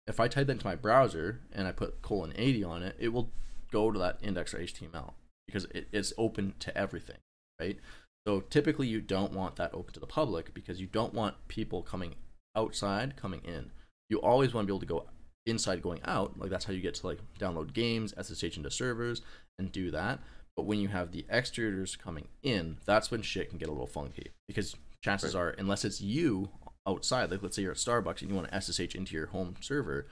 [0.07, 3.09] if I type that into my browser and I put colon 80 on it, it
[3.09, 3.31] will
[3.71, 5.13] go to that index.html
[5.47, 7.19] because it, it's open to everything,
[7.61, 7.79] right?
[8.27, 11.83] So typically you don't want that open to the public because you don't want people
[11.83, 12.15] coming
[12.57, 13.71] outside coming in.
[14.09, 15.07] You always want to be able to go
[15.47, 16.39] inside going out.
[16.39, 19.23] Like that's how you get to like download games, SSH into servers,
[19.59, 20.21] and do that.
[20.57, 23.87] But when you have the exteriors coming in, that's when shit can get a little
[23.87, 25.41] funky because chances right.
[25.41, 26.49] are, unless it's you
[26.87, 29.57] outside, like let's say you're at Starbucks and you want to SSH into your home
[29.61, 30.07] server,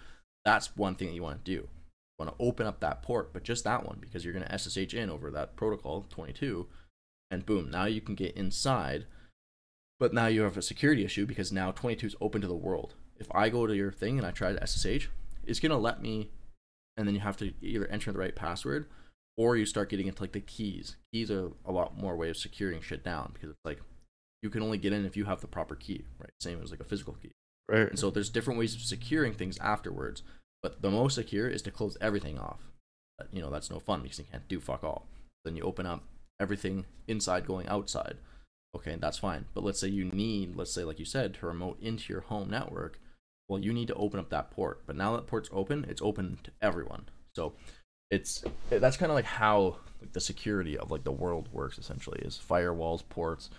[0.44, 1.62] that's one thing that you want to do.
[1.62, 1.68] You
[2.18, 4.94] want to open up that port, but just that one because you're going to SSH
[4.94, 6.66] in over that protocol 22,
[7.30, 9.06] and boom, now you can get inside.
[9.98, 12.94] But now you have a security issue because now 22 is open to the world.
[13.18, 15.08] If I go to your thing and I try to SSH,
[15.44, 16.30] it's gonna let me,
[16.96, 18.86] and then you have to either enter the right password
[19.36, 20.96] or you start getting into like the keys.
[21.12, 23.80] Keys are a lot more way of securing shit down because it's like
[24.42, 26.30] you can only get in if you have the proper key, right?
[26.40, 27.32] Same as like a physical key.
[27.68, 27.88] Right.
[27.88, 30.22] And so there's different ways of securing things afterwards,
[30.62, 32.60] but the most secure is to close everything off.
[33.16, 35.06] But, you know, that's no fun because you can't do fuck all.
[35.44, 36.02] Then you open up
[36.40, 38.16] everything inside going outside.
[38.74, 39.46] Okay, that's fine.
[39.54, 42.50] But let's say you need, let's say like you said, to remote into your home
[42.50, 42.98] network.
[43.48, 44.82] Well, you need to open up that port.
[44.86, 47.04] But now that port's open, it's open to everyone.
[47.34, 47.52] So
[48.10, 52.20] it's that's kind of like how like the security of like the world works essentially
[52.20, 53.50] is firewalls, ports,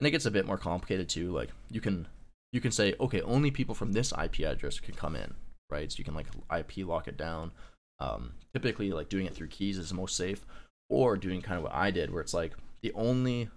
[0.00, 1.30] and it gets a bit more complicated too.
[1.32, 2.08] Like you can
[2.52, 5.34] you can say okay, only people from this IP address can come in,
[5.70, 5.90] right?
[5.90, 7.52] So you can like IP lock it down.
[8.00, 10.46] Um, typically, like doing it through keys is the most safe,
[10.88, 13.50] or doing kind of what I did, where it's like the only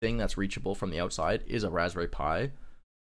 [0.00, 2.52] thing that's reachable from the outside is a Raspberry Pi,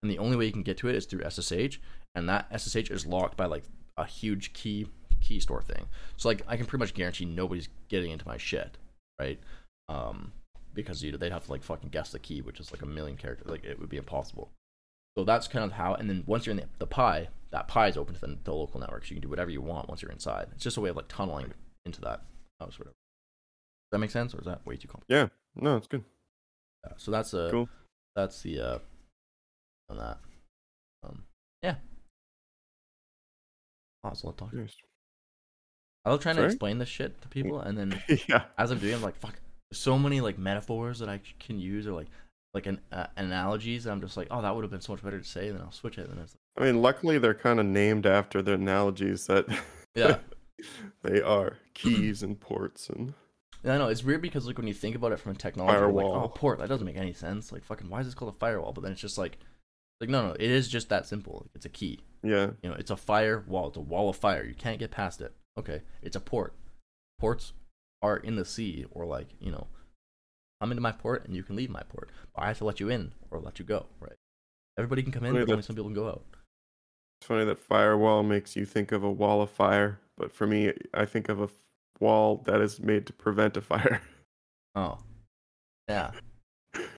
[0.02, 1.80] and the only way you can get to it is through SSH,
[2.16, 3.64] and that SSH is locked by like
[3.98, 4.88] a huge key
[5.22, 5.88] key store thing.
[6.16, 8.78] So like I can pretty much guarantee nobody's getting into my shit,
[9.20, 9.40] right?
[9.90, 10.32] Um,
[10.76, 12.86] because you know they'd have to like fucking guess the key, which is like a
[12.86, 13.48] million characters.
[13.48, 14.52] Like it would be impossible.
[15.18, 15.94] So that's kind of how.
[15.94, 18.54] And then once you're in the, the Pi, that Pi is open to the, the,
[18.54, 19.06] local network.
[19.06, 20.48] So you can do whatever you want once you're inside.
[20.54, 21.54] It's just a way of like tunneling
[21.86, 22.22] into that
[22.60, 22.94] house, whatever.
[22.94, 25.32] Does that make sense, or is that way too complicated?
[25.56, 26.04] Yeah, no, it's good.
[26.86, 27.70] Yeah, so that's a cool.
[28.16, 28.80] That's the uh
[29.90, 30.18] on that.
[31.04, 31.24] Um,
[31.62, 31.76] yeah.
[34.04, 34.54] Oh, so let's talk.
[34.54, 34.76] Nice.
[36.04, 36.48] I love trying Sorry?
[36.48, 38.44] to explain this shit to people, and then yeah.
[38.58, 39.40] as I'm doing, I'm like, fuck.
[39.76, 42.08] So many like metaphors that I can use, or like
[42.54, 43.86] like an uh, analogies.
[43.86, 45.48] I'm just like, oh, that would have been so much better to say.
[45.48, 46.36] And then I'll switch it, and it's.
[46.58, 49.46] Like, I mean, luckily they're kind of named after the analogies that.
[49.94, 50.18] Yeah.
[51.04, 53.14] they are keys and ports and.
[53.64, 55.74] Yeah, I know it's weird because like when you think about it from a technology,
[55.74, 56.14] firewall.
[56.14, 57.52] like, oh, port that doesn't make any sense.
[57.52, 58.74] Like fucking, why is this called a firewall?
[58.74, 59.40] But then it's just like,
[60.00, 61.48] like no, no, it is just that simple.
[61.56, 62.00] It's a key.
[62.24, 62.52] Yeah.
[62.62, 63.70] You know, it's a firewall.
[63.70, 64.46] It's a wall of fire.
[64.46, 65.34] You can't get past it.
[65.58, 66.54] Okay, it's a port.
[67.18, 67.54] Ports
[68.06, 69.68] are in the sea or like you know,
[70.62, 72.10] come into my port and you can leave my port.
[72.36, 73.88] But I have to let you in or let you go.
[74.00, 74.16] Right.
[74.78, 76.24] Everybody can come in, but only some people can go out.
[77.20, 80.74] It's funny that firewall makes you think of a wall of fire, but for me,
[80.94, 81.50] I think of a
[82.00, 84.02] wall that is made to prevent a fire.
[84.76, 84.98] Oh,
[85.88, 86.12] yeah.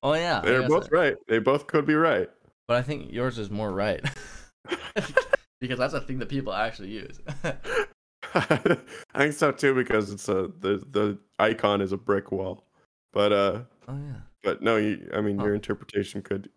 [0.02, 0.42] Oh yeah.
[0.44, 1.16] They're both right.
[1.28, 2.30] They both could be right.
[2.68, 4.04] But I think yours is more right.
[5.62, 7.20] because that's a thing that people actually use.
[9.16, 12.66] I think so too because it's a the the icon is a brick wall.
[13.14, 14.22] But uh Oh yeah.
[14.44, 16.50] But no, you, I mean your interpretation could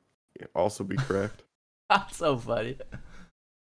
[0.54, 1.44] also be correct.
[1.90, 2.76] that's so funny.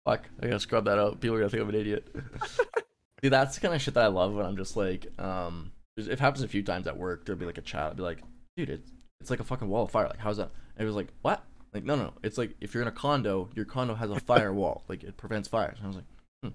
[0.06, 1.22] Fuck, I gotta scrub that out.
[1.22, 2.14] People are gonna think I'm an idiot.
[3.22, 6.20] Dude, that's the kind of shit that I love when I'm just like, um, it
[6.20, 7.26] happens a few times at work.
[7.26, 8.22] There'll be like a chat, I'll be like,
[8.58, 10.10] dude, it's it's like a fucking wall of fire.
[10.10, 10.52] Like, how's that?
[10.76, 11.46] And it was like, what?
[11.74, 14.84] Like, no, no, it's like if you're in a condo, your condo has a firewall,
[14.90, 15.78] like it prevents fires.
[15.78, 16.06] And I was like,
[16.44, 16.50] hmm,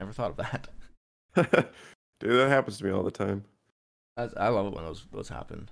[0.00, 0.68] never thought of that.
[2.20, 3.44] dude, that happens to me all the time.
[4.16, 5.68] I, I love it when those those happen.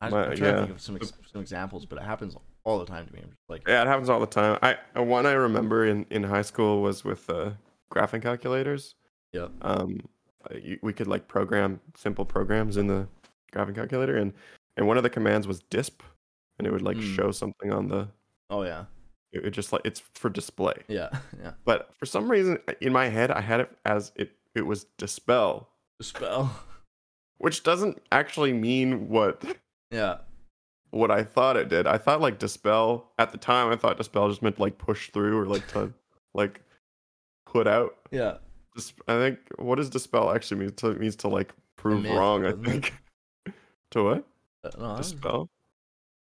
[0.00, 0.52] I, My, I'm trying yeah.
[0.52, 3.20] to think of some some examples, but it happens all the time to me.
[3.22, 4.58] I'm just like, yeah, it happens all the time.
[4.62, 7.52] I one I remember in in high school was with uh
[7.92, 8.94] graphing calculators.
[9.32, 9.48] Yeah.
[9.62, 10.00] Um,
[10.82, 13.06] we could like program simple programs in the
[13.52, 14.32] graphing calculator, and
[14.76, 16.02] and one of the commands was disp,
[16.58, 17.14] and it would like mm.
[17.14, 18.08] show something on the.
[18.50, 18.84] Oh yeah.
[19.34, 20.74] It would just like it's for display.
[20.88, 21.10] Yeah,
[21.42, 21.52] yeah.
[21.64, 25.68] But for some reason, in my head, I had it as it it was dispel.
[25.98, 26.50] Dispel.
[27.38, 29.44] which doesn't actually mean what
[29.90, 30.18] Yeah.
[30.90, 31.86] what I thought it did.
[31.86, 33.70] I thought like dispel at the time.
[33.72, 35.92] I thought dispel just meant like push through or like to
[36.34, 36.60] like
[37.46, 37.96] put out.
[38.10, 38.36] Yeah.
[39.08, 40.72] I think what does dispel actually mean?
[40.74, 42.44] To, it means to like prove myth, wrong.
[42.46, 42.94] I think.
[43.90, 44.24] to what?
[44.64, 45.48] Uh, No, Dispel.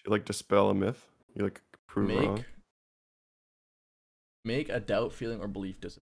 [0.06, 1.04] You like dispel a myth.
[1.36, 2.46] You like prove make wrong.
[4.46, 6.02] Make a doubt, feeling, or belief disappear.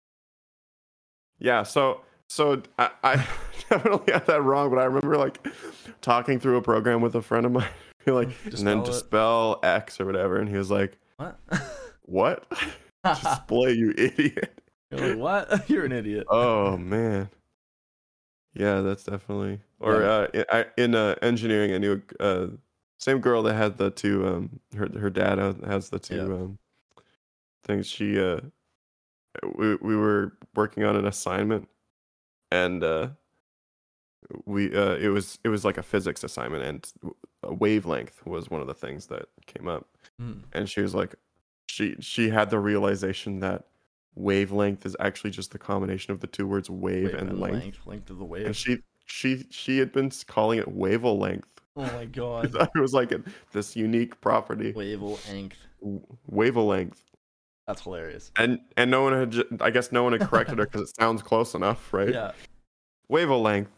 [1.39, 1.63] Yeah.
[1.63, 3.15] So so I, I
[3.71, 5.47] definitely got that wrong, but I remember like
[6.01, 7.69] talking through a program with a friend of mine.
[8.07, 8.87] Like, and then Dispel it.
[8.87, 11.39] dispel X or whatever, and he was like, What?
[12.07, 12.51] "What?
[13.05, 14.59] Display, you idiot."
[14.91, 15.69] You're like, what?
[15.71, 16.27] You're an idiot.
[16.31, 17.29] oh man
[18.55, 20.09] yeah that's definitely or Yeah.
[20.09, 22.47] uh in, I, in uh engineering i knew uh
[22.99, 26.23] same girl that had the two um her her dad has the two Yeah.
[26.23, 26.59] um
[27.65, 28.41] things she uh
[29.57, 31.69] we, we were working on an assignment
[32.51, 33.09] and uh
[34.47, 36.93] we uh it was it was like a physics assignment and
[37.43, 39.87] a wavelength was one of the things that came up
[40.21, 40.43] Mm.
[40.53, 41.15] and she was like
[41.71, 43.65] she she had the realization that
[44.15, 47.55] wavelength is actually just the combination of the two words wave, Wave and, and length.
[47.63, 51.47] length, length of the wave and she she she had been calling it wavelength
[51.77, 52.55] Oh my god.
[52.55, 53.23] it was like a,
[53.53, 55.55] this unique property Wavelength.
[56.27, 57.01] wavelength
[57.71, 58.33] That's hilarious.
[58.37, 60.97] and and no one had ju- i guess no one had corrected her because it
[60.99, 62.33] sounds close enough right Yeah.
[63.09, 63.69] wavelength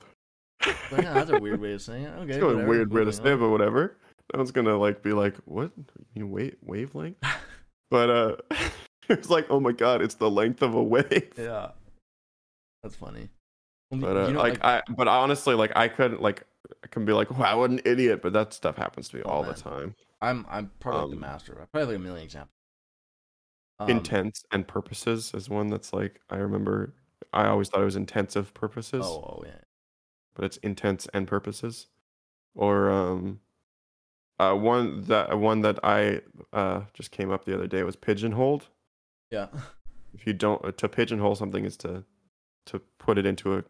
[0.92, 2.14] yeah, that's a weird way of saying it.
[2.20, 2.34] Okay.
[2.34, 3.96] it's a weird way to say it, but whatever
[4.32, 5.70] no one's gonna like be like what
[6.14, 7.16] you mean wave wavelength
[7.90, 8.36] but uh
[9.08, 11.72] it's like oh my god it's the length of a wave Yeah.
[12.82, 13.28] That's funny.
[13.92, 16.42] But uh, you know, like, I, but honestly, like I couldn't like
[16.82, 18.22] I can be like, wow, what an idiot.
[18.22, 19.54] But that stuff happens to me Oh, all man.
[19.54, 19.94] the time.
[20.20, 21.52] I'm I'm probably like the um, master.
[21.62, 22.56] I probably have like a million examples.
[23.82, 26.94] Um, Intents and purposes is one that's like I remember.
[27.32, 29.52] I always thought it was intensive purposes, Oh, oh yeah.
[30.34, 31.86] but it's intents and purposes.
[32.54, 33.40] Or um,
[34.38, 36.20] uh, one that one that I
[36.52, 38.68] uh just came up the other day was pigeonholed.
[39.30, 39.46] Yeah.
[40.14, 42.04] If you don't to pigeonhole something is to
[42.66, 43.64] to put it into a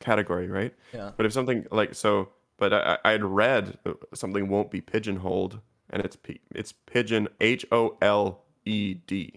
[0.00, 0.74] category, right?
[0.92, 1.12] Yeah.
[1.16, 5.60] But if something like so, but I, I had read uh, something won't be pigeonholed,
[5.90, 9.34] and it's p it's pigeon H O L E D,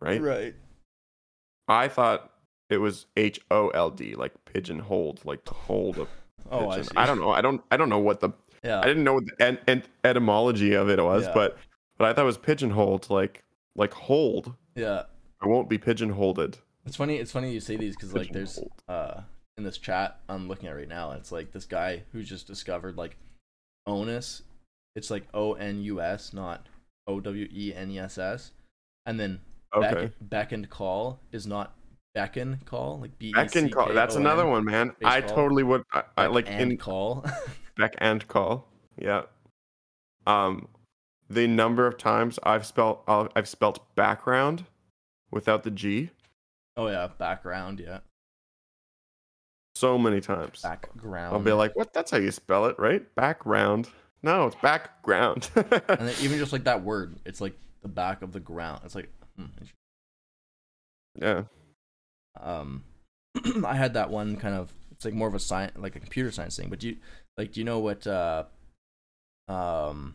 [0.00, 0.20] right?
[0.20, 0.54] Right.
[1.68, 2.30] I thought
[2.70, 6.06] it was H O L D, like pigeonholed, like to hold a
[6.50, 6.84] Oh, I pigeon.
[6.90, 6.96] see.
[6.96, 7.30] I don't know.
[7.30, 7.62] I don't.
[7.70, 8.30] I don't know what the.
[8.62, 8.80] Yeah.
[8.80, 11.32] I didn't know what the en- en- etymology of it was, Yeah.
[11.34, 11.58] but
[11.98, 13.42] but I thought it was pigeonholed, like
[13.76, 14.54] like hold.
[14.74, 15.04] yeah.
[15.40, 16.38] I won't be pigeonholed.
[16.86, 17.16] It's funny.
[17.16, 19.20] It's funny you say these because like there's uh
[19.56, 21.12] in this chat I'm looking at right now.
[21.12, 23.16] It's like this guy who's just discovered like
[23.86, 24.42] onus.
[24.96, 26.66] It's like O N U S, not
[27.06, 28.52] O W E N E S S.
[29.06, 29.40] And then
[29.74, 30.04] Okay.
[30.06, 31.76] beck, beck and call is not
[32.14, 33.92] beckon call like B E Beck and call.
[33.92, 34.92] That's another one, man.
[35.04, 35.82] I totally would.
[35.92, 37.24] I, I like in call.
[37.76, 38.68] Beck and call.
[38.96, 39.22] Yeah.
[40.26, 40.68] Um,
[41.28, 44.64] the number of times I've spelled I've I've spelt background
[45.30, 46.10] without the G
[46.76, 47.80] oh yeah, background.
[47.80, 47.98] Yeah,
[49.74, 50.62] so many times.
[50.62, 51.34] background.
[51.34, 51.92] I'll be like, "What?
[51.92, 53.12] That's how you spell it, right?
[53.16, 53.88] Background?
[54.24, 58.40] No, it's background." and even just like that word, it's like the back of the
[58.40, 58.80] ground.
[58.84, 59.44] It's like, hmm,
[61.20, 61.42] yeah.
[62.40, 62.84] um
[63.64, 66.30] I had that one kind of it's like more of a science like a computer
[66.30, 66.96] science thing, but do you
[67.36, 68.44] like do you know what uh
[69.48, 70.14] um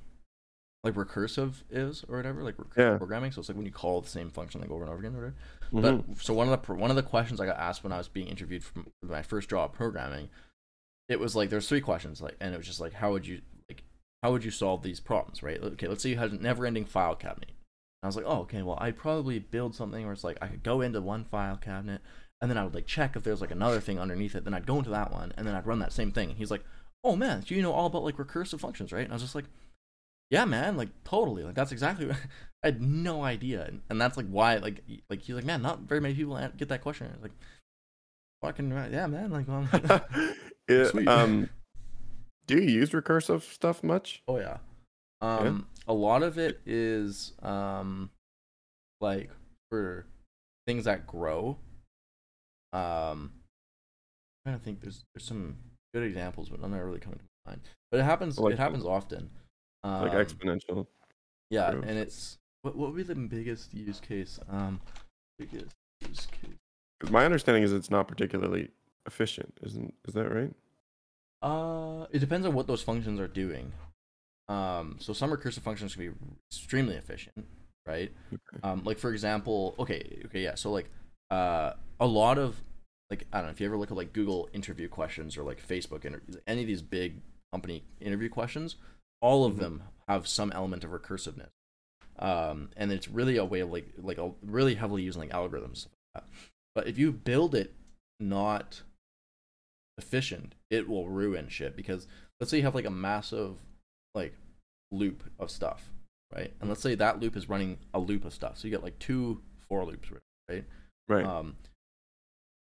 [0.84, 2.98] like recursive is or whatever like recursive Yeah.
[2.98, 5.14] programming so it's like when you call the same function like over and over again
[5.16, 5.34] or
[5.72, 6.06] whatever Mhm.
[6.16, 8.08] but so one of the one of the questions I got asked when I was
[8.08, 10.30] being interviewed for my first job programming
[11.10, 13.42] it was like there's three questions like and it was just like how would you
[14.24, 15.62] how would you solve these problems right?
[15.62, 17.50] Okay let's say you had a never ending file cabinet.
[17.50, 20.48] And I was like oh okay well I'd probably build something where it's like I
[20.48, 22.02] could go into one file cabinet
[22.42, 24.66] and then I would like check if there's like another thing underneath it then I'd
[24.66, 26.30] go into that one and then I'd run that same thing.
[26.30, 26.64] And he's like
[27.04, 29.04] oh man so you know all about like recursive functions right?
[29.04, 29.46] And I was just like
[30.30, 32.18] yeah man like totally like that's exactly what
[32.64, 33.66] I had no idea.
[33.66, 36.70] And, and that's like why like like he's like man not very many people get
[36.70, 37.08] that question.
[37.08, 37.32] I was like
[38.42, 39.48] fucking right yeah man like
[40.70, 41.08] Yeah, Sweet.
[41.08, 41.50] um,
[42.50, 44.22] do you use recursive stuff much?
[44.28, 44.58] Oh yeah.
[45.22, 48.10] Um a lot of it is um
[49.02, 49.30] like
[49.70, 50.06] for
[50.68, 51.58] things that grow.
[52.74, 53.32] Um I'm
[54.46, 55.56] trying to think there's there's some
[55.94, 57.62] good examples but none are really coming to mind.
[57.92, 59.30] But it happens Like- it happens often.
[59.84, 60.88] Um, Like exponential.
[61.50, 61.86] Yeah, growth.
[61.88, 64.40] and it's what what would be the biggest use case?
[64.50, 64.82] Um
[65.38, 65.74] biggest
[66.08, 67.10] use case.
[67.12, 68.72] My understanding is it's not particularly
[69.06, 69.58] efficient.
[69.64, 70.54] Isn't is that right?
[71.42, 73.72] Uh, it depends on what those functions are doing.
[74.48, 76.16] Um, so some recursive functions can be
[76.52, 77.46] extremely efficient,
[77.86, 78.12] right?
[78.34, 78.60] Okay.
[78.64, 80.56] Um, like for example, okay, okay, yeah.
[80.56, 80.90] So like,
[81.30, 82.62] uh, a lot of
[83.10, 85.66] like I don't know if you ever look at like Google interview questions or like
[85.66, 87.22] Facebook interviews, any of these big
[87.54, 88.76] company interview questions,
[89.22, 89.60] all of Mhm.
[89.60, 91.50] them have some element of recursiveness.
[92.18, 95.88] Um, and it's really a way of like like a, really heavily using like algorithms.
[96.76, 97.74] But if you build it
[98.20, 98.82] not
[100.00, 102.08] efficient, it will ruin shit because
[102.40, 103.58] let's say you have like a massive
[104.16, 104.34] like
[104.92, 105.92] loop of stuff,
[106.34, 106.52] right?
[106.60, 108.58] And let's say that loop is running a loop of stuff.
[108.58, 110.10] So you get like two for loops,
[110.50, 110.64] right?
[111.08, 111.26] Right.
[111.26, 111.56] Um,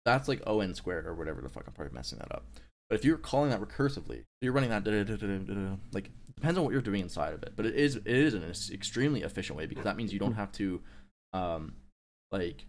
[0.05, 1.65] that's like O n squared or whatever the fuck.
[1.67, 2.45] I'm probably messing that up.
[2.89, 4.85] But if you're calling that recursively, you're running that
[5.91, 7.53] like depends on what you're doing inside of it.
[7.55, 10.51] But it is it is an extremely efficient way because that means you don't have
[10.53, 10.81] to,
[11.33, 11.73] um,
[12.31, 12.65] like,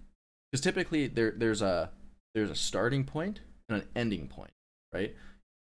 [0.51, 1.91] because typically there there's a
[2.35, 4.53] there's a starting point and an ending point,
[4.93, 5.15] right?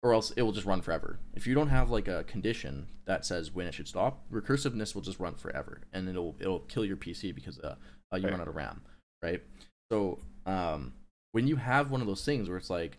[0.02, 1.18] Or else it will just run forever.
[1.34, 5.02] If you don't have like a condition that says when it should stop, recursiveness will
[5.02, 7.74] just run forever, and it'll it'll kill your PC because uh,
[8.12, 8.32] uh you Right.
[8.32, 8.82] run out of RAM,
[9.22, 9.42] right?
[9.90, 10.92] So um,
[11.32, 12.98] when you have one of those things where it's like,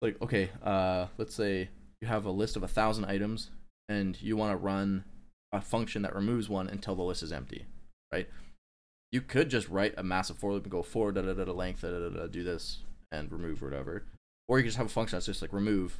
[0.00, 1.68] like okay, uh, let's say
[2.00, 3.50] you have a list of a thousand items
[3.88, 5.04] and you want to run
[5.52, 7.66] a function that removes one until the list is empty,
[8.12, 8.28] right?
[9.12, 11.52] You could just write a massive for loop and go for da da da da
[11.52, 12.78] length da da da da do this
[13.12, 14.04] and remove or whatever,
[14.52, 15.98] or you can just have a function that's just like remove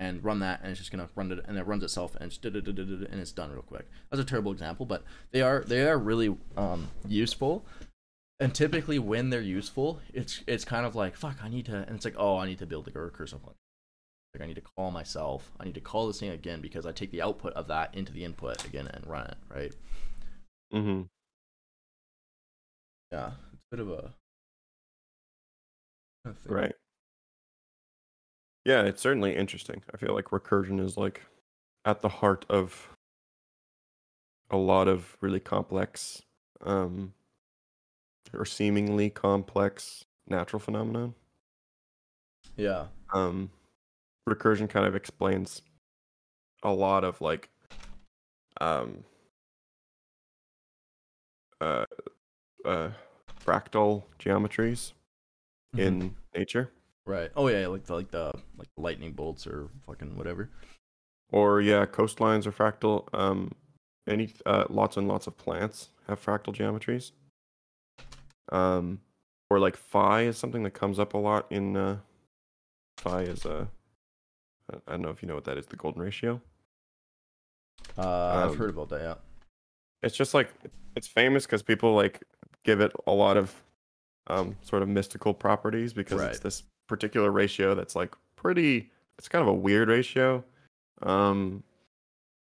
[0.00, 2.38] and run that and it's just gonna run it and it runs itself and it's
[2.42, 3.86] and it's done real quick.
[4.10, 7.62] That's a terrible example, but they are they are really um useful
[8.40, 11.90] and typically when they're useful it's it's kind of like fuck i need to and
[11.90, 13.54] it's like oh i need to build like a recursive function
[14.34, 16.90] like i need to call myself i need to call this thing again because i
[16.90, 19.72] take the output of that into the input again and run it right
[20.74, 21.02] mm-hmm.
[23.12, 24.14] yeah it's a bit of a.
[26.46, 26.74] Right.
[28.64, 29.82] Yeah, it's certainly interesting.
[29.92, 31.22] I feel like recursion is like
[31.84, 32.96] at the heart of
[34.50, 36.22] a lot of really complex
[36.62, 37.14] um
[38.34, 41.14] or seemingly complex natural phenomenon.
[42.56, 43.50] yeah Um
[44.28, 45.62] recursion kind of explains
[46.62, 47.50] a lot of like
[48.60, 49.04] um
[51.60, 51.84] uh
[52.64, 52.92] uh
[53.40, 54.94] fractal geometries
[55.72, 55.94] Mhm.
[55.96, 56.72] in nature.
[57.06, 60.50] Right oh yeah like the like the like the lightning bolts or fucking whatever
[61.32, 63.08] Or yeah, coastlines are fractal.
[63.12, 63.52] Um,
[64.06, 67.12] any uh, lots and lots of plants have fractal geometries.
[68.52, 69.00] Um,
[69.50, 71.76] or like phi is something that comes up a lot in.
[71.76, 71.98] Uh,
[72.98, 73.68] phi is a.
[74.72, 75.66] I I don't know if you know what that is.
[75.66, 76.40] The golden ratio.
[77.98, 79.14] uh i've Um, heard about that yeah
[80.02, 80.50] It's just like
[80.96, 82.22] it's famous because people like
[82.64, 83.62] give it a lot of
[84.28, 88.90] um sort of mystical properties because it's this particular ratio that's like pretty.
[89.18, 90.44] It's kind of a weird ratio.
[91.02, 91.62] Um,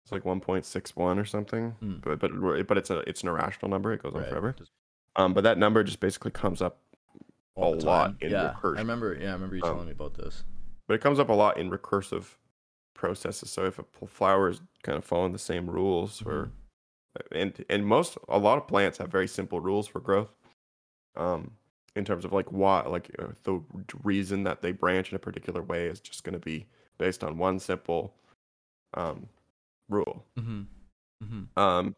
[0.02, 1.70] it's like 1.61 or something.
[1.80, 1.94] Hmm.
[2.02, 3.92] But but but it's a it's an irrational number.
[3.92, 4.54] It goes on right forever.
[5.16, 6.78] Um, but that number just basically comes up
[7.54, 8.76] all a lot in yeah recursion.
[8.76, 10.44] i remember yeah i remember you Um, telling me about this
[10.86, 12.34] but it comes up a lot in recursive
[12.94, 13.50] processes.
[13.50, 16.50] So if a flower is kind of following the same rules, or
[17.32, 20.30] and and most a lot of plants have very simple rules for growth.
[21.16, 21.52] Um,
[21.97, 23.60] in terms of like why, like uh, the
[24.05, 26.66] reason that they branch in a particular way is just going to be
[26.98, 28.14] based on one simple
[28.94, 29.28] um
[29.89, 30.24] rule.
[30.39, 30.62] mm-hmm
[31.24, 31.94] mm-hmm Um,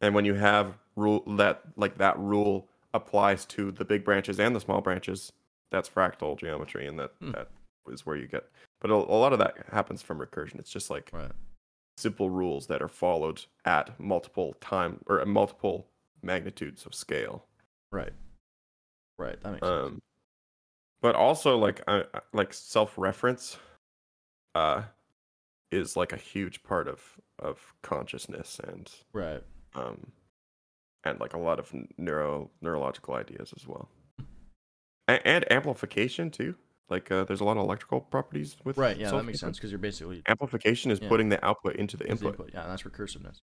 [0.00, 4.54] and when you have rule that like that rule applies to the big branches and
[4.54, 5.32] the small branches,
[5.70, 7.32] that's fractal geometry, and that Hmm.
[7.32, 7.48] that
[7.88, 8.44] is where you get.
[8.80, 10.58] But a, a lot of that happens from recursion.
[10.58, 11.32] It's just like right
[11.96, 15.86] simple rules that are followed at multiple time or at multiple
[16.22, 17.46] magnitudes of scale.
[17.90, 18.12] right
[19.22, 20.00] right that makes sense Um,
[21.00, 23.58] but also like I, like self reference,
[24.54, 24.82] uh,
[25.70, 27.00] is like a huge part of
[27.38, 29.42] of consciousness and right
[29.74, 30.12] um,
[31.04, 33.88] and like a lot of neuro neurological ideas as well,
[35.08, 36.54] and, and amplification too.
[36.88, 39.70] Like uh, there's a lot of electrical properties with right yeah that makes sense because
[39.70, 41.08] you're basically Amplification is Yeah.
[41.08, 42.40] putting the output into the Is the input.
[42.40, 42.54] input.
[42.54, 43.38] Yeah, that's recursiveness.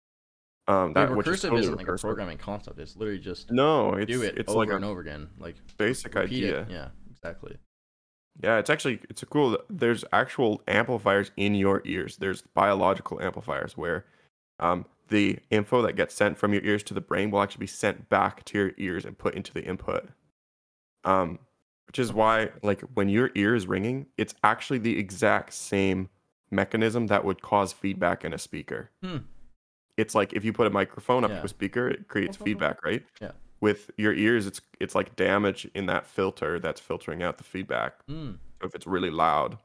[0.68, 2.78] Um, That that which is recursive totally isn't like a programming concept.
[2.78, 5.30] It's literally just No, it's do it it's over like and over again.
[5.38, 6.60] Like basic idea.
[6.60, 6.70] it.
[6.70, 7.56] Yeah, exactly.
[8.42, 9.58] Yeah, it's actually it's a cool.
[9.70, 12.18] There's actual amplifiers in your ears.
[12.18, 14.04] There's biological amplifiers where,
[14.60, 17.66] um, the info that gets sent from your ears to the brain will actually be
[17.66, 20.08] sent back to your ears and put into the input.
[21.04, 21.38] Um,
[21.86, 26.10] which is why like when your ear is ringing, it's actually the exact same
[26.50, 28.90] mechanism that would cause feedback in a speaker.
[29.02, 29.18] Hmm.
[29.98, 31.40] It's like if you put a microphone up Yeah.
[31.40, 33.04] to a speaker, it creates feedback, right?
[33.20, 33.32] Yeah.
[33.60, 37.94] With your ears, it's it's like damage in that filter that's filtering out the feedback.
[38.08, 38.32] Hmm.
[38.60, 39.60] So if it's really loud, Sounds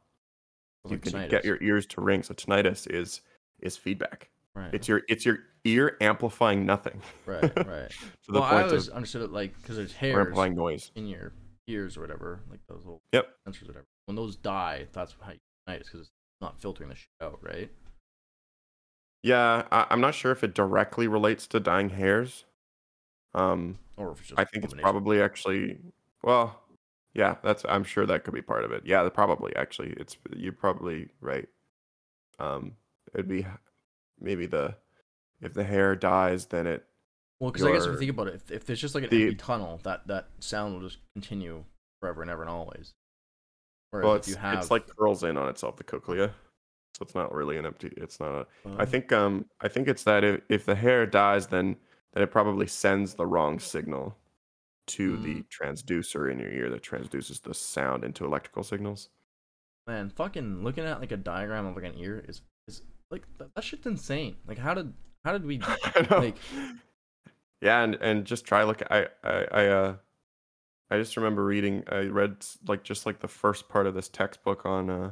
[0.86, 1.30] you like can tinnitus.
[1.30, 2.24] get your ears to ring.
[2.24, 3.22] So tinnitus is
[3.62, 4.30] is feedback.
[4.56, 4.74] right.
[4.74, 7.90] It's your it's your ear amplifying nothing right, right.
[7.90, 10.92] to the well, I point always of understood it like because there's hairs amplifying noise.
[10.96, 11.32] in your
[11.68, 13.28] ears or whatever, like those little Yep.
[13.48, 13.86] sensors or whatever.
[14.08, 15.38] When those die, that's how you
[15.68, 16.12] ignite it because it's
[16.42, 17.70] not filtering the shit out, right?
[19.24, 22.46] Yeah, I, I'm not sure if it directly relates to dying hairs.
[23.34, 25.80] Um, Or if it's just I think it's probably actually
[26.22, 26.62] well,
[27.14, 28.84] yeah, that's I'm sure that could be part of it.
[28.86, 29.94] Yeah, probably actually.
[29.98, 31.48] It's you're probably right.
[32.38, 32.74] Um,
[33.14, 33.46] it'd be
[34.20, 34.76] maybe the
[35.42, 36.86] if the hair dies, then it
[37.40, 39.10] Well, because I guess if you think about it, if, if there's just like an
[39.10, 41.64] the- empty tunnel, that that sound will just continue
[42.02, 42.94] forever and ever and always.
[43.92, 46.34] Whereas well, if you have, it's like curls in on itself, the cochlea.
[46.94, 47.92] So it's not really an empty.
[47.98, 48.48] It's not a.
[48.78, 51.78] I Uh, think um I think it's that if, if the hair dies, then
[52.14, 54.18] then it probably sends the wrong signal
[54.88, 55.46] to the Mm.
[55.50, 59.10] transducer in your ear that transduces the sound into electrical signals.
[59.88, 63.54] man, fucking looking at like a diagram of like an ear is is like that,
[63.56, 64.36] that shit's insane.
[64.48, 64.94] Like how did
[65.26, 65.60] how did we
[66.12, 66.38] like
[67.62, 68.82] yeah, and and just try look.
[68.92, 69.96] I I I uh,
[70.92, 71.84] I just remember reading.
[71.90, 75.12] I read like just like the first part of this textbook on uh,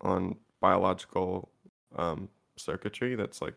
[0.00, 1.50] on biological
[1.96, 3.14] um circuitry.
[3.14, 3.54] That's like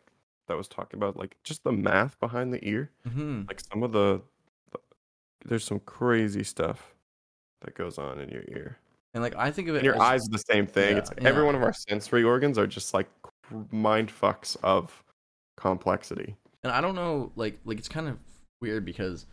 [0.47, 2.91] that was talking about like just the math behind the ear.
[3.07, 3.47] mhm.
[3.47, 4.21] Like some of the,
[4.71, 4.79] the
[5.45, 6.93] there's some crazy stuff
[7.61, 8.77] that goes on in your ear.
[9.13, 10.93] and like I think of it And your as, eyes are the same thing.
[10.93, 11.45] Yeah, it's every yeah.
[11.45, 13.09] one of our sensory organs are just like
[13.71, 15.03] mind fucks of
[15.57, 16.35] complexity.
[16.63, 18.17] and I don't know like like it's kind of
[18.61, 19.25] weird because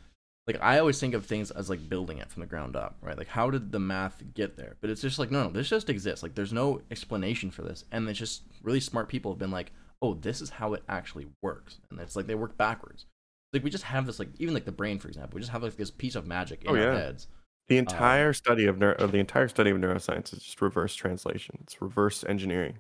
[0.53, 3.17] like I always think of things as like building it from the ground up, right?
[3.17, 4.77] Like how did the math get there?
[4.81, 6.23] But it's just like no, no, this just exists.
[6.23, 9.73] Like there's no explanation for this, and it's just really smart people have been like,
[10.03, 13.07] oh, this is how it actually works, and it's like they work backwards.
[13.53, 15.63] Like we just have this like even like the brain for example, we just have
[15.63, 17.29] like this piece of magic in Oh, our heads.
[17.69, 21.59] The um, entire study of neuro, the entire study of neuroscience is just reverse translation.
[21.63, 22.79] It's reverse engineering.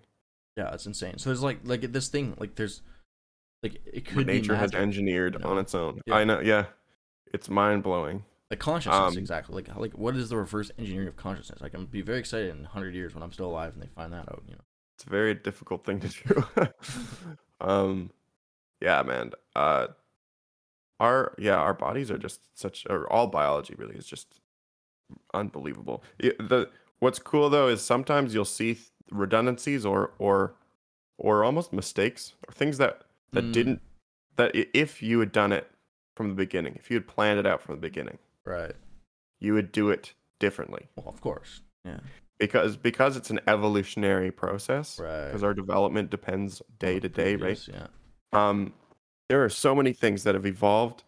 [0.56, 1.18] Yeah, it's insane.
[1.18, 2.82] So there's like like this thing like there's
[3.62, 5.50] like it could be nature has engineered you know?
[5.50, 6.00] on its own.
[6.06, 6.14] Yeah.
[6.14, 6.40] I know.
[6.40, 6.64] Yeah,
[7.32, 8.24] it's mind blowing.
[8.50, 11.86] like consciousness um, exactly like like what is the reverse engineering of consciousness like i'm
[11.86, 14.42] be very excited in 100 years when i'm still alive and they find that out
[14.48, 14.60] you know
[14.96, 16.44] It's a very difficult thing to do.
[17.60, 18.10] um,
[18.80, 19.32] yeah, man.
[19.56, 19.86] Uh,
[20.98, 24.40] our yeah, our bodies are just such, or all biology really is just
[25.34, 26.02] unbelievable.
[26.18, 30.54] The what's cool though is sometimes you'll see th- redundancies or or
[31.18, 33.02] or almost mistakes or things that
[33.32, 33.52] that Mm.
[33.52, 33.80] didn't
[34.36, 35.70] that if you had done it
[36.20, 38.74] from the beginning, if you had planned it out from the beginning, right
[39.38, 42.00] you would do it differently well of course yeah
[42.38, 44.98] because because it's an evolutionary process.
[44.98, 47.66] right Because our development depends day to day, right?
[47.68, 47.86] Yeah
[48.34, 48.74] um,
[49.30, 51.04] there are so many things that have evolved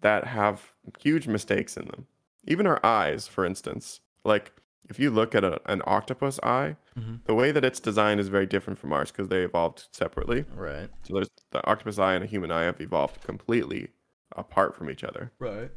[0.00, 2.06] that have huge mistakes in them.
[2.46, 4.52] Even our eyes, for instance, like
[4.90, 7.24] if you look at a, an octopus eye, Mhm.
[7.24, 10.44] the way that it's designed is very different from ours because they evolved separately.
[10.54, 13.88] right So there's the octopus eye and a human eye have evolved completely
[14.36, 15.32] apart from each other.
[15.38, 15.70] right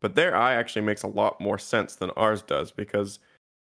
[0.00, 3.18] But their eye actually makes a lot more sense than ours does because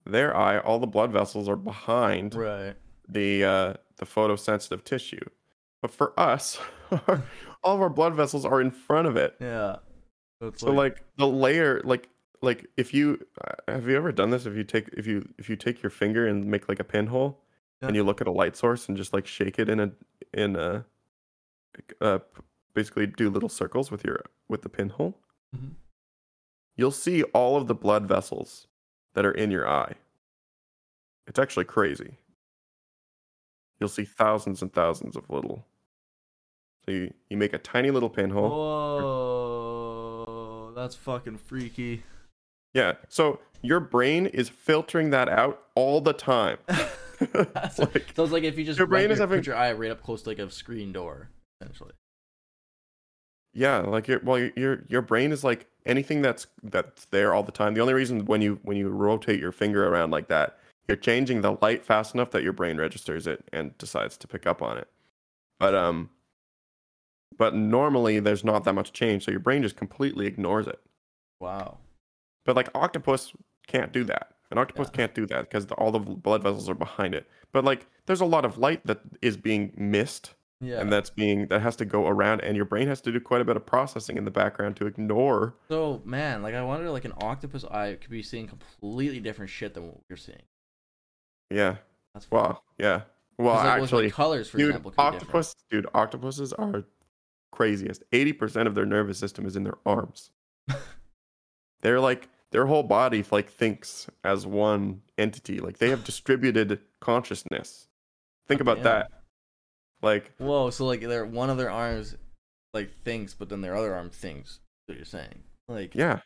[0.05, 2.75] their eye, all the blood vessels are behind right
[3.09, 5.25] the uh, the photosensitive tissue.
[5.81, 6.59] But for us,
[7.63, 9.35] all of our blood vessels are in front of it.
[9.39, 9.77] yeah
[10.41, 12.09] so, So like the layer, like
[12.41, 14.45] like if you uh, have you ever done this?
[14.45, 17.41] If you take if you if you take your finger and make like a pinhole,
[17.81, 17.87] Yeah.
[17.87, 19.91] and you look at a light source and just like shake it in a
[20.33, 20.85] in a
[22.01, 22.19] uh,
[22.77, 25.17] basically do little circles with your with the pinhole,
[25.55, 25.71] Mhm.
[26.75, 28.67] you'll see all of the blood vessels
[29.15, 29.95] that are in your eye.
[31.25, 32.17] It's actually crazy.
[33.79, 35.65] You'll see thousands and thousands of little.
[36.85, 38.49] So you, you make a tiny little pinhole.
[38.49, 42.03] whoa that's fucking freaky
[42.73, 42.93] Yeah.
[43.09, 46.59] So your brain is filtering that out all the time.
[46.67, 47.19] That's
[47.79, 49.73] Like, so it's like if you just your brain like, is having- put your eye
[49.73, 51.29] right up close to like a screen door
[51.59, 51.93] essentially
[53.57, 57.51] yeah, like your well, your your brain is like anything that's that's there all the
[57.51, 57.73] time.
[57.73, 61.41] The only reason when you when you rotate your finger around like that, you're changing
[61.41, 64.77] the light fast enough that your brain registers it and decides to pick up on
[64.77, 64.87] it.
[65.59, 66.11] But um,
[67.35, 70.79] but normally there's not that much change, so your brain just completely ignores it.
[71.39, 71.77] wow
[72.45, 73.33] But like octopus
[73.67, 74.33] can't do that.
[74.51, 74.97] An octopus Yeah.
[74.97, 77.27] can't do that because all the blood vessels are behind it.
[77.51, 80.79] But like there's a lot of light that is being missed yeah.
[80.79, 83.41] and that's being that has to go around and your brain has to do quite
[83.41, 87.05] a bit of processing in the background to ignore So man, like I wonder, like
[87.05, 90.43] an octopus eye could be seeing completely different shit than what we're seeing.
[91.49, 91.77] yeah.
[92.13, 93.01] That's well yeah.
[93.37, 96.83] Well like, actually colors, for dude example, could be octopus dude octopuses are
[97.51, 98.03] craziest.
[98.11, 100.31] 80% of their nervous system is in their arms.
[101.81, 105.59] They're like their whole body like thinks as one entity.
[105.59, 107.87] Like they have distributed consciousness.
[108.47, 109.11] Think about that
[110.01, 112.15] like Whoa, so like their one of their arms
[112.73, 114.59] like thinks, but then their other arm thinks.
[114.85, 115.43] What you're saying?
[115.67, 116.21] Like yeah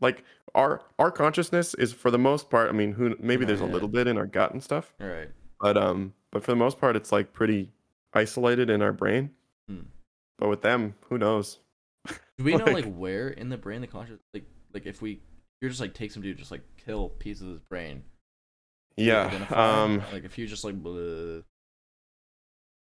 [0.00, 0.24] like
[0.54, 2.68] our our consciousness is for the most part.
[2.68, 5.28] I mean, who maybe there's a little bit in our gut and stuff, right.
[5.60, 7.72] but um, but for the most part, it's like pretty
[8.14, 9.30] isolated in our brain.
[9.68, 9.82] Hmm.
[10.38, 11.58] But with them, who knows?
[12.06, 15.20] Do we know Like- like where in the brain the conscious like like if we
[15.60, 18.02] you're just like take some dude just like kill pieces of his brain.
[18.96, 19.46] Yeah.
[19.50, 21.44] Um, like if you just like bleh,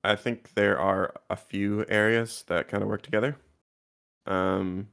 [0.05, 3.37] I think there are a few areas that kind of work together.
[4.27, 4.89] Um,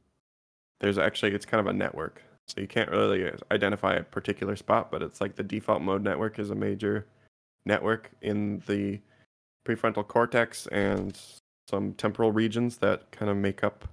[0.79, 4.91] there's actually it's kind of a network, so you can't really identify a particular spot,
[4.91, 7.05] but it's like the default mode network is a major
[7.65, 8.99] network in the
[9.67, 11.19] prefrontal cortex and
[11.67, 13.87] some temporal regions that kind of make up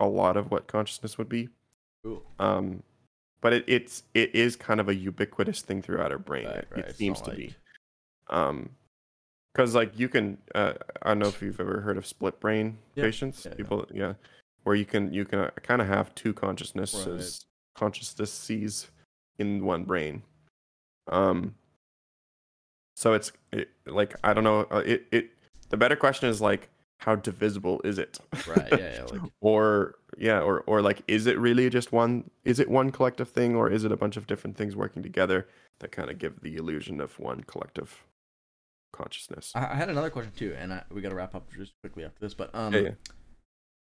[0.00, 1.48] a lot of what consciousness would be.
[2.04, 2.22] cool.
[2.38, 2.82] Um,
[3.40, 6.46] but it, it's it is kind of a ubiquitous thing throughout our brain.
[6.46, 6.84] Right, it, right.
[6.86, 7.54] it seems to like- be
[8.28, 8.70] um
[9.56, 12.76] because like you can uh, i don't know if you've ever heard of split brain
[12.94, 13.44] Yeah, patients.
[13.44, 13.56] Yeah, yeah.
[13.56, 14.12] people yeah.
[14.64, 18.88] where you can you can kind of have two consciousnesses consciousnesses
[19.38, 20.22] in one brain.
[21.08, 21.54] Um
[22.96, 25.30] so it's it, like i don't know uh, it it
[25.68, 26.68] the better question is like
[26.98, 28.18] how divisible is it?
[28.48, 32.58] Right, yeah, yeah, like- or yeah or or like is it really just one is
[32.58, 35.46] it one collective thing or is it a bunch of different things working together
[35.80, 38.02] that kind of give the illusion of one collective
[38.92, 41.72] consciousness I, I had another question too, and I, we got to wrap up just
[41.82, 42.34] quickly after this.
[42.34, 42.90] But um, yeah, yeah.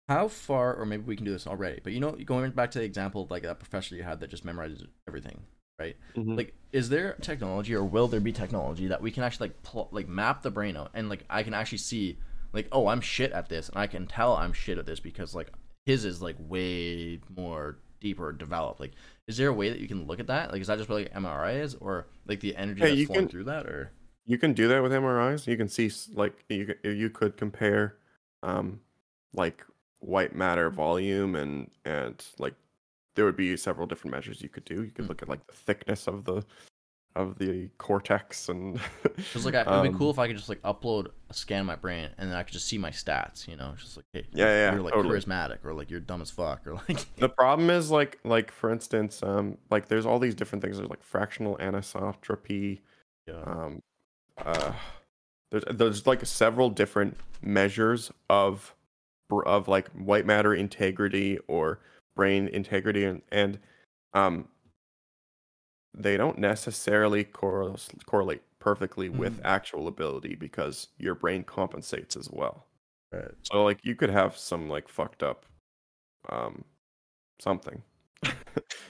[0.09, 1.79] how far, or maybe we can do this already.
[1.83, 4.29] But you know, going back to the example of like that professor you had that
[4.29, 5.41] just memorizes everything,
[5.79, 5.95] right?
[6.15, 6.37] Mhm.
[6.37, 9.89] Like, is there technology, or will there be technology that we can actually like pl-
[9.91, 12.17] like map the brain out, and like I can actually see,
[12.53, 15.33] like, oh, I'm shit at this, and I can tell I'm shit at this because
[15.33, 15.51] like
[15.85, 18.79] his is like way more deeper developed.
[18.79, 18.91] Like,
[19.27, 20.51] is there a way that you can look at that?
[20.51, 23.21] Like, is that just what like MRI is, or like the energy Yeah, that's flowing
[23.21, 23.91] can- through that, or
[24.25, 25.47] you can do that with MRIs.
[25.47, 27.97] You can see like you you could compare
[28.43, 28.79] um
[29.33, 29.65] like
[29.99, 32.55] white matter volume and and like
[33.15, 34.83] there would be several different measures you could do.
[34.83, 35.09] You could Hmm.
[35.09, 36.43] look at like the thickness of the
[37.15, 38.79] of the cortex and
[39.33, 41.61] Just like I, it'd be um, cool if I could just like upload a scan
[41.61, 43.47] of my brain and then I could just see my stats.
[43.47, 45.19] You know, just like hey, Yeah, yeah, you're like totally.
[45.19, 48.69] charismatic or like you're dumb as fuck or like The problem is like like for
[48.71, 50.77] instance, um like there's all these different things.
[50.77, 52.81] There's like fractional anisotropy.
[53.27, 53.81] yeah, Um
[54.43, 54.73] uh
[55.51, 58.73] there's there's like several different measures of
[59.45, 61.79] of like white matter integrity or
[62.15, 63.59] brain integrity and and
[64.13, 64.47] um
[65.97, 69.45] they don't necessarily correl- correlate perfectly with Mm.
[69.45, 72.65] actual ability because your brain compensates as well.
[73.13, 73.31] right.
[73.43, 75.45] So like you could have some like fucked up
[76.29, 76.65] um
[77.39, 77.81] something.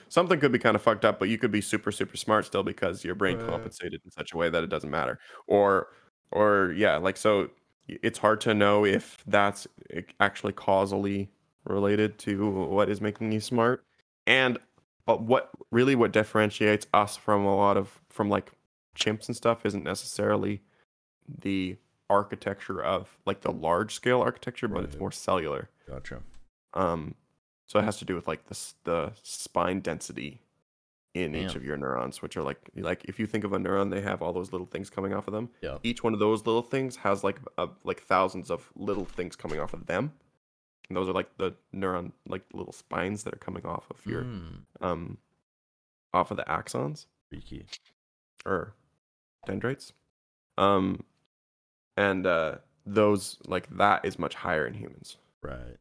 [0.09, 2.63] Something could be kind of fucked up, but you could be super super smart still
[2.63, 3.47] because your brain Right.
[3.47, 5.19] compensated in such a way that it doesn't matter.
[5.47, 5.87] Or
[6.31, 7.49] or yeah, like so
[7.87, 9.67] it's hard to know if that's
[10.19, 11.29] actually causally
[11.65, 13.83] related to what is making you smart.
[14.27, 14.57] And
[15.05, 18.51] what really what differentiates us from a lot of from like
[18.95, 20.61] chimps and stuff isn't necessarily
[21.27, 21.77] the
[22.09, 25.69] architecture of like the large scale architecture, but it's more cellular.
[25.87, 26.21] Gotcha.
[26.73, 27.15] Um,
[27.67, 30.41] so it has to do with like the the spine density
[31.13, 33.89] in each of your neurons, which are like like if you think of a neuron,
[33.89, 35.49] they have all those little things coming off of them.
[35.61, 35.77] Yeah.
[35.83, 39.59] Each one of those little things has like a, like thousands of little things coming
[39.59, 40.11] off of them.
[40.89, 44.23] And those are like the neuron like little spines that are coming off of your
[44.23, 45.17] Mm, um
[46.13, 47.65] off of the axons freaky.
[48.45, 48.73] or
[49.45, 49.93] dendrites.
[50.57, 51.03] Um
[51.97, 52.55] and uh
[52.85, 55.17] those like that is much higher in humans.
[55.41, 55.77] Right.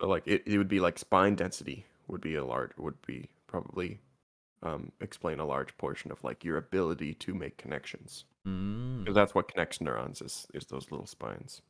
[0.00, 3.28] So like it, it would be like spine density would be a large would be
[3.46, 4.00] probably
[4.62, 8.24] um explain a large portion of like your ability to make connections.
[8.46, 11.62] Mm, Because that's what connects neurons is is those little spines.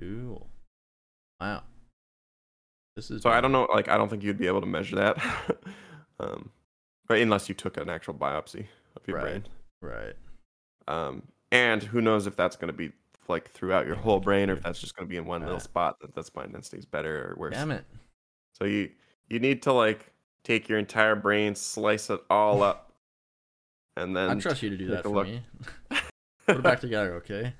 [0.00, 0.48] cool.
[1.40, 1.62] Wow.
[2.96, 4.96] This is So I don't know like I don't think you'd be able to measure
[4.96, 5.16] that.
[6.20, 6.50] um
[7.06, 8.66] but unless you took an actual biopsy
[8.96, 9.44] of your brain.
[9.82, 10.14] Right.
[10.86, 12.92] Um, and who knows if that's going to be
[13.30, 15.60] like throughout your whole brain or if that's just going to be in one little
[15.60, 17.54] spot that the spine density is better or worse.
[17.54, 17.84] Damn it.
[18.52, 18.90] So you
[19.28, 20.12] you need to like
[20.44, 22.92] take your entire brain, slice it all up,
[23.96, 25.26] and then I trust you to do that for look.
[25.28, 25.42] me.
[26.46, 27.54] Put it back together, okay?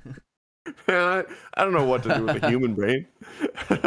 [0.88, 1.24] I,
[1.54, 3.06] I don't know what to do with a human brain.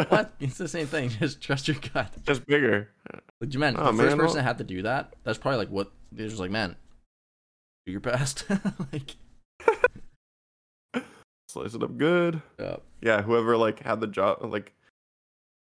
[0.08, 0.34] what?
[0.40, 1.10] It's the same thing.
[1.10, 2.12] Just trust your gut.
[2.26, 2.90] Just bigger.
[3.42, 5.70] Like, man, Oh, the man, first person that had to do that, that's probably like
[5.70, 6.76] what they're just like, man,
[7.86, 8.46] do your best.
[8.94, 9.16] like,
[11.54, 12.42] Slice it up good.
[12.60, 14.74] yeah, Yeah, whoever like had the job, like,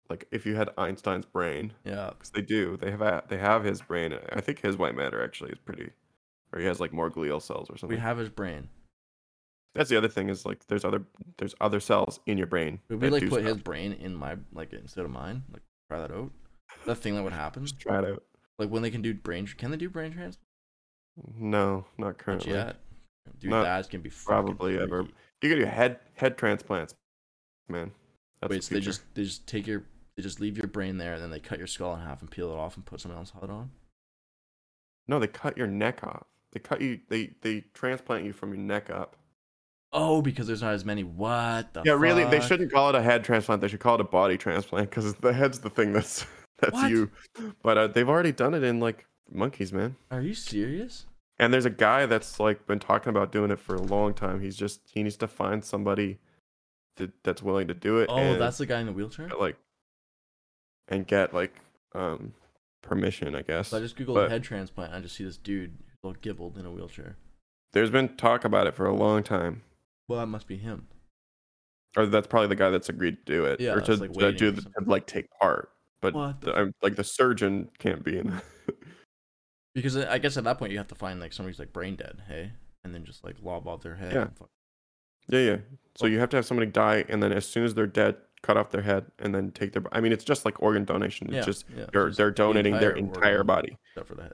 [0.10, 2.12] like if you had Einstein's brain, yeah.
[2.12, 4.18] because they do, they have they have his brain.
[4.32, 5.90] I think his white matter actually is pretty,
[6.54, 7.98] or he has like more glial cells or something.
[7.98, 8.70] We have his brain.
[9.76, 11.04] That's the other thing is like there's other
[11.38, 12.80] there's other cells in your brain.
[12.88, 13.56] Would we like put stuff.
[13.56, 15.44] his brain in my like instead of mine?
[15.52, 16.32] Like try that out.
[16.86, 17.64] The thing that would happen.
[17.64, 18.24] Just try it out.
[18.58, 20.48] Like when they can do brain, can they do brain transplant?
[21.38, 22.54] No, not Not currently.
[22.54, 22.78] yet.
[23.40, 25.08] Dude, Not that's gonna be Probably ever.
[25.44, 26.96] You could do head head transplants,
[27.68, 27.92] man.
[28.40, 29.84] That's Wait, the so they just they just take your
[30.16, 32.32] they just leave your brain there and then they cut your skull in half and
[32.32, 33.72] peel it off and put something else head on.
[35.08, 36.24] no, they cut your neck off.
[36.54, 37.02] They cut you.
[37.10, 39.18] They they transplant you from your neck up.
[39.92, 41.04] Oh, because there's not as many.
[41.04, 41.84] What the?
[41.84, 43.62] yeah, really, they shouldn't call it a head transplant.
[43.62, 46.26] They should call it a body transplant because the head's the thing that's
[46.60, 46.90] that's What?
[46.90, 47.12] you.
[47.62, 49.98] But uh, they've already done it in like monkeys, man.
[50.10, 51.06] Are you serious?
[51.44, 54.40] And there's a guy that's like been talking about doing it for a long time.
[54.40, 56.20] He's just he needs to find somebody
[56.96, 58.10] to, that's willing to do it.
[58.10, 59.30] Oh, and, that's the guy in the wheelchair.
[59.38, 59.58] like
[60.88, 61.54] and get like
[61.94, 62.34] um
[62.82, 63.70] permission, I guess.
[63.70, 64.94] So I just googled but- head transplant.
[64.94, 67.18] And I just see this dude all gibbled in a wheelchair.
[67.74, 69.64] There's been talk about it for a long time.
[70.08, 70.88] Well, that must be him.
[71.98, 74.32] Or that's probably the guy that's agreed to do it, Yeah, or to, like, to
[74.32, 75.72] do the, to, like take part.
[76.02, 78.42] But the the, I'm, like the surgeon can't be in.
[79.76, 82.22] Because I guess at that point you have to find like somebody's like brain dead,
[82.28, 82.52] hey,
[82.84, 84.14] and then just like lob off their head.
[84.14, 84.22] Yeah.
[84.24, 84.50] and fuck-
[85.30, 85.58] yeah, yeah.
[85.96, 88.58] So you have to have somebody die, and then as soon as they're dead, cut
[88.58, 89.82] off their head, and then take their.
[89.92, 91.28] I mean, it's just like organ donation.
[91.28, 93.78] It's Yeah, just yeah, they're just they're the donating their entire body.
[93.92, 94.34] except for the head.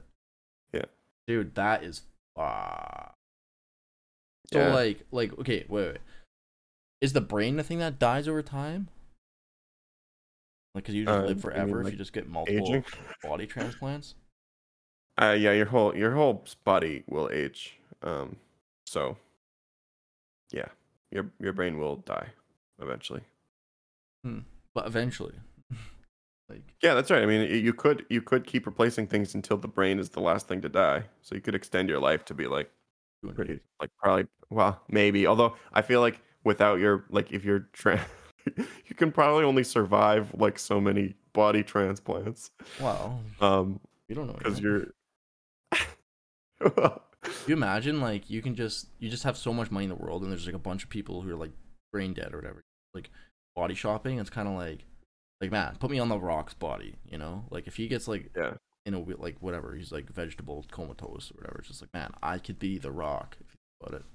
[0.72, 0.84] Yeah.
[1.26, 2.02] dude, that is
[2.36, 3.14] fuck.
[4.52, 4.74] So Yeah.
[4.74, 5.98] like, like, okay, wait, wait.
[7.00, 8.88] Is the brain the thing that dies over time?
[10.74, 12.84] Like, cause you just Uh, live forever mean, if you just get multiple Aging.
[13.22, 14.14] body transplants.
[15.20, 17.78] Uh, yeah, your whole your whole body will age.
[18.02, 18.36] Um,
[18.86, 19.16] so
[20.52, 20.68] yeah,
[21.10, 22.28] your your brain will die
[22.80, 23.22] eventually.
[24.74, 25.34] But eventually,
[26.48, 27.22] like, Yeah, that's right.
[27.22, 30.46] I mean, you could you could keep replacing things until the brain is the last
[30.48, 31.04] thing to die.
[31.22, 32.70] So you could extend your life to be like
[33.34, 35.26] pretty like probably well maybe.
[35.26, 38.06] Although I feel like without your like if you're tra-
[38.56, 42.50] you can probably only survive like so many body transplants.
[42.80, 44.34] Wow, Um, you don't know.
[44.34, 44.86] because you're.
[47.46, 50.22] you imagine like you can just you just have so much money in the world
[50.22, 51.52] and there's like a bunch of people who are like
[51.92, 52.62] brain dead or whatever
[52.94, 53.10] like
[53.56, 54.84] body shopping it's kind of like
[55.40, 58.30] like man put me on the rock's body you know like if he gets like
[58.36, 58.54] Yeah.
[58.86, 62.38] in a like whatever he's like vegetable comatose or whatever it's just like man i
[62.38, 64.06] could be the rock if you think about it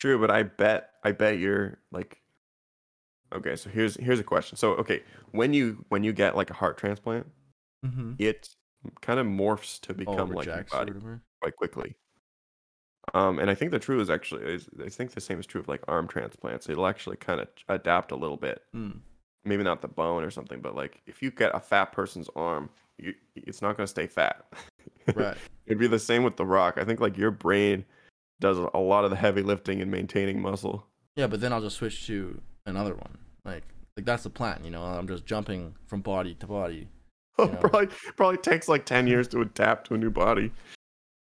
[0.00, 2.20] True, but I bet I bet you're like
[3.34, 4.56] Okay, so here's here's a question.
[4.56, 5.02] So okay,
[5.32, 7.26] when you when you get like a heart transplant,
[7.84, 8.12] mm-hmm.
[8.18, 8.50] it
[9.00, 10.92] kind of morphs to become like your body
[11.40, 11.96] quite quickly.
[13.12, 15.60] Um, and I think the true is actually is, I think the same is true
[15.60, 16.68] of like arm transplants.
[16.68, 18.62] It'll actually kind of adapt a little bit.
[18.74, 18.98] mm.
[19.46, 22.70] Maybe not the bone or something, but like if you get a fat person's arm,
[22.96, 24.46] you, it's not going to stay fat.
[25.14, 25.36] right
[25.66, 26.78] It'd be the same with the rock.
[26.78, 27.84] I think like your brain
[28.40, 30.86] does a lot of the heavy lifting and maintaining muscle.
[31.16, 33.62] yeah but then i'll just switch to another one like
[33.96, 36.88] like that's the plan you know i'm just jumping from body to body
[37.38, 37.46] Yeah.
[37.56, 40.52] probably probably takes like 10 years to adapt to a new body.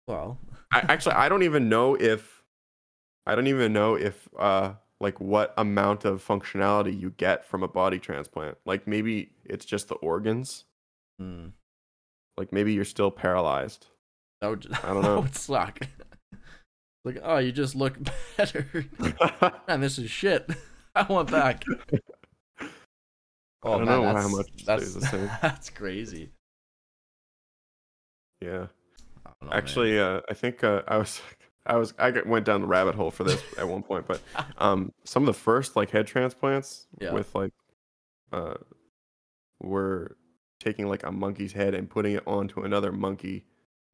[0.08, 0.38] well
[0.72, 2.44] I actually I don't even know if
[3.26, 7.68] I don't even know if uh like what amount of functionality you get from a
[7.68, 8.58] body transplant.
[8.66, 10.66] Like maybe it's just the organs.
[11.22, 11.52] mm,
[12.38, 13.88] Like maybe you're still paralyzed.
[14.42, 15.16] that would I don't know.
[15.16, 15.80] that would suck
[17.06, 17.98] like oh you just look
[18.36, 18.86] better
[19.68, 20.50] and this is shit.
[20.96, 21.64] I want back.
[23.64, 25.30] Oh don't man, know how much that's, the same.
[25.42, 26.32] that's crazy.
[28.42, 28.68] yeah.
[29.26, 29.52] I know.
[29.52, 31.22] Actually, uh, I think uh, I was
[31.66, 34.22] I was I went down the rabbit hole for this at one point, but
[34.58, 37.12] um, some of the first like head transplants Yeah.
[37.12, 37.52] with like
[38.32, 38.56] uh,
[39.62, 40.16] were
[40.60, 43.46] taking like a monkey's head and putting it onto another monkey,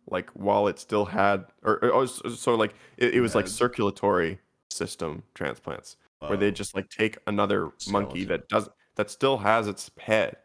[0.08, 4.40] like while it still had or, or oh, so, like it, it was like circulatory
[4.70, 9.92] system transplants where they just like take another monkey that does that still has its
[10.00, 10.38] head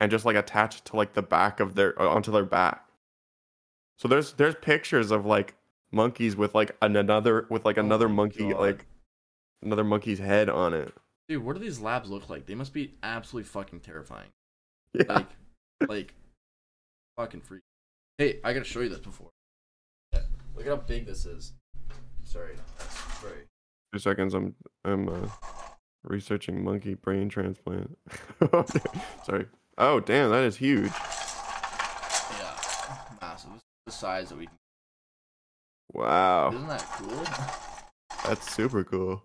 [0.00, 2.86] and just like attach it to like the back of their uh, onto their back.
[3.98, 5.54] So there's there's pictures of like
[5.92, 8.60] monkeys with like an, another with like Oh another monkey God.
[8.60, 8.86] like
[9.62, 10.92] another monkey's head on it.
[11.28, 12.46] dude, what do these labs look like?
[12.46, 14.28] They must be absolutely fucking terrifying.
[14.92, 15.04] Yeah.
[15.08, 15.26] Like,
[15.88, 16.14] like,
[17.18, 17.62] fucking freak.
[18.18, 19.28] Hey, I gotta show you this before.
[20.12, 20.20] Yeah,
[20.54, 21.52] Look at how big this is.
[22.24, 23.44] Sorry, that's sorry.
[23.92, 24.34] Two seconds.
[24.34, 24.54] I'm
[24.84, 25.28] I'm uh,
[26.06, 27.96] researching monkey brain transplant.
[29.24, 29.46] Sorry.
[29.78, 30.90] Oh damn, that is huge.
[32.38, 32.56] Yeah,
[33.20, 33.50] massive.
[33.86, 34.48] The size that we.
[35.92, 37.24] Wow, Isn't that cool?
[38.26, 39.22] that's super cool.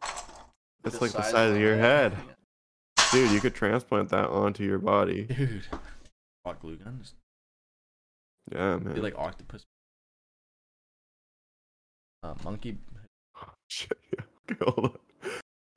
[0.84, 2.18] That's The like the size size of of your my head,
[3.12, 3.32] dude.
[3.32, 5.24] You could transplant that onto your body.
[5.24, 5.64] Dude,
[6.46, 7.00] hot glue gun.
[7.02, 7.16] Just
[8.52, 9.02] Yeah, be man.
[9.02, 9.64] like octopus.
[12.24, 12.78] Uh, monkey.
[13.68, 14.24] Shit, yeah.
[14.52, 14.98] Okay, hold on.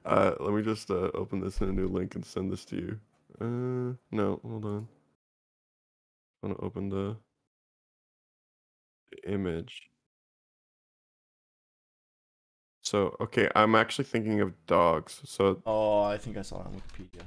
[0.05, 2.77] Uh, let me just uh, open this in a new link and send this to
[2.77, 3.01] you.
[3.41, 4.89] Uh, no, hold on.
[6.43, 7.17] I want to open the
[9.27, 9.89] image.
[12.83, 15.21] So okay, I'm actually thinking of dogs.
[15.25, 17.23] So Oh, I think I saw it on Wikipedia.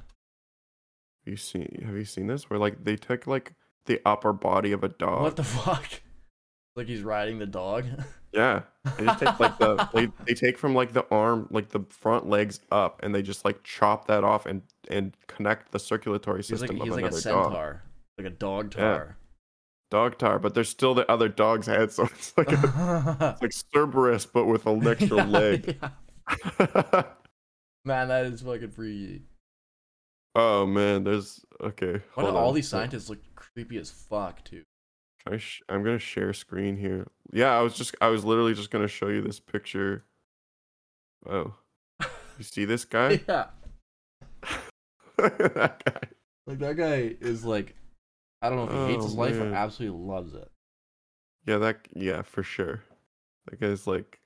[1.25, 2.47] you see, have you seen this?
[2.49, 3.53] Where like they took like
[3.87, 5.23] the upper body of a dog.
[5.23, 6.01] What the fuck?
[6.75, 7.85] Like he's riding the dog.
[8.37, 8.61] Yeah,
[8.97, 12.29] they just take like the they, they take from like the arm, like the front
[12.29, 16.51] legs up, and they just like chop that off and and connect the circulatory He's
[16.51, 17.45] like system he's of like a another dog.
[17.51, 17.83] centaur,
[18.19, 18.81] like a dog Yeah.
[18.83, 19.17] tar.
[19.89, 23.51] Dog tar, but there's still the other dog's head, so it's like a, it's like
[23.73, 25.77] Cerberus, but with an extra Yeah, leg.
[25.81, 27.03] yeah.
[27.85, 29.23] Man, that is fucking freaky.
[30.35, 32.01] oh man, there's okay.
[32.15, 32.53] Why do all on.
[32.55, 34.63] these scientists look creepy as fuck too?
[35.31, 37.07] I sh- I'm gonna share screen here.
[37.31, 40.05] Yeah, I was just I was literally just gonna show you this picture.
[41.29, 41.55] Oh,
[42.37, 43.19] you see this guy?
[43.27, 43.47] yeah.
[45.17, 46.07] that guy.
[46.45, 47.75] Like that guy is like
[48.41, 50.49] I don't know if he hates Oh, his life or absolutely loves it.
[51.45, 52.83] Yeah, that yeah, for sure.
[53.49, 54.19] That guy's like,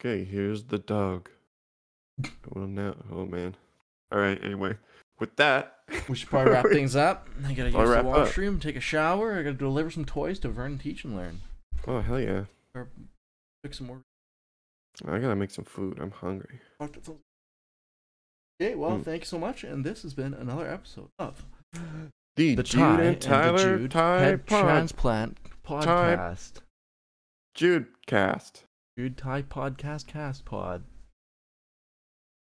[0.00, 1.30] okay, here's the dog.
[2.50, 3.56] well, now, oh man.
[4.12, 4.42] All right.
[4.42, 4.76] Anyway,
[5.20, 5.76] with that,
[6.08, 7.28] We should probably wrap things up.
[7.46, 8.10] I gotta use I'll the wrap up.
[8.12, 9.34] washroom, take a shower.
[9.38, 11.40] I gotta deliver some toys to Vernon Teach and Learn.
[11.86, 12.44] Oh hell yeah!
[12.74, 12.88] Or
[13.62, 14.00] pick some more.
[15.06, 15.98] I gotta make some food.
[16.00, 16.60] I'm hungry.
[16.78, 17.18] Fuck, that sounds-
[18.62, 19.04] Okay, well, Mm.
[19.04, 21.44] thank you so much, and this has been another episode of
[22.36, 24.62] The, the Jude Ty and Tyler Jude Ty Head Pod.
[24.62, 26.52] Transplant Podcast.
[27.54, 28.64] Jude Cast.
[28.96, 30.84] Jude Ty Podcast Cast Pod.